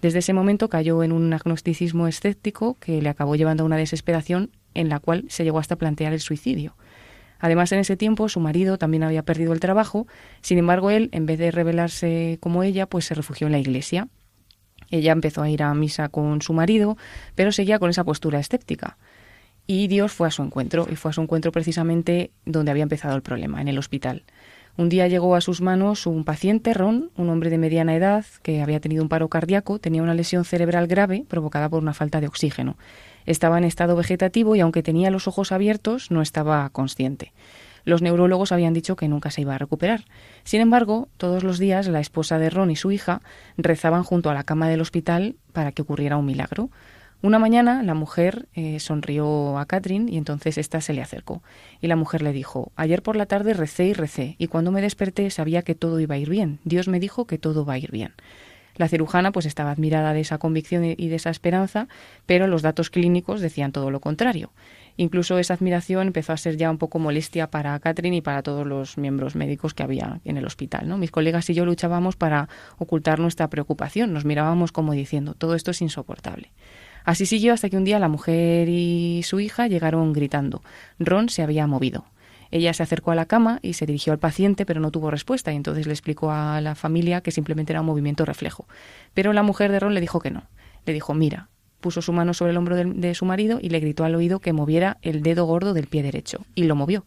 Desde 0.00 0.20
ese 0.20 0.32
momento 0.32 0.68
cayó 0.68 1.02
en 1.02 1.12
un 1.12 1.32
agnosticismo 1.32 2.06
escéptico 2.06 2.76
que 2.80 3.02
le 3.02 3.08
acabó 3.08 3.36
llevando 3.36 3.62
a 3.62 3.66
una 3.66 3.76
desesperación 3.76 4.50
en 4.74 4.88
la 4.88 4.98
cual 4.98 5.24
se 5.28 5.44
llegó 5.44 5.58
hasta 5.58 5.76
plantear 5.76 6.12
el 6.12 6.20
suicidio. 6.20 6.76
Además, 7.38 7.72
en 7.72 7.80
ese 7.80 7.96
tiempo 7.96 8.28
su 8.28 8.40
marido 8.40 8.78
también 8.78 9.02
había 9.02 9.22
perdido 9.22 9.52
el 9.52 9.60
trabajo, 9.60 10.06
sin 10.42 10.58
embargo 10.58 10.90
él, 10.90 11.08
en 11.12 11.26
vez 11.26 11.38
de 11.38 11.50
rebelarse 11.50 12.38
como 12.40 12.62
ella, 12.62 12.86
pues 12.86 13.06
se 13.06 13.14
refugió 13.14 13.46
en 13.46 13.52
la 13.52 13.58
iglesia. 13.58 14.08
Ella 14.90 15.12
empezó 15.12 15.42
a 15.42 15.50
ir 15.50 15.62
a 15.62 15.72
misa 15.74 16.08
con 16.08 16.42
su 16.42 16.52
marido, 16.52 16.96
pero 17.34 17.52
seguía 17.52 17.78
con 17.78 17.90
esa 17.90 18.04
postura 18.04 18.40
escéptica. 18.40 18.98
Y 19.66 19.86
Dios 19.86 20.12
fue 20.12 20.28
a 20.28 20.30
su 20.30 20.42
encuentro, 20.42 20.86
y 20.90 20.96
fue 20.96 21.10
a 21.10 21.14
su 21.14 21.22
encuentro 21.22 21.52
precisamente 21.52 22.32
donde 22.44 22.72
había 22.72 22.82
empezado 22.82 23.16
el 23.16 23.22
problema, 23.22 23.60
en 23.60 23.68
el 23.68 23.78
hospital. 23.78 24.24
Un 24.80 24.88
día 24.88 25.08
llegó 25.08 25.34
a 25.34 25.42
sus 25.42 25.60
manos 25.60 26.06
un 26.06 26.24
paciente, 26.24 26.72
Ron, 26.72 27.10
un 27.14 27.28
hombre 27.28 27.50
de 27.50 27.58
mediana 27.58 27.94
edad 27.94 28.24
que 28.42 28.62
había 28.62 28.80
tenido 28.80 29.02
un 29.02 29.10
paro 29.10 29.28
cardíaco, 29.28 29.78
tenía 29.78 30.02
una 30.02 30.14
lesión 30.14 30.46
cerebral 30.46 30.86
grave 30.86 31.26
provocada 31.28 31.68
por 31.68 31.82
una 31.82 31.92
falta 31.92 32.18
de 32.18 32.26
oxígeno. 32.26 32.78
Estaba 33.26 33.58
en 33.58 33.64
estado 33.64 33.94
vegetativo 33.94 34.56
y 34.56 34.60
aunque 34.60 34.82
tenía 34.82 35.10
los 35.10 35.28
ojos 35.28 35.52
abiertos, 35.52 36.10
no 36.10 36.22
estaba 36.22 36.66
consciente. 36.70 37.34
Los 37.84 38.00
neurólogos 38.00 38.52
habían 38.52 38.72
dicho 38.72 38.96
que 38.96 39.06
nunca 39.06 39.30
se 39.30 39.42
iba 39.42 39.54
a 39.54 39.58
recuperar. 39.58 40.06
Sin 40.44 40.62
embargo, 40.62 41.08
todos 41.18 41.44
los 41.44 41.58
días 41.58 41.86
la 41.86 42.00
esposa 42.00 42.38
de 42.38 42.48
Ron 42.48 42.70
y 42.70 42.76
su 42.76 42.90
hija 42.90 43.20
rezaban 43.58 44.02
junto 44.02 44.30
a 44.30 44.34
la 44.34 44.44
cama 44.44 44.70
del 44.70 44.80
hospital 44.80 45.36
para 45.52 45.72
que 45.72 45.82
ocurriera 45.82 46.16
un 46.16 46.24
milagro. 46.24 46.70
Una 47.22 47.38
mañana 47.38 47.82
la 47.82 47.92
mujer 47.92 48.48
eh, 48.54 48.80
sonrió 48.80 49.58
a 49.58 49.66
Catherine 49.66 50.10
y 50.10 50.16
entonces 50.16 50.56
ésta 50.56 50.80
se 50.80 50.94
le 50.94 51.02
acercó. 51.02 51.42
Y 51.82 51.86
la 51.86 51.96
mujer 51.96 52.22
le 52.22 52.32
dijo, 52.32 52.72
ayer 52.76 53.02
por 53.02 53.14
la 53.16 53.26
tarde 53.26 53.52
recé 53.52 53.84
y 53.84 53.92
recé, 53.92 54.36
y 54.38 54.46
cuando 54.46 54.72
me 54.72 54.80
desperté 54.80 55.28
sabía 55.30 55.60
que 55.60 55.74
todo 55.74 56.00
iba 56.00 56.14
a 56.14 56.18
ir 56.18 56.30
bien. 56.30 56.60
Dios 56.64 56.88
me 56.88 56.98
dijo 56.98 57.26
que 57.26 57.36
todo 57.36 57.66
va 57.66 57.74
a 57.74 57.78
ir 57.78 57.90
bien. 57.90 58.14
La 58.76 58.88
cirujana 58.88 59.32
pues 59.32 59.44
estaba 59.44 59.70
admirada 59.70 60.14
de 60.14 60.20
esa 60.20 60.38
convicción 60.38 60.84
y 60.84 61.08
de 61.08 61.16
esa 61.16 61.28
esperanza, 61.28 61.88
pero 62.24 62.46
los 62.46 62.62
datos 62.62 62.88
clínicos 62.88 63.42
decían 63.42 63.72
todo 63.72 63.90
lo 63.90 64.00
contrario. 64.00 64.52
Incluso 64.96 65.38
esa 65.38 65.52
admiración 65.52 66.06
empezó 66.06 66.32
a 66.32 66.38
ser 66.38 66.56
ya 66.56 66.70
un 66.70 66.78
poco 66.78 66.98
molestia 66.98 67.50
para 67.50 67.78
Catherine 67.80 68.16
y 68.16 68.20
para 68.22 68.42
todos 68.42 68.66
los 68.66 68.96
miembros 68.96 69.36
médicos 69.36 69.74
que 69.74 69.82
había 69.82 70.20
en 70.24 70.38
el 70.38 70.46
hospital. 70.46 70.88
¿no? 70.88 70.96
Mis 70.96 71.10
colegas 71.10 71.50
y 71.50 71.54
yo 71.54 71.66
luchábamos 71.66 72.16
para 72.16 72.48
ocultar 72.78 73.18
nuestra 73.18 73.50
preocupación, 73.50 74.14
nos 74.14 74.24
mirábamos 74.24 74.72
como 74.72 74.92
diciendo, 74.92 75.34
todo 75.34 75.54
esto 75.54 75.72
es 75.72 75.82
insoportable. 75.82 76.50
Así 77.10 77.26
siguió 77.26 77.54
hasta 77.54 77.68
que 77.68 77.76
un 77.76 77.82
día 77.82 77.98
la 77.98 78.06
mujer 78.06 78.68
y 78.68 79.24
su 79.24 79.40
hija 79.40 79.66
llegaron 79.66 80.12
gritando. 80.12 80.62
Ron 81.00 81.28
se 81.28 81.42
había 81.42 81.66
movido. 81.66 82.04
Ella 82.52 82.72
se 82.72 82.84
acercó 82.84 83.10
a 83.10 83.16
la 83.16 83.26
cama 83.26 83.58
y 83.62 83.72
se 83.72 83.84
dirigió 83.84 84.12
al 84.12 84.20
paciente, 84.20 84.64
pero 84.64 84.78
no 84.78 84.92
tuvo 84.92 85.10
respuesta, 85.10 85.52
y 85.52 85.56
entonces 85.56 85.88
le 85.88 85.92
explicó 85.92 86.30
a 86.30 86.60
la 86.60 86.76
familia 86.76 87.20
que 87.20 87.32
simplemente 87.32 87.72
era 87.72 87.80
un 87.80 87.88
movimiento 87.88 88.24
reflejo. 88.24 88.68
Pero 89.12 89.32
la 89.32 89.42
mujer 89.42 89.72
de 89.72 89.80
Ron 89.80 89.92
le 89.92 90.00
dijo 90.00 90.20
que 90.20 90.30
no. 90.30 90.44
Le 90.86 90.92
dijo, 90.92 91.12
mira, 91.12 91.48
puso 91.80 92.00
su 92.00 92.12
mano 92.12 92.32
sobre 92.32 92.52
el 92.52 92.58
hombro 92.58 92.76
de, 92.76 93.14
su 93.16 93.24
marido 93.24 93.58
y 93.60 93.70
le 93.70 93.80
gritó 93.80 94.04
al 94.04 94.14
oído 94.14 94.38
que 94.38 94.52
moviera 94.52 94.98
el 95.02 95.24
dedo 95.24 95.46
gordo 95.46 95.74
del 95.74 95.88
pie 95.88 96.04
derecho, 96.04 96.46
y 96.54 96.62
lo 96.62 96.76
movió. 96.76 97.06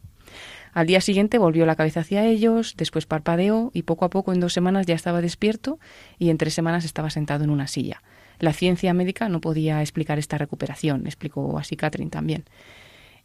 Al 0.74 0.86
día 0.86 1.00
siguiente 1.00 1.38
volvió 1.38 1.64
la 1.64 1.76
cabeza 1.76 2.00
hacia 2.00 2.26
ellos, 2.26 2.74
después 2.76 3.06
parpadeó 3.06 3.70
y 3.72 3.84
poco 3.84 4.04
a 4.04 4.10
poco 4.10 4.34
en 4.34 4.40
dos 4.40 4.52
semanas 4.52 4.84
ya 4.84 4.96
estaba 4.96 5.22
despierto 5.22 5.78
y 6.18 6.28
en 6.28 6.36
tres 6.36 6.52
semanas 6.52 6.84
estaba 6.84 7.08
sentado 7.08 7.44
en 7.44 7.48
una 7.48 7.68
silla. 7.68 8.02
La 8.38 8.52
ciencia 8.52 8.94
médica 8.94 9.28
no 9.28 9.40
podía 9.40 9.80
explicar 9.80 10.18
esta 10.18 10.38
recuperación, 10.38 11.06
explicó 11.06 11.58
así 11.58 11.76
Catherine 11.76 12.10
también. 12.10 12.44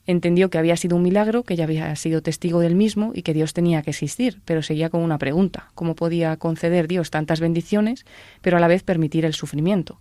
Entendió 0.06 0.50
que 0.50 0.58
había 0.58 0.76
sido 0.76 0.96
un 0.98 1.04
milagro, 1.04 1.44
que 1.44 1.56
ya 1.56 1.66
había 1.66 1.96
sido 1.96 2.22
testigo 2.22 2.62
del 2.62 2.76
mismo 2.76 3.12
y 3.14 3.22
que 3.22 3.34
Dios 3.34 3.54
tenía 3.54 3.82
que 3.82 3.92
existir, 3.92 4.42
pero 4.46 4.64
seguía 4.64 4.90
con 4.90 5.02
una 5.02 5.20
pregunta 5.20 5.70
¿cómo 5.76 5.96
podía 5.96 6.36
conceder 6.38 6.88
Dios 6.88 7.12
tantas 7.12 7.40
bendiciones, 7.40 8.06
pero 8.42 8.58
a 8.58 8.60
la 8.60 8.68
vez 8.68 8.84
permitir 8.84 9.26
el 9.26 9.34
sufrimiento? 9.34 10.00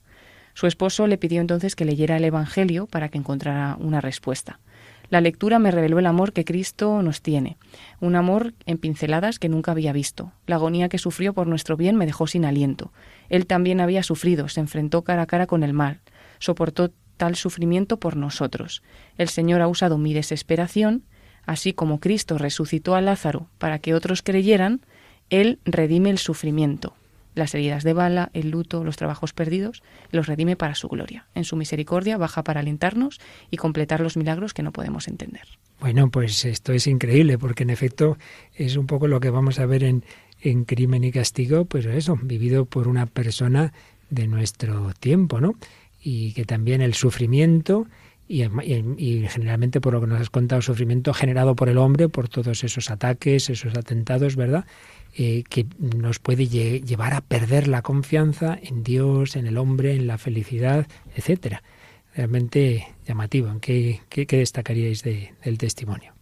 Su 0.54 0.66
esposo 0.66 1.06
le 1.06 1.18
pidió 1.18 1.40
entonces 1.40 1.76
que 1.76 1.84
leyera 1.84 2.16
el 2.16 2.24
Evangelio 2.24 2.86
para 2.86 3.11
que 3.11 3.18
encontrara 3.18 3.76
una 3.78 4.00
respuesta. 4.00 4.61
La 5.11 5.20
lectura 5.20 5.59
me 5.59 5.70
reveló 5.70 5.98
el 5.98 6.06
amor 6.06 6.32
que 6.32 6.44
Cristo 6.44 7.02
nos 7.02 7.22
tiene, 7.22 7.56
un 8.00 8.14
amor 8.14 8.52
en 8.66 8.76
pinceladas 8.76 9.38
que 9.38 9.48
nunca 9.48 9.72
había 9.72 9.92
visto. 9.92 10.32
La 10.46 10.56
agonía 10.56 10.88
que 10.88 10.98
sufrió 10.98 11.32
por 11.32 11.46
nuestro 11.46 11.76
bien 11.76 11.96
me 11.96 12.06
dejó 12.06 12.26
sin 12.26 12.44
aliento. 12.44 12.92
Él 13.28 13.46
también 13.46 13.80
había 13.80 14.02
sufrido, 14.02 14.48
se 14.48 14.60
enfrentó 14.60 15.02
cara 15.02 15.22
a 15.22 15.26
cara 15.26 15.46
con 15.46 15.62
el 15.62 15.72
mal, 15.72 16.00
soportó 16.38 16.92
tal 17.16 17.36
sufrimiento 17.36 17.98
por 17.98 18.16
nosotros. 18.16 18.82
El 19.18 19.28
Señor 19.28 19.60
ha 19.60 19.68
usado 19.68 19.98
mi 19.98 20.14
desesperación, 20.14 21.02
así 21.44 21.72
como 21.72 22.00
Cristo 22.00 22.38
resucitó 22.38 22.94
a 22.94 23.00
Lázaro 23.00 23.48
para 23.58 23.78
que 23.78 23.94
otros 23.94 24.22
creyeran, 24.22 24.80
Él 25.28 25.58
redime 25.64 26.10
el 26.10 26.18
sufrimiento, 26.18 26.94
las 27.34 27.54
heridas 27.54 27.84
de 27.84 27.92
bala, 27.92 28.30
el 28.32 28.50
luto, 28.50 28.84
los 28.84 28.96
trabajos 28.96 29.32
perdidos, 29.32 29.82
los 30.10 30.26
redime 30.26 30.56
para 30.56 30.74
su 30.74 30.88
gloria. 30.88 31.26
En 31.34 31.44
su 31.44 31.56
misericordia 31.56 32.16
baja 32.16 32.42
para 32.42 32.60
alentarnos 32.60 33.20
y 33.50 33.56
completar 33.56 34.00
los 34.00 34.16
milagros 34.16 34.54
que 34.54 34.62
no 34.62 34.72
podemos 34.72 35.08
entender. 35.08 35.58
Bueno, 35.80 36.10
pues 36.10 36.44
esto 36.44 36.72
es 36.72 36.86
increíble, 36.86 37.38
porque 37.38 37.62
en 37.62 37.70
efecto 37.70 38.18
es 38.54 38.76
un 38.76 38.86
poco 38.86 39.06
lo 39.06 39.20
que 39.20 39.30
vamos 39.30 39.60
a 39.60 39.66
ver 39.66 39.84
en, 39.84 40.04
en 40.40 40.64
Crimen 40.64 41.04
y 41.04 41.12
Castigo, 41.12 41.64
pues 41.64 41.86
eso, 41.86 42.18
vivido 42.20 42.64
por 42.64 42.88
una 42.88 43.06
persona 43.06 43.72
de 44.10 44.26
nuestro 44.26 44.92
tiempo, 44.98 45.40
¿no? 45.40 45.54
Y 46.02 46.32
que 46.32 46.44
también 46.44 46.80
el 46.80 46.94
sufrimiento, 46.94 47.86
y, 48.28 48.44
generalmente 49.28 49.80
por 49.80 49.94
lo 49.94 50.00
que 50.00 50.06
nos 50.06 50.20
has 50.20 50.30
contado, 50.30 50.60
sufrimiento 50.62 51.14
generado 51.14 51.56
por 51.56 51.68
el 51.68 51.78
hombre, 51.78 52.08
por 52.08 52.28
todos 52.28 52.62
esos 52.62 52.90
ataques, 52.90 53.48
esos 53.48 53.74
atentados, 53.76 54.36
¿verdad? 54.36 54.66
Eh, 55.16 55.44
que 55.48 55.66
nos 55.78 56.18
puede 56.18 56.46
llevar 56.46 57.14
a 57.14 57.22
perder 57.22 57.68
la 57.68 57.82
confianza 57.82 58.58
en 58.62 58.82
Dios, 58.82 59.36
en 59.36 59.46
el 59.46 59.56
hombre, 59.56 59.94
en 59.94 60.06
la 60.06 60.18
felicidad, 60.18 60.86
etcétera. 61.16 61.62
Realmente 62.18 62.88
llamativo. 63.06 63.48
¿Qué, 63.60 64.00
qué, 64.08 64.26
destacaríais 64.26 65.04
del 65.04 65.56
testimonio? 65.56 66.14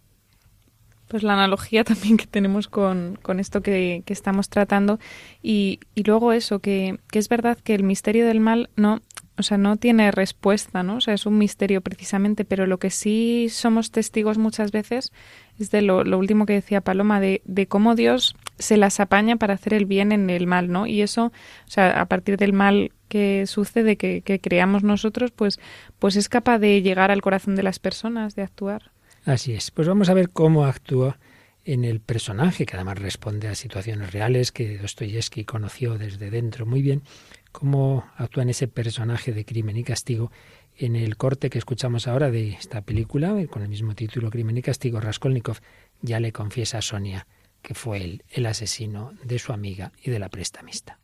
Pues 1.07 1.23
la 1.23 1.33
analogía 1.33 1.83
también 1.83 2.17
que 2.17 2.27
tenemos 2.27 2.67
con, 2.67 3.17
con 3.23 3.39
esto 3.39 3.63
que, 3.63 4.03
que, 4.05 4.13
estamos 4.13 4.47
tratando 4.47 4.99
y, 5.41 5.79
y 5.95 6.03
luego 6.03 6.33
eso, 6.33 6.59
que, 6.59 6.99
que, 7.09 7.17
es 7.17 7.29
verdad 7.29 7.57
que 7.57 7.73
el 7.73 7.81
misterio 7.81 8.27
del 8.27 8.39
mal 8.39 8.69
no, 8.75 9.01
o 9.39 9.41
sea, 9.41 9.57
no 9.57 9.77
tiene 9.77 10.11
respuesta, 10.11 10.83
¿no? 10.83 10.97
O 10.97 11.01
sea, 11.01 11.15
es 11.15 11.25
un 11.25 11.39
misterio 11.39 11.81
precisamente, 11.81 12.45
pero 12.45 12.67
lo 12.67 12.77
que 12.77 12.91
sí 12.91 13.47
somos 13.49 13.89
testigos 13.89 14.37
muchas 14.37 14.71
veces 14.71 15.11
es 15.57 15.71
de 15.71 15.81
lo, 15.81 16.03
lo 16.03 16.19
último 16.19 16.45
que 16.45 16.53
decía 16.53 16.81
Paloma, 16.81 17.19
de, 17.19 17.41
de, 17.45 17.65
cómo 17.65 17.95
Dios 17.95 18.35
se 18.59 18.77
las 18.77 18.99
apaña 18.99 19.37
para 19.37 19.55
hacer 19.55 19.73
el 19.73 19.87
bien 19.87 20.11
en 20.11 20.29
el 20.29 20.45
mal, 20.45 20.71
¿no? 20.71 20.85
Y 20.85 21.01
eso, 21.01 21.25
o 21.25 21.71
sea, 21.71 21.99
a 21.99 22.05
partir 22.05 22.37
del 22.37 22.53
mal 22.53 22.91
que 23.07 23.45
sucede, 23.47 23.97
que, 23.97 24.39
creamos 24.41 24.83
nosotros, 24.83 25.31
pues, 25.31 25.59
pues 25.99 26.15
es 26.15 26.29
capaz 26.29 26.59
de 26.59 26.81
llegar 26.81 27.11
al 27.11 27.21
corazón 27.21 27.55
de 27.55 27.63
las 27.63 27.79
personas, 27.79 28.35
de 28.35 28.43
actuar. 28.43 28.91
Así 29.25 29.53
es. 29.53 29.71
Pues 29.71 29.87
vamos 29.87 30.09
a 30.09 30.13
ver 30.13 30.29
cómo 30.29 30.65
actúa 30.65 31.17
en 31.65 31.83
el 31.83 31.99
personaje, 31.99 32.65
que 32.65 32.75
además 32.75 32.99
responde 32.99 33.47
a 33.47 33.55
situaciones 33.55 34.13
reales 34.13 34.51
que 34.51 34.77
Dostoyevsky 34.77 35.43
conoció 35.43 35.97
desde 35.97 36.29
dentro 36.29 36.65
muy 36.65 36.81
bien, 36.81 37.03
cómo 37.51 38.05
actúa 38.15 38.43
en 38.43 38.49
ese 38.49 38.67
personaje 38.67 39.33
de 39.33 39.43
crimen 39.43 39.75
y 39.75 39.83
castigo 39.83 40.31
en 40.77 40.95
el 40.95 41.17
corte 41.17 41.49
que 41.49 41.57
escuchamos 41.57 42.07
ahora 42.07 42.31
de 42.31 42.49
esta 42.49 42.81
película, 42.81 43.35
con 43.49 43.63
el 43.63 43.69
mismo 43.69 43.95
título 43.95 44.29
Crimen 44.29 44.57
y 44.57 44.61
Castigo, 44.61 44.99
Raskolnikov 44.99 45.57
ya 46.01 46.19
le 46.19 46.31
confiesa 46.31 46.77
a 46.77 46.81
Sonia 46.83 47.25
que 47.61 47.73
fue 47.73 47.97
él 47.97 48.23
el 48.29 48.45
asesino 48.45 49.11
de 49.23 49.39
su 49.39 49.51
amiga 49.51 49.91
y 50.01 50.09
de 50.09 50.19
la 50.19 50.29
prestamista. 50.29 50.99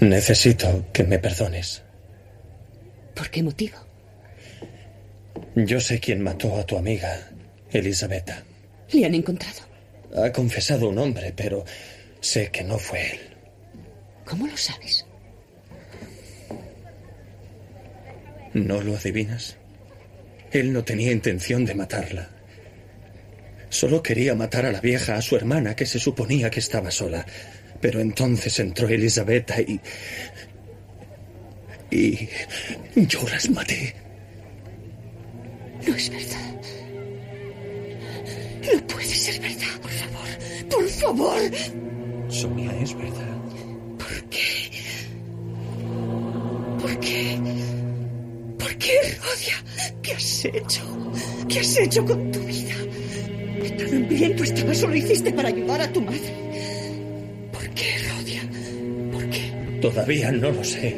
Necesito 0.00 0.86
que 0.92 1.04
me 1.04 1.18
perdones. 1.18 1.82
¿Por 3.14 3.30
qué 3.30 3.42
motivo? 3.42 3.76
Yo 5.54 5.80
sé 5.80 6.00
quién 6.00 6.20
mató 6.22 6.56
a 6.56 6.66
tu 6.66 6.76
amiga, 6.76 7.30
Elisabetta. 7.70 8.42
¿Le 8.90 9.06
han 9.06 9.14
encontrado? 9.14 9.60
Ha 10.16 10.32
confesado 10.32 10.88
un 10.88 10.98
hombre, 10.98 11.32
pero 11.34 11.64
sé 12.20 12.50
que 12.50 12.64
no 12.64 12.78
fue 12.78 13.12
él. 13.12 13.20
¿Cómo 14.24 14.46
lo 14.46 14.56
sabes? 14.56 15.06
¿No 18.52 18.80
lo 18.80 18.96
adivinas? 18.96 19.56
Él 20.52 20.72
no 20.72 20.84
tenía 20.84 21.10
intención 21.12 21.64
de 21.64 21.74
matarla. 21.74 22.30
Solo 23.68 24.02
quería 24.02 24.36
matar 24.36 24.66
a 24.66 24.72
la 24.72 24.80
vieja, 24.80 25.16
a 25.16 25.22
su 25.22 25.34
hermana, 25.34 25.74
que 25.74 25.86
se 25.86 25.98
suponía 25.98 26.50
que 26.50 26.60
estaba 26.60 26.92
sola. 26.92 27.26
Pero 27.80 28.00
entonces 28.00 28.58
entró 28.58 28.88
Elisabetta 28.88 29.60
y... 29.60 29.80
Y 31.90 32.28
yo 32.94 33.22
las 33.28 33.48
maté. 33.50 33.94
No 35.86 35.94
es 35.94 36.10
verdad. 36.10 36.54
No 38.72 38.86
puede 38.86 39.06
ser 39.06 39.40
verdad, 39.40 39.80
por 39.80 39.90
favor. 39.90 40.28
Por 40.70 40.88
favor. 40.88 41.40
Sonia, 42.28 42.72
es 42.80 42.96
verdad. 42.96 43.36
¿Por 43.98 44.28
qué? 44.28 44.70
¿Por 46.80 47.00
qué? 47.00 47.38
¿Por 48.58 48.76
qué, 48.78 48.98
Rodia? 49.22 49.64
¿Qué 50.02 50.12
has 50.12 50.44
hecho? 50.46 51.12
¿Qué 51.48 51.60
has 51.60 51.78
hecho 51.78 52.04
con 52.04 52.32
tu 52.32 52.40
vida? 52.40 52.74
Tan 53.78 54.08
bien 54.08 54.36
tú 54.36 54.42
estabas 54.44 54.82
o 54.82 54.88
lo 54.88 54.96
hiciste 54.96 55.32
para 55.32 55.48
ayudar 55.48 55.80
a 55.82 55.92
tu 55.92 56.00
madre. 56.00 56.44
Todavía 59.84 60.32
no 60.32 60.50
lo 60.50 60.64
sé. 60.64 60.96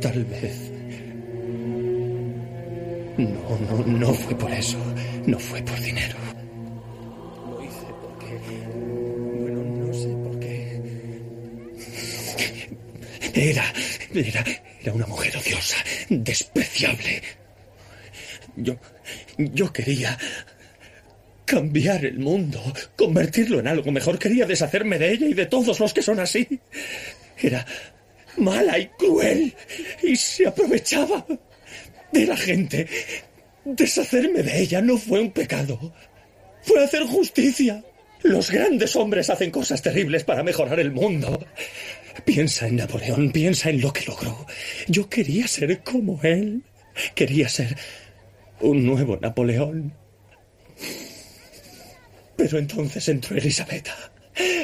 Tal 0.00 0.24
vez. 0.24 0.72
No, 3.18 3.58
no, 3.68 3.84
no 3.84 4.14
fue 4.14 4.34
por 4.34 4.50
eso. 4.50 4.78
No 5.26 5.38
fue 5.38 5.60
por 5.60 5.78
dinero. 5.82 6.16
Lo 7.46 7.62
hice 7.62 7.86
porque... 8.00 8.38
Bueno, 9.38 9.62
no 9.62 9.92
sé 9.92 10.08
por 10.08 10.40
qué. 10.40 10.80
Era... 13.34 13.70
Era... 14.14 14.44
Era 14.80 14.92
una 14.94 15.06
mujer 15.06 15.36
odiosa, 15.36 15.76
despreciable. 16.08 17.20
Yo... 18.56 18.76
Yo 19.36 19.70
quería 19.70 20.16
cambiar 21.50 22.04
el 22.04 22.20
mundo, 22.20 22.62
convertirlo 22.94 23.58
en 23.58 23.66
algo 23.66 23.90
mejor. 23.90 24.20
Quería 24.20 24.46
deshacerme 24.46 25.00
de 25.00 25.10
ella 25.10 25.26
y 25.26 25.34
de 25.34 25.46
todos 25.46 25.80
los 25.80 25.92
que 25.92 26.00
son 26.00 26.20
así. 26.20 26.46
Era 27.36 27.66
mala 28.36 28.78
y 28.78 28.86
cruel 28.86 29.52
y 30.00 30.14
se 30.14 30.46
aprovechaba 30.46 31.26
de 32.12 32.24
la 32.24 32.36
gente. 32.36 32.86
Deshacerme 33.64 34.44
de 34.44 34.60
ella 34.60 34.80
no 34.80 34.96
fue 34.96 35.20
un 35.20 35.32
pecado. 35.32 35.92
Fue 36.62 36.84
hacer 36.84 37.02
justicia. 37.02 37.82
Los 38.22 38.52
grandes 38.52 38.94
hombres 38.94 39.28
hacen 39.28 39.50
cosas 39.50 39.82
terribles 39.82 40.22
para 40.22 40.44
mejorar 40.44 40.78
el 40.78 40.92
mundo. 40.92 41.44
Piensa 42.24 42.68
en 42.68 42.76
Napoleón, 42.76 43.32
piensa 43.32 43.70
en 43.70 43.80
lo 43.80 43.92
que 43.92 44.04
logró. 44.04 44.46
Yo 44.86 45.08
quería 45.08 45.48
ser 45.48 45.82
como 45.82 46.20
él. 46.22 46.62
Quería 47.16 47.48
ser 47.48 47.76
un 48.60 48.86
nuevo 48.86 49.18
Napoleón. 49.20 49.94
Pero 52.40 52.58
entonces 52.58 53.06
entró 53.06 53.36
Elisabetta 53.36 53.94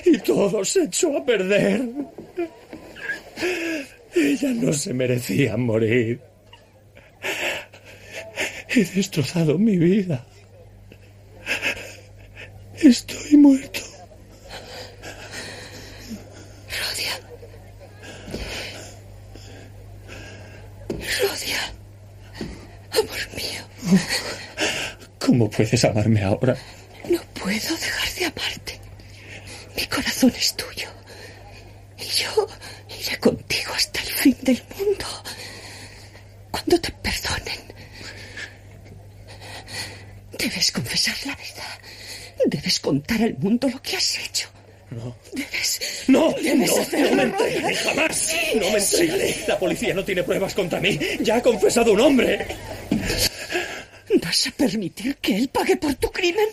y 0.02 0.16
todo 0.20 0.64
se 0.64 0.84
echó 0.84 1.14
a 1.14 1.22
perder. 1.22 1.86
Ella 4.14 4.48
no 4.54 4.72
se 4.72 4.94
merecía 4.94 5.58
morir. 5.58 6.18
He 8.70 8.82
destrozado 8.82 9.58
mi 9.58 9.76
vida. 9.76 10.24
Estoy 12.80 13.36
muerto. 13.36 13.80
Rodia. 16.80 17.14
Rodia. 21.20 21.60
Amor 22.92 23.34
mío. 23.36 24.00
¿Cómo 25.18 25.50
puedes 25.50 25.84
amarme 25.84 26.22
ahora? 26.22 26.56
Puedo 27.60 27.76
dejar 27.78 28.14
de 28.14 28.24
amarte. 28.26 28.80
Mi 29.76 29.86
corazón 29.86 30.32
es 30.36 30.54
tuyo. 30.56 30.88
Y 31.98 32.04
yo 32.04 32.46
iré 33.00 33.18
contigo 33.18 33.72
hasta 33.74 34.00
el 34.00 34.06
fin 34.06 34.36
del 34.42 34.62
mundo. 34.76 35.06
Cuando 36.50 36.78
te 36.80 36.90
perdonen. 36.92 37.60
Debes 40.38 40.70
confesar 40.70 41.16
la 41.24 41.34
verdad. 41.34 41.78
Debes 42.44 42.78
contar 42.80 43.22
al 43.22 43.34
mundo 43.38 43.68
lo 43.68 43.80
que 43.80 43.96
has 43.96 44.18
hecho. 44.18 44.48
No. 44.90 45.16
Debes. 45.32 46.04
No, 46.08 46.34
debes 46.42 46.70
no, 46.70 46.82
hacerlo, 46.82 47.10
no 47.10 47.16
me 47.16 47.22
entregaré 47.22 47.74
jamás. 47.76 48.36
No 48.54 48.70
me 48.70 48.78
entregaré. 48.78 49.44
La 49.48 49.58
policía 49.58 49.94
no 49.94 50.04
tiene 50.04 50.22
pruebas 50.22 50.54
contra 50.54 50.78
mí. 50.78 50.98
Ya 51.20 51.36
ha 51.36 51.42
confesado 51.42 51.92
un 51.92 52.00
hombre. 52.00 52.46
¿Vas 54.22 54.46
a 54.46 54.50
permitir 54.52 55.16
que 55.16 55.36
él 55.36 55.48
pague 55.48 55.76
por 55.76 55.94
tu 55.94 56.10
crimen? 56.10 56.46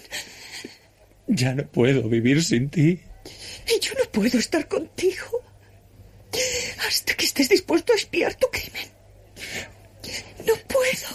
Ya 1.44 1.54
no 1.54 1.66
puedo 1.68 2.08
vivir 2.08 2.42
sin 2.42 2.70
ti. 2.70 3.02
Y 3.68 3.80
yo 3.82 3.92
no 4.00 4.10
puedo 4.12 4.40
estar 4.40 4.66
contigo 4.70 5.42
hasta 6.88 7.16
que 7.16 7.26
estés 7.26 7.50
dispuesto 7.50 7.92
a 7.92 7.98
espiar 7.98 8.34
tu 8.36 8.48
crimen. 8.48 8.88
No 10.48 10.54
puedo. 10.70 11.10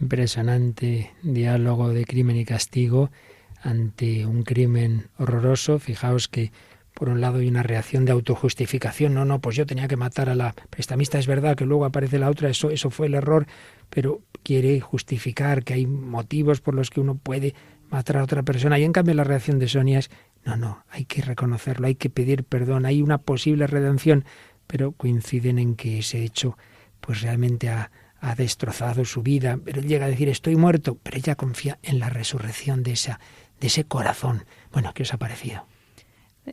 Impresionante 0.00 1.10
diálogo 1.22 1.90
de 1.90 2.06
crimen 2.06 2.38
y 2.38 2.46
castigo 2.46 3.10
ante 3.60 4.24
un 4.24 4.44
crimen 4.44 5.10
horroroso. 5.18 5.78
Fijaos 5.78 6.28
que 6.28 6.50
por 6.94 7.10
un 7.10 7.20
lado 7.20 7.40
hay 7.40 7.48
una 7.48 7.62
reacción 7.62 8.06
de 8.06 8.12
autojustificación, 8.12 9.12
no, 9.12 9.26
no, 9.26 9.40
pues 9.40 9.56
yo 9.56 9.66
tenía 9.66 9.88
que 9.88 9.96
matar 9.96 10.30
a 10.30 10.34
la 10.34 10.54
prestamista, 10.70 11.18
es 11.18 11.26
verdad 11.26 11.56
que 11.56 11.64
luego 11.64 11.84
aparece 11.84 12.18
la 12.18 12.30
otra, 12.30 12.48
eso, 12.48 12.70
eso 12.70 12.90
fue 12.90 13.08
el 13.08 13.14
error, 13.14 13.46
pero 13.90 14.20
quiere 14.42 14.80
justificar 14.80 15.64
que 15.64 15.74
hay 15.74 15.86
motivos 15.86 16.60
por 16.60 16.74
los 16.74 16.90
que 16.90 17.00
uno 17.00 17.16
puede 17.16 17.54
matar 17.92 18.16
a 18.16 18.24
otra 18.24 18.42
persona. 18.42 18.78
Y 18.78 18.84
en 18.84 18.92
cambio 18.92 19.14
la 19.14 19.24
reacción 19.24 19.58
de 19.58 19.68
Sonia 19.68 20.00
es, 20.00 20.10
no, 20.44 20.56
no, 20.56 20.84
hay 20.90 21.04
que 21.04 21.22
reconocerlo, 21.22 21.86
hay 21.86 21.94
que 21.94 22.10
pedir 22.10 22.44
perdón, 22.44 22.86
hay 22.86 23.02
una 23.02 23.18
posible 23.18 23.66
redención, 23.66 24.24
pero 24.66 24.92
coinciden 24.92 25.58
en 25.58 25.76
que 25.76 25.98
ese 25.98 26.24
hecho 26.24 26.56
pues 27.00 27.20
realmente 27.20 27.68
ha, 27.68 27.90
ha 28.20 28.34
destrozado 28.34 29.04
su 29.04 29.22
vida, 29.22 29.58
pero 29.62 29.80
él 29.80 29.86
llega 29.86 30.06
a 30.06 30.08
decir 30.08 30.28
estoy 30.28 30.56
muerto, 30.56 30.98
pero 31.02 31.18
ella 31.18 31.34
confía 31.34 31.78
en 31.82 31.98
la 31.98 32.08
resurrección 32.08 32.82
de 32.82 32.92
esa 32.92 33.20
de 33.60 33.68
ese 33.68 33.84
corazón. 33.84 34.44
Bueno, 34.72 34.92
¿qué 34.92 35.04
os 35.04 35.14
ha 35.14 35.18
parecido? 35.18 35.64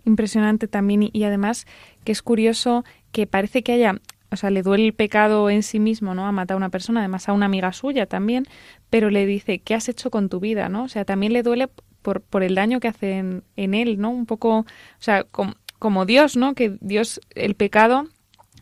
Impresionante 0.05 0.67
también 0.67 1.09
y 1.11 1.23
además 1.23 1.65
que 2.03 2.11
es 2.11 2.21
curioso 2.21 2.85
que 3.11 3.25
parece 3.25 3.63
que 3.63 3.71
haya 3.71 3.95
o 4.31 4.35
sea, 4.35 4.49
le 4.49 4.61
duele 4.61 4.85
el 4.85 4.93
pecado 4.93 5.49
en 5.49 5.63
sí 5.63 5.79
mismo, 5.79 6.13
¿no? 6.13 6.27
A 6.27 6.31
matar 6.31 6.55
a 6.55 6.57
una 6.57 6.69
persona, 6.69 6.99
además 6.99 7.27
a 7.27 7.33
una 7.33 7.47
amiga 7.47 7.73
suya 7.73 8.05
también, 8.05 8.45
pero 8.89 9.09
le 9.09 9.25
dice, 9.25 9.59
¿qué 9.59 9.75
has 9.75 9.89
hecho 9.89 10.11
con 10.11 10.29
tu 10.29 10.39
vida, 10.39 10.69
¿no? 10.69 10.83
O 10.83 10.87
sea, 10.87 11.05
también 11.05 11.33
le 11.33 11.43
duele 11.43 11.69
por, 12.01 12.21
por 12.21 12.43
el 12.43 12.55
daño 12.55 12.79
que 12.79 12.87
hace 12.87 13.17
en, 13.17 13.73
él, 13.73 13.99
¿no? 13.99 14.11
Un 14.11 14.25
poco, 14.25 14.59
o 14.59 14.65
sea, 14.99 15.23
como, 15.23 15.55
como 15.79 16.05
Dios, 16.05 16.37
¿no? 16.37 16.53
Que 16.53 16.77
Dios, 16.79 17.21
el 17.33 17.55
pecado, 17.55 18.07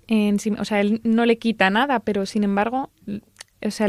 en 0.08 0.40
sí, 0.40 0.54
o 0.58 0.66
sea, 0.66 0.80
él 0.80 1.02
no 1.04 1.26
le 1.26 1.38
quita 1.38 1.70
nada, 1.70 2.00
pero 2.00 2.26
sin 2.26 2.44
embargo, 2.44 2.92
o 3.62 3.72
sea, 3.72 3.88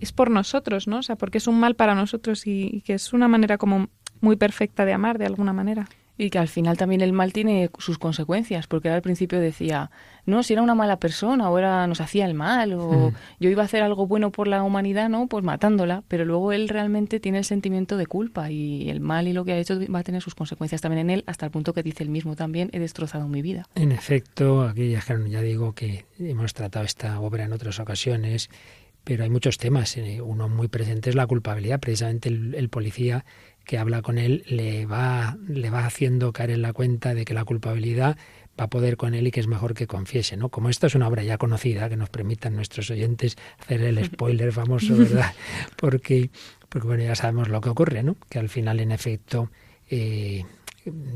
es 0.00 0.12
por 0.12 0.30
nosotros, 0.30 0.88
¿no? 0.88 0.98
O 0.98 1.02
sea, 1.02 1.14
porque 1.14 1.38
es 1.38 1.46
un 1.46 1.60
mal 1.60 1.76
para 1.76 1.94
nosotros 1.94 2.46
y, 2.48 2.68
y 2.72 2.80
que 2.80 2.94
es 2.94 3.12
una 3.12 3.28
manera 3.28 3.58
como 3.58 3.88
muy 4.20 4.36
perfecta 4.36 4.84
de 4.84 4.92
amar, 4.92 5.18
de 5.18 5.26
alguna 5.26 5.52
manera. 5.52 5.88
Y 6.18 6.30
que 6.30 6.38
al 6.38 6.48
final 6.48 6.76
también 6.76 7.00
el 7.00 7.12
mal 7.12 7.32
tiene 7.32 7.70
sus 7.78 7.98
consecuencias, 7.98 8.66
porque 8.66 8.90
al 8.90 9.02
principio 9.02 9.40
decía, 9.40 9.90
no, 10.26 10.42
si 10.42 10.52
era 10.52 10.62
una 10.62 10.74
mala 10.74 10.98
persona 10.98 11.50
o 11.50 11.58
era, 11.58 11.86
nos 11.86 12.00
hacía 12.00 12.26
el 12.26 12.34
mal 12.34 12.74
o 12.74 13.10
hmm. 13.10 13.14
yo 13.40 13.50
iba 13.50 13.62
a 13.62 13.64
hacer 13.64 13.82
algo 13.82 14.06
bueno 14.06 14.30
por 14.30 14.46
la 14.46 14.62
humanidad, 14.62 15.08
¿no? 15.08 15.26
Pues 15.26 15.42
matándola, 15.42 16.04
pero 16.08 16.24
luego 16.24 16.52
él 16.52 16.68
realmente 16.68 17.18
tiene 17.18 17.38
el 17.38 17.44
sentimiento 17.44 17.96
de 17.96 18.06
culpa 18.06 18.50
y 18.50 18.90
el 18.90 19.00
mal 19.00 19.26
y 19.26 19.32
lo 19.32 19.44
que 19.44 19.52
ha 19.52 19.58
hecho 19.58 19.78
va 19.92 20.00
a 20.00 20.02
tener 20.04 20.22
sus 20.22 20.34
consecuencias 20.34 20.80
también 20.80 21.08
en 21.08 21.10
él, 21.10 21.24
hasta 21.26 21.46
el 21.46 21.52
punto 21.52 21.72
que 21.72 21.82
dice 21.82 22.04
él 22.04 22.10
mismo 22.10 22.36
también, 22.36 22.70
he 22.72 22.78
destrozado 22.78 23.26
mi 23.26 23.42
vida. 23.42 23.66
En 23.74 23.90
efecto, 23.90 24.62
aquí 24.62 24.94
ya 25.28 25.40
digo 25.40 25.74
que 25.74 26.04
hemos 26.18 26.54
tratado 26.54 26.84
esta 26.84 27.18
obra 27.20 27.44
en 27.44 27.52
otras 27.52 27.80
ocasiones, 27.80 28.50
pero 29.04 29.24
hay 29.24 29.30
muchos 29.30 29.58
temas. 29.58 29.96
Eh, 29.96 30.20
uno 30.20 30.48
muy 30.48 30.68
presente 30.68 31.10
es 31.10 31.16
la 31.16 31.26
culpabilidad. 31.26 31.80
Precisamente 31.80 32.28
el 32.28 32.68
policía 32.68 33.24
que 33.64 33.78
habla 33.78 34.02
con 34.02 34.18
él 34.18 34.44
le 34.46 34.86
va, 34.86 35.36
le 35.46 35.70
va 35.70 35.86
haciendo 35.86 36.32
caer 36.32 36.50
en 36.50 36.62
la 36.62 36.72
cuenta 36.72 37.14
de 37.14 37.24
que 37.24 37.34
la 37.34 37.44
culpabilidad 37.44 38.16
va 38.58 38.64
a 38.64 38.70
poder 38.70 38.96
con 38.96 39.14
él 39.14 39.26
y 39.26 39.30
que 39.30 39.40
es 39.40 39.46
mejor 39.46 39.74
que 39.74 39.86
confiese, 39.86 40.36
¿no? 40.36 40.50
Como 40.50 40.68
esta 40.68 40.86
es 40.86 40.94
una 40.94 41.08
obra 41.08 41.22
ya 41.22 41.38
conocida, 41.38 41.88
que 41.88 41.96
nos 41.96 42.10
permitan 42.10 42.54
nuestros 42.54 42.90
oyentes 42.90 43.36
hacer 43.58 43.82
el 43.82 44.04
spoiler 44.04 44.52
famoso, 44.52 44.96
¿verdad? 44.96 45.32
Porque, 45.76 46.30
porque 46.68 46.86
bueno, 46.86 47.04
ya 47.04 47.14
sabemos 47.14 47.48
lo 47.48 47.60
que 47.60 47.70
ocurre, 47.70 48.02
¿no? 48.02 48.16
Que 48.28 48.38
al 48.38 48.48
final, 48.48 48.80
en 48.80 48.92
efecto, 48.92 49.50
eh, 49.88 50.44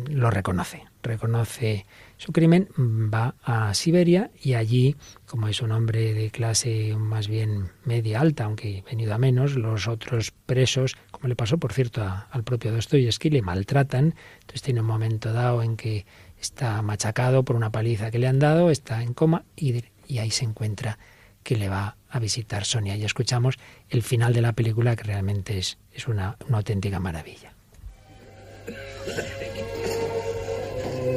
lo 0.09 0.31
reconoce, 0.31 0.85
reconoce 1.03 1.87
su 2.17 2.33
crimen, 2.33 2.69
va 2.79 3.35
a 3.43 3.75
Siberia 3.75 4.31
y 4.43 4.55
allí, 4.55 4.97
como 5.27 5.49
es 5.49 5.61
un 5.61 5.73
hombre 5.73 6.15
de 6.15 6.31
clase 6.31 6.95
más 6.97 7.29
bien 7.29 7.71
media 7.85 8.21
alta, 8.21 8.45
aunque 8.45 8.85
venido 8.89 9.15
a 9.15 9.19
menos, 9.19 9.55
los 9.55 9.87
otros 9.87 10.33
presos, 10.47 10.97
como 11.11 11.29
le 11.29 11.37
pasó 11.37 11.59
por 11.59 11.73
cierto 11.73 12.03
al 12.31 12.45
propio 12.45 12.73
Dostoyevsky, 12.73 13.31
le 13.31 13.43
maltratan, 13.43 14.15
entonces 14.41 14.63
tiene 14.63 14.81
un 14.81 14.87
momento 14.87 15.33
dado 15.33 15.63
en 15.63 15.77
que 15.77 16.07
está 16.41 16.83
machacado 16.83 17.45
por 17.45 17.57
una 17.57 17.71
paliza 17.71 18.11
que 18.11 18.19
le 18.19 18.29
han 18.29 18.39
dado, 18.39 18.71
está 18.71 19.03
en 19.03 19.15
coma 19.15 19.45
y, 19.57 19.85
ahí 20.19 20.31
se 20.31 20.45
encuentra 20.45 20.99
que 21.43 21.57
le 21.57 21.69
va 21.69 21.97
a 22.09 22.19
visitar 22.19 22.65
Sonia. 22.65 22.97
Y 22.97 23.05
escuchamos 23.05 23.57
el 23.89 24.03
final 24.03 24.33
de 24.33 24.41
la 24.41 24.53
película 24.53 24.97
que 24.97 25.05
realmente 25.05 25.59
es, 25.59 25.79
una 26.07 26.37
auténtica 26.51 27.01
maravilla. 27.01 27.53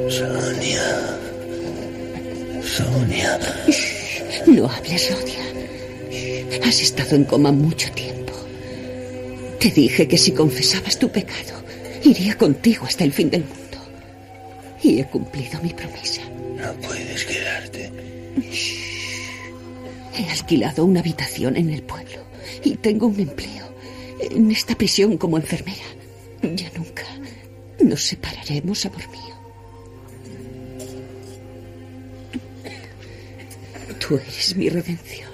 Sonia. 0.08 1.18
Sonia. 2.62 3.38
No 4.46 4.66
hables, 4.68 5.10
Rodia. 5.12 5.44
Has 6.66 6.80
estado 6.80 7.14
en 7.16 7.24
coma 7.24 7.52
mucho 7.52 7.90
tiempo. 7.92 8.32
Te 9.58 9.70
dije 9.70 10.08
que 10.08 10.16
si 10.16 10.32
confesabas 10.32 10.98
tu 10.98 11.10
pecado, 11.10 11.62
iría 12.02 12.36
contigo 12.36 12.86
hasta 12.86 13.04
el 13.04 13.12
fin 13.12 13.28
del 13.30 13.44
mundo. 13.44 13.78
Y 14.82 15.00
he 15.00 15.04
cumplido 15.06 15.60
mi 15.62 15.74
promesa. 15.74 16.22
No 16.56 16.72
puedes 16.86 17.24
quedarte. 17.26 17.92
He 20.16 20.30
alquilado 20.30 20.84
una 20.84 21.00
habitación 21.00 21.56
en 21.56 21.70
el 21.70 21.82
pueblo 21.82 22.24
y 22.64 22.76
tengo 22.76 23.06
un 23.06 23.20
empleo 23.20 23.66
en 24.20 24.50
esta 24.50 24.74
prisión 24.74 25.18
como 25.18 25.36
enfermera. 25.36 25.88
Ya 26.42 26.70
nunca 26.76 27.04
nos 27.82 28.02
separaremos, 28.04 28.86
amor 28.86 29.08
mío. 29.10 29.29
Tú 34.10 34.16
eres 34.16 34.56
mi 34.56 34.68
redención. 34.68 35.30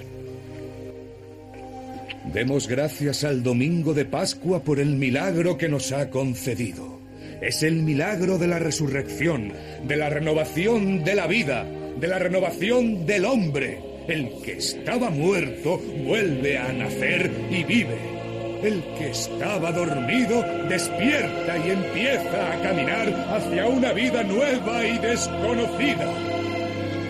Demos 2.31 2.67
gracias 2.67 3.23
al 3.23 3.41
domingo 3.41 3.95
de 3.95 4.05
Pascua 4.05 4.63
por 4.63 4.79
el 4.79 4.97
milagro 4.97 5.57
que 5.57 5.67
nos 5.67 5.91
ha 5.91 6.11
concedido. 6.11 6.99
Es 7.41 7.63
el 7.63 7.81
milagro 7.81 8.37
de 8.37 8.45
la 8.45 8.59
resurrección, 8.59 9.51
de 9.87 9.95
la 9.95 10.11
renovación 10.11 11.03
de 11.03 11.15
la 11.15 11.25
vida, 11.25 11.65
de 11.99 12.07
la 12.07 12.19
renovación 12.19 13.07
del 13.07 13.25
hombre. 13.25 13.79
El 14.07 14.29
que 14.43 14.57
estaba 14.57 15.09
muerto 15.09 15.79
vuelve 16.05 16.59
a 16.59 16.71
nacer 16.71 17.31
y 17.49 17.63
vive. 17.63 17.97
El 18.61 18.83
que 18.99 19.09
estaba 19.09 19.71
dormido 19.71 20.45
despierta 20.69 21.57
y 21.65 21.71
empieza 21.71 22.53
a 22.53 22.61
caminar 22.61 23.09
hacia 23.31 23.65
una 23.65 23.91
vida 23.93 24.21
nueva 24.21 24.85
y 24.85 24.99
desconocida. 24.99 26.36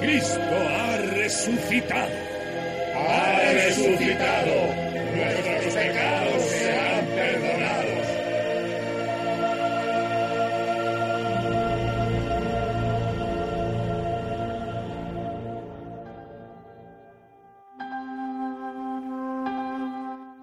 Cristo 0.02 0.40
ha 0.40 0.98
resucitado. 0.98 2.12
Ha 2.96 3.52
resucitado. 3.54 4.56
Nuestros 5.16 5.74
pecados 5.74 6.44
serán 6.44 7.06
perdonados. 7.08 8.08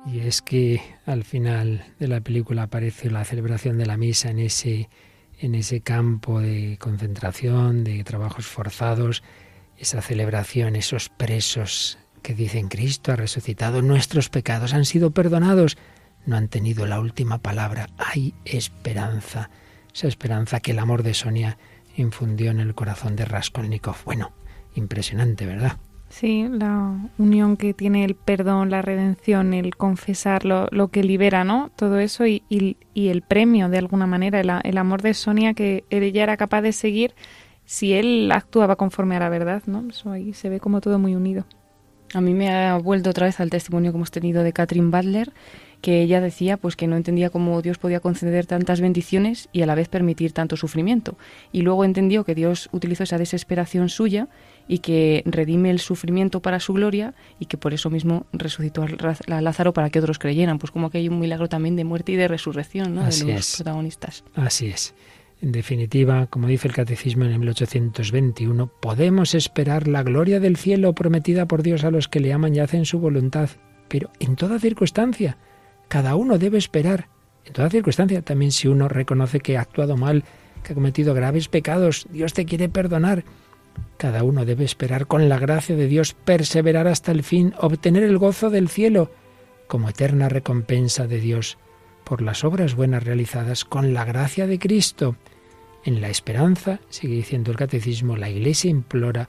Y 0.07 0.21
es 0.21 0.43
que 0.43 0.81
al 1.07 1.25
final 1.25 1.85
de 1.99 2.09
la 2.09 2.21
película 2.21 2.65
aparece 2.65 3.11
la 3.11 3.25
celebración 3.25 3.79
de 3.79 3.87
la 3.87 3.97
misa 3.97 4.31
en 4.31 4.41
ese 4.41 4.89
en 5.41 5.55
ese 5.55 5.81
campo 5.81 6.41
de 6.41 6.77
concentración, 6.79 7.85
de 7.85 8.05
trabajos 8.05 8.47
forzados, 8.47 9.23
esa 9.79 10.01
celebración, 10.03 10.77
esos 10.77 11.09
presos 11.09 11.99
que 12.23 12.35
dicen 12.35 12.69
Cristo 12.69 13.13
ha 13.13 13.17
resucitado, 13.17 13.83
nuestros 13.83 14.31
pecados 14.31 14.73
han 14.73 14.85
sido 14.85 15.11
perdonados, 15.11 15.77
no 16.27 16.37
han 16.37 16.49
tenido 16.49 16.87
la 16.87 17.01
última 17.01 17.39
palabra, 17.39 17.89
hay 17.99 18.35
esperanza, 18.45 19.51
esa 19.93 20.09
esperanza 20.09 20.61
que 20.61 20.73
el 20.73 20.79
amor 20.79 21.03
de 21.03 21.15
Sonia 21.15 21.59
infundió 21.97 22.51
en 22.51 22.61
el 22.61 22.75
corazón 22.75 23.15
de 23.15 23.25
Raskolnikov. 23.25 23.97
Bueno, 24.05 24.33
impresionante, 24.75 25.47
¿verdad? 25.47 25.77
Sí, 26.09 26.47
la 26.49 26.97
unión 27.19 27.57
que 27.57 27.75
tiene 27.75 28.05
el 28.05 28.15
perdón, 28.15 28.71
la 28.71 28.83
redención, 28.83 29.53
el 29.53 29.77
confesar, 29.77 30.45
lo, 30.45 30.89
que 30.89 31.03
libera, 31.03 31.45
¿no? 31.45 31.71
Todo 31.75 31.99
eso 31.99 32.25
y, 32.27 32.43
el 32.95 33.23
premio, 33.23 33.69
de 33.69 33.79
alguna 33.79 34.07
manera, 34.07 34.41
el, 34.41 34.51
el, 34.63 34.79
amor 34.79 35.03
de 35.03 35.13
Sonia 35.13 35.55
que 35.55 35.85
ella 35.91 36.23
era 36.23 36.37
capaz 36.37 36.63
de 36.63 36.73
seguir 36.73 37.15
si 37.65 37.93
él 37.95 38.31
actuaba 38.33 38.77
conforme 38.77 39.17
a 39.17 39.21
la 39.21 39.29
verdad, 39.29 39.63
¿no? 39.67 39.85
Eso 39.89 40.11
ahí 40.11 40.33
se 40.35 40.49
ve 40.49 40.61
como 40.61 40.81
todo 40.81 40.99
muy 40.99 41.15
unido. 41.15 41.45
A 42.13 42.21
mí 42.21 42.33
me 42.33 42.55
ha 42.55 42.77
vuelto 42.79 43.11
otra 43.11 43.27
vez 43.27 43.41
al 43.41 43.51
testimonio 43.51 43.91
que 43.91 43.97
hemos 43.97 44.11
tenido 44.11 44.43
de 44.43 44.53
Catherine 44.53 44.91
Butler, 44.91 45.33
que 45.81 46.01
ella 46.01 46.21
decía 46.21 46.57
pues 46.57 46.77
que 46.77 46.87
no 46.87 46.97
entendía 46.97 47.29
cómo 47.29 47.61
Dios 47.61 47.77
podía 47.77 48.01
conceder 48.01 48.47
tantas 48.47 48.81
bendiciones 48.81 49.49
y 49.53 49.63
a 49.63 49.67
la 49.67 49.75
vez 49.75 49.89
permitir 49.89 50.33
tanto 50.33 50.57
sufrimiento. 50.57 51.19
Y 51.53 51.63
luego 51.63 51.85
entendió 51.85 52.25
que 52.25 52.35
Dios 52.35 52.69
utilizó 52.73 53.03
esa 53.03 53.19
desesperación 53.19 53.89
suya 53.89 54.29
y 54.69 54.79
que 54.79 55.23
redime 55.27 55.71
el 55.71 55.81
sufrimiento 55.81 56.41
para 56.41 56.61
su 56.61 56.73
gloria 56.73 57.15
y 57.39 57.47
que 57.47 57.59
por 57.59 57.75
eso 57.75 57.91
mismo 57.91 58.27
resucitó 58.33 58.83
a 58.83 59.41
Lázaro 59.41 59.75
para 59.75 59.91
que 59.91 59.99
otros 59.99 60.19
creyeran. 60.19 60.59
Pues 60.59 60.71
como 60.71 60.89
que 60.89 60.99
hay 60.99 61.09
un 61.09 61.19
milagro 61.19 61.49
también 61.49 61.77
de 61.77 61.85
muerte 61.85 62.13
y 62.13 62.17
de 62.17 62.29
resurrección 62.29 62.95
¿no? 62.95 63.03
de 63.03 63.35
los 63.35 63.57
protagonistas. 63.57 64.25
Así 64.37 64.69
es. 64.69 64.95
En 65.45 65.53
definitiva, 65.53 66.27
como 66.29 66.47
dice 66.47 66.69
el 66.69 66.75
Catecismo 66.75 67.27
en 67.27 67.33
el 67.33 67.39
1821, 67.39 68.67
podemos 68.67 69.35
esperar 69.35 69.89
la 69.89 70.03
gloria 70.03 70.41
del 70.41 70.57
cielo 70.57 70.95
prometida 70.95 71.45
por 71.45 71.63
Dios 71.63 71.85
a 71.85 71.91
los 71.91 72.09
que 72.09 72.19
le 72.19 72.33
aman 72.33 72.55
y 72.55 72.61
hacen 72.61 72.87
su 72.87 72.99
voluntad, 72.99 73.51
pero 73.89 74.11
en 74.21 74.37
toda 74.37 74.59
circunstancia 74.59 75.37
cada 75.89 76.15
uno 76.15 76.39
debe 76.39 76.57
esperar. 76.57 77.09
En 77.45 77.53
toda 77.53 77.69
circunstancia, 77.69 78.23
también 78.23 78.53
si 78.53 78.69
uno 78.69 78.89
reconoce 78.89 79.41
que 79.41 79.59
ha 79.59 79.61
actuado 79.61 79.99
mal, 79.99 80.25
que 80.63 80.73
ha 80.73 80.75
cometido 80.75 81.13
graves 81.13 81.49
pecados. 81.49 82.07
Dios 82.11 82.33
te 82.33 82.47
quiere 82.47 82.71
perdonar. 82.71 83.25
Cada 83.99 84.23
uno 84.25 84.47
debe 84.47 84.65
esperar 84.65 85.07
con 85.07 85.29
la 85.29 85.39
gracia 85.39 85.77
de 85.77 85.89
Dios, 85.89 86.15
perseverar 86.15 86.89
hasta 86.89 87.13
el 87.13 87.23
fin, 87.23 87.53
obtener 87.61 88.03
el 88.03 88.17
gozo 88.17 88.49
del 88.49 88.71
cielo 88.71 89.11
como 89.67 89.91
eterna 89.91 90.31
recompensa 90.31 91.07
de 91.07 91.21
Dios 91.21 91.59
por 92.03 92.23
las 92.23 92.45
obras 92.45 92.75
buenas 92.75 93.05
realizadas 93.05 93.67
con 93.67 93.93
la 93.93 94.07
gracia 94.07 94.47
de 94.47 94.59
Cristo. 94.59 95.17
En 95.85 96.01
la 96.01 96.09
esperanza, 96.09 96.81
sigue 96.89 97.15
diciendo 97.15 97.51
el 97.51 97.59
catecismo, 97.59 98.17
la 98.17 98.31
Iglesia 98.31 98.71
implora 98.71 99.29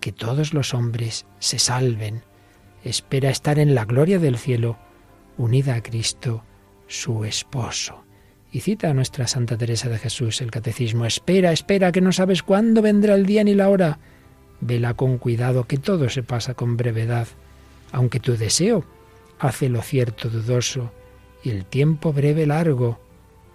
que 0.00 0.12
todos 0.12 0.52
los 0.52 0.74
hombres 0.74 1.24
se 1.38 1.58
salven. 1.58 2.22
Espera 2.84 3.30
estar 3.30 3.58
en 3.58 3.74
la 3.74 3.86
gloria 3.86 4.18
del 4.18 4.36
cielo, 4.36 4.76
unida 5.38 5.76
a 5.76 5.82
Cristo, 5.82 6.44
su 6.86 7.24
esposo. 7.24 8.04
Y 8.52 8.60
cita 8.60 8.90
a 8.90 8.94
nuestra 8.94 9.26
Santa 9.26 9.56
Teresa 9.56 9.88
de 9.88 9.98
Jesús 9.98 10.42
el 10.42 10.50
catecismo, 10.50 11.06
espera, 11.06 11.52
espera, 11.52 11.90
que 11.90 12.02
no 12.02 12.12
sabes 12.12 12.42
cuándo 12.42 12.82
vendrá 12.82 13.14
el 13.14 13.24
día 13.24 13.42
ni 13.42 13.54
la 13.54 13.70
hora. 13.70 13.98
Vela 14.60 14.92
con 14.92 15.16
cuidado, 15.16 15.64
que 15.64 15.78
todo 15.78 16.10
se 16.10 16.22
pasa 16.22 16.52
con 16.52 16.76
brevedad, 16.76 17.26
aunque 17.92 18.20
tu 18.20 18.36
deseo 18.36 18.84
hace 19.38 19.70
lo 19.70 19.80
cierto 19.80 20.28
dudoso 20.28 20.92
y 21.42 21.50
el 21.50 21.64
tiempo 21.64 22.12
breve 22.12 22.46
largo. 22.46 23.00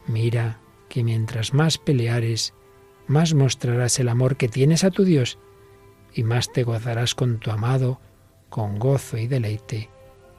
Mira 0.07 0.57
que 0.89 1.03
mientras 1.03 1.53
más 1.53 1.77
peleares, 1.77 2.53
más 3.07 3.33
mostrarás 3.33 3.99
el 3.99 4.09
amor 4.09 4.35
que 4.35 4.49
tienes 4.49 4.83
a 4.83 4.91
tu 4.91 5.03
Dios 5.03 5.39
y 6.13 6.23
más 6.23 6.51
te 6.51 6.63
gozarás 6.63 7.15
con 7.15 7.39
tu 7.39 7.51
amado, 7.51 7.99
con 8.49 8.79
gozo 8.79 9.17
y 9.17 9.27
deleite, 9.27 9.89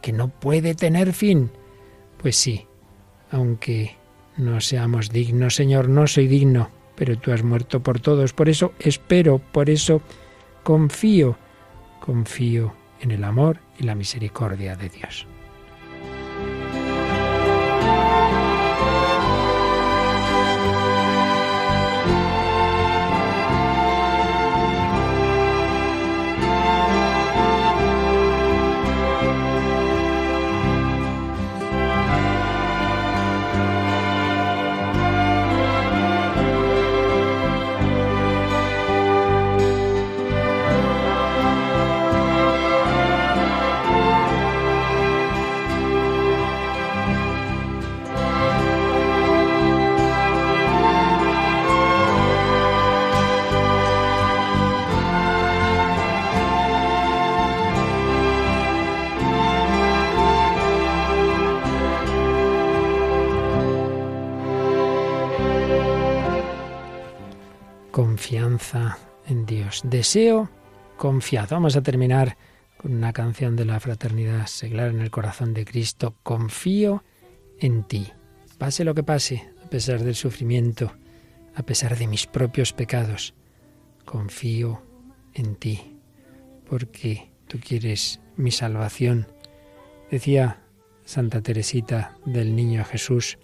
que 0.02 0.12
no 0.12 0.28
puede 0.28 0.74
tener 0.74 1.12
fin. 1.12 1.50
Pues 2.18 2.36
sí, 2.36 2.66
aunque 3.30 3.96
no 4.36 4.60
seamos 4.60 5.10
dignos, 5.10 5.54
Señor, 5.54 5.88
no 5.88 6.06
soy 6.06 6.26
digno, 6.26 6.70
pero 6.96 7.16
tú 7.18 7.32
has 7.32 7.42
muerto 7.42 7.82
por 7.82 8.00
todos, 8.00 8.32
por 8.32 8.48
eso 8.48 8.72
espero, 8.78 9.38
por 9.38 9.70
eso 9.70 10.02
confío, 10.62 11.38
confío 12.00 12.74
en 13.00 13.12
el 13.12 13.24
amor 13.24 13.58
y 13.78 13.84
la 13.84 13.94
misericordia 13.94 14.76
de 14.76 14.88
Dios. 14.88 15.26
Deseo 69.90 70.48
confiado. 70.96 71.56
Vamos 71.56 71.74
a 71.74 71.82
terminar 71.82 72.36
con 72.76 72.94
una 72.94 73.12
canción 73.12 73.56
de 73.56 73.64
la 73.64 73.80
fraternidad 73.80 74.46
seglar 74.46 74.90
en 74.90 75.00
el 75.00 75.10
corazón 75.10 75.52
de 75.52 75.64
Cristo. 75.64 76.14
Confío 76.22 77.02
en 77.58 77.82
ti. 77.82 78.06
Pase 78.56 78.84
lo 78.84 78.94
que 78.94 79.02
pase, 79.02 79.50
a 79.64 79.68
pesar 79.68 80.04
del 80.04 80.14
sufrimiento, 80.14 80.92
a 81.56 81.64
pesar 81.64 81.98
de 81.98 82.06
mis 82.06 82.28
propios 82.28 82.72
pecados, 82.72 83.34
confío 84.04 84.80
en 85.34 85.56
ti, 85.56 85.98
porque 86.68 87.32
tú 87.48 87.58
quieres 87.58 88.20
mi 88.36 88.52
salvación. 88.52 89.26
Decía 90.08 90.62
Santa 91.04 91.42
Teresita 91.42 92.16
del 92.24 92.54
Niño 92.54 92.84
Jesús, 92.84 93.38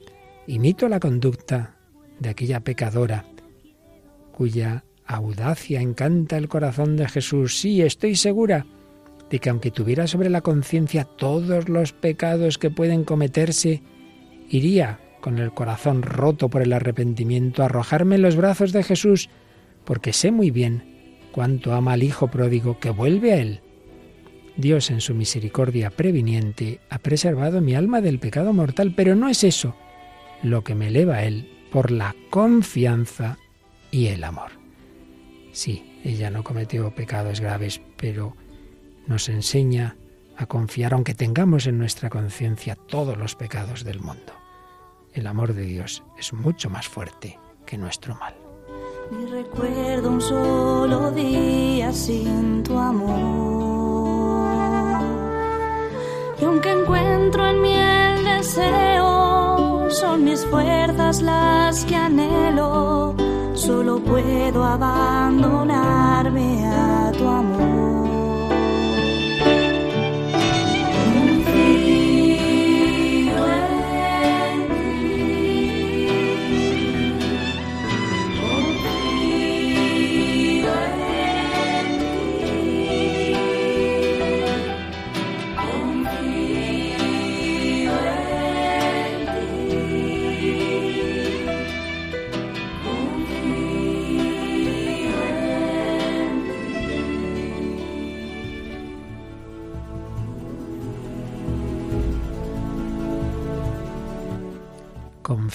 imito 0.47 0.88
la 0.88 1.01
conducta 1.01 1.74
de 2.20 2.28
aquella 2.28 2.61
pecadora 2.61 3.24
cuya 4.30 4.84
audacia 5.07 5.80
encanta 5.80 6.36
el 6.36 6.48
corazón 6.48 6.96
de 6.96 7.09
Jesús. 7.09 7.59
Sí, 7.59 7.82
estoy 7.82 8.16
segura 8.16 8.66
de 9.30 9.38
que 9.38 9.50
aunque 9.50 9.70
tuviera 9.70 10.07
sobre 10.07 10.30
la 10.30 10.40
conciencia 10.40 11.04
todos 11.04 11.68
los 11.68 11.92
pecados 11.92 12.59
que 12.59 12.70
pueden 12.70 13.04
cometerse, 13.04 13.82
iría 14.48 15.00
con 15.20 15.38
el 15.38 15.52
corazón 15.52 16.02
roto 16.02 16.48
por 16.48 16.62
el 16.62 16.72
arrepentimiento 16.72 17.62
a 17.62 17.66
arrojarme 17.66 18.16
en 18.16 18.22
los 18.22 18.36
brazos 18.36 18.72
de 18.72 18.82
Jesús, 18.82 19.28
porque 19.84 20.12
sé 20.12 20.30
muy 20.30 20.50
bien 20.50 21.18
cuánto 21.32 21.74
ama 21.74 21.94
al 21.94 22.02
Hijo 22.02 22.28
pródigo 22.28 22.78
que 22.78 22.90
vuelve 22.90 23.32
a 23.32 23.38
Él. 23.38 23.61
Dios 24.57 24.90
en 24.90 25.00
su 25.00 25.14
misericordia 25.14 25.90
previniente 25.90 26.80
ha 26.88 26.98
preservado 26.98 27.61
mi 27.61 27.74
alma 27.74 28.00
del 28.00 28.18
pecado 28.18 28.52
mortal, 28.52 28.94
pero 28.96 29.14
no 29.14 29.28
es 29.28 29.44
eso 29.44 29.76
lo 30.42 30.64
que 30.64 30.74
me 30.74 30.88
eleva 30.88 31.16
a 31.16 31.24
Él 31.24 31.50
por 31.70 31.90
la 31.90 32.14
confianza 32.30 33.38
y 33.90 34.07
el 34.07 34.24
amor. 34.24 34.65
Sí, 35.57 36.02
ella 36.04 36.28
no 36.28 36.44
cometió 36.44 36.94
pecados 36.94 37.40
graves, 37.40 37.80
pero 37.96 38.36
nos 39.07 39.30
enseña 39.30 39.96
a 40.36 40.44
confiar 40.44 40.92
aunque 40.92 41.14
tengamos 41.14 41.66
en 41.66 41.78
nuestra 41.78 42.11
conciencia 42.11 42.76
todos 42.76 43.16
los 43.16 43.36
pecados 43.36 43.82
del 43.82 44.00
mundo. 44.00 44.34
El 45.14 45.26
amor 45.26 45.54
de 45.54 45.62
Dios 45.62 46.04
es 46.18 46.34
mucho 46.34 46.68
más 46.68 46.86
fuerte 46.86 47.38
que 47.64 47.78
nuestro 47.78 48.14
mal. 48.16 48.34
Recuerdo 49.30 50.11
un 50.11 50.20
solo 50.20 51.11
día 51.12 51.90
sin 51.90 52.62
tu 52.62 52.76
amor. 52.76 53.16
Y 56.38 56.44
aunque 56.44 56.70
encuentro 56.70 57.48
en 57.48 57.62
mí 57.62 57.72
el 57.72 58.24
deseo, 58.26 59.88
son 59.88 60.22
mis 60.22 60.44
fuerzas 60.44 61.22
las 61.22 61.82
que 61.86 61.96
anhelo 61.96 63.25
solo 63.57 63.98
puedo 63.98 64.62
abandonarme 64.62 66.66
a 66.66 67.11
tu 67.16 67.26
amor. 67.26 67.95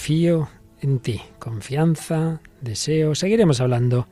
Confío 0.02 0.48
en 0.80 0.98
ti. 0.98 1.22
Confianza, 1.38 2.40
deseo. 2.60 3.14
Seguiremos 3.14 3.60
hablando 3.60 4.08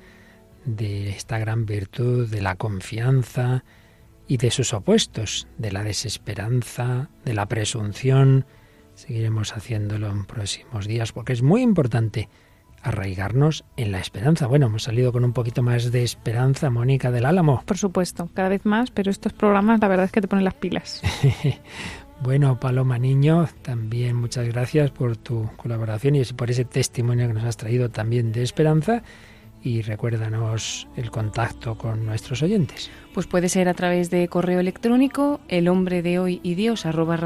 de 0.65 1.09
esta 1.09 1.37
gran 1.41 1.67
virtud, 1.67 2.31
de 2.31 2.41
la 2.41 2.55
confianza 2.55 3.65
y 4.29 4.37
de 4.37 4.53
sus 4.53 4.73
opuestos, 4.73 5.49
de 5.59 5.73
la 5.73 5.83
desesperanza, 5.83 7.11
de 7.25 7.35
la 7.35 7.47
presunción. 7.47 8.47
Seguiremos 8.95 9.57
haciéndolo 9.57 10.09
en 10.13 10.27
próximos 10.27 10.87
días 10.87 11.11
porque 11.11 11.33
es 11.33 11.43
muy 11.43 11.61
importante 11.61 12.29
arraigarnos 12.85 13.65
en 13.77 13.91
la 13.91 13.99
esperanza. 13.99 14.47
Bueno, 14.47 14.67
hemos 14.67 14.85
salido 14.85 15.11
con 15.11 15.25
un 15.25 15.33
poquito 15.33 15.65
más 15.65 15.91
de 15.91 16.05
esperanza, 16.05 16.71
Mónica 16.71 17.11
del 17.11 17.27
Álamo. 17.27 17.65
Por 17.67 17.79
supuesto, 17.79 18.31
cada 18.33 18.49
vez 18.49 18.65
más, 18.65 18.93
pero 18.93 19.11
estos 19.11 19.33
programas 19.33 19.81
la 19.81 19.89
verdad 19.89 20.05
es 20.05 20.13
que 20.13 20.21
te 20.21 20.29
ponen 20.29 20.45
las 20.45 20.55
pilas. 20.55 21.03
Bueno, 22.23 22.61
Paloma 22.61 22.99
Niño, 22.99 23.49
también 23.63 24.15
muchas 24.15 24.47
gracias 24.47 24.91
por 24.91 25.17
tu 25.17 25.49
colaboración 25.57 26.17
y 26.17 26.25
por 26.25 26.51
ese 26.51 26.67
testimonio 26.67 27.27
que 27.27 27.33
nos 27.33 27.45
has 27.45 27.57
traído 27.57 27.89
también 27.89 28.31
de 28.31 28.43
esperanza. 28.43 29.03
y 29.63 29.83
recuérdanos 29.83 30.89
el 30.97 31.11
contacto 31.11 31.77
con 31.77 32.07
nuestros 32.07 32.43
oyentes. 32.43 32.91
Pues 33.13 33.27
puede 33.27 33.51
ser 33.51 33.69
a 33.69 33.75
través 33.75 34.09
de 34.09 34.27
correo 34.27 34.59
electrónico 34.59 35.39
el 35.49 35.69
hombre 35.69 36.01
de 36.01 36.19
hoy 36.19 36.41
y 36.43 36.55
dios 36.55 36.87
arroba 36.87 37.21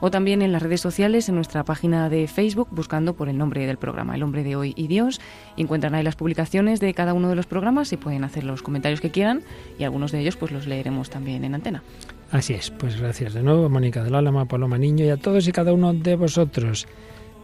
o 0.00 0.10
también 0.12 0.42
en 0.42 0.52
las 0.52 0.62
redes 0.62 0.80
sociales 0.80 1.28
en 1.28 1.34
nuestra 1.34 1.64
página 1.64 2.08
de 2.08 2.28
Facebook 2.28 2.68
buscando 2.70 3.14
por 3.14 3.28
el 3.28 3.36
nombre 3.36 3.66
del 3.66 3.78
programa 3.78 4.14
el 4.14 4.22
hombre 4.22 4.44
de 4.44 4.54
hoy 4.54 4.74
y 4.76 4.86
dios 4.86 5.20
encuentran 5.56 5.96
ahí 5.96 6.04
las 6.04 6.14
publicaciones 6.14 6.78
de 6.78 6.94
cada 6.94 7.14
uno 7.14 7.28
de 7.28 7.34
los 7.34 7.46
programas 7.46 7.92
y 7.92 7.96
pueden 7.96 8.22
hacer 8.22 8.44
los 8.44 8.62
comentarios 8.62 9.00
que 9.00 9.10
quieran 9.10 9.42
y 9.76 9.82
algunos 9.82 10.12
de 10.12 10.20
ellos 10.20 10.36
pues 10.36 10.52
los 10.52 10.68
leeremos 10.68 11.10
también 11.10 11.44
en 11.44 11.56
antena. 11.56 11.82
Así 12.30 12.52
es, 12.52 12.70
pues 12.70 13.00
gracias 13.00 13.32
de 13.32 13.42
nuevo 13.42 13.68
Mónica 13.70 14.04
del 14.04 14.14
Álama, 14.14 14.44
Paloma 14.44 14.76
Niño 14.76 15.04
y 15.04 15.08
a 15.08 15.16
todos 15.16 15.48
y 15.48 15.52
cada 15.52 15.72
uno 15.72 15.94
de 15.94 16.14
vosotros 16.14 16.86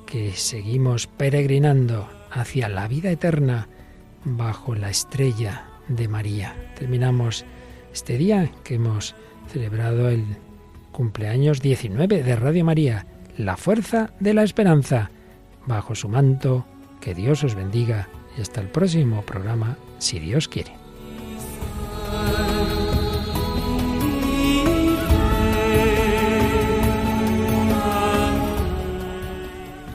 que 0.05 0.33
seguimos 0.33 1.07
peregrinando 1.07 2.09
hacia 2.31 2.69
la 2.69 2.87
vida 2.87 3.11
eterna 3.11 3.69
bajo 4.25 4.75
la 4.75 4.91
estrella 4.91 5.65
de 5.89 6.07
María. 6.09 6.55
Terminamos 6.79 7.47
este 7.93 8.19
día 8.19 8.51
que 8.63 8.75
hemos 8.75 9.15
celebrado 9.49 10.11
el 10.11 10.25
cumpleaños 10.93 11.63
19 11.63 12.23
de 12.23 12.37
Radio 12.37 12.65
María, 12.65 13.07
la 13.39 13.57
fuerza 13.57 14.11
de 14.21 14.35
la 14.35 14.43
esperanza. 14.43 15.11
Bajo 15.67 15.95
su 15.95 16.11
manto, 16.11 16.67
que 17.01 17.15
Dios 17.15 17.43
os 17.43 17.55
bendiga 17.55 18.09
y 18.37 18.43
hasta 18.43 18.61
el 18.61 18.69
próximo 18.69 19.23
programa, 19.23 19.79
si 19.99 20.19
Dios 20.19 20.47
quiere. 20.47 20.73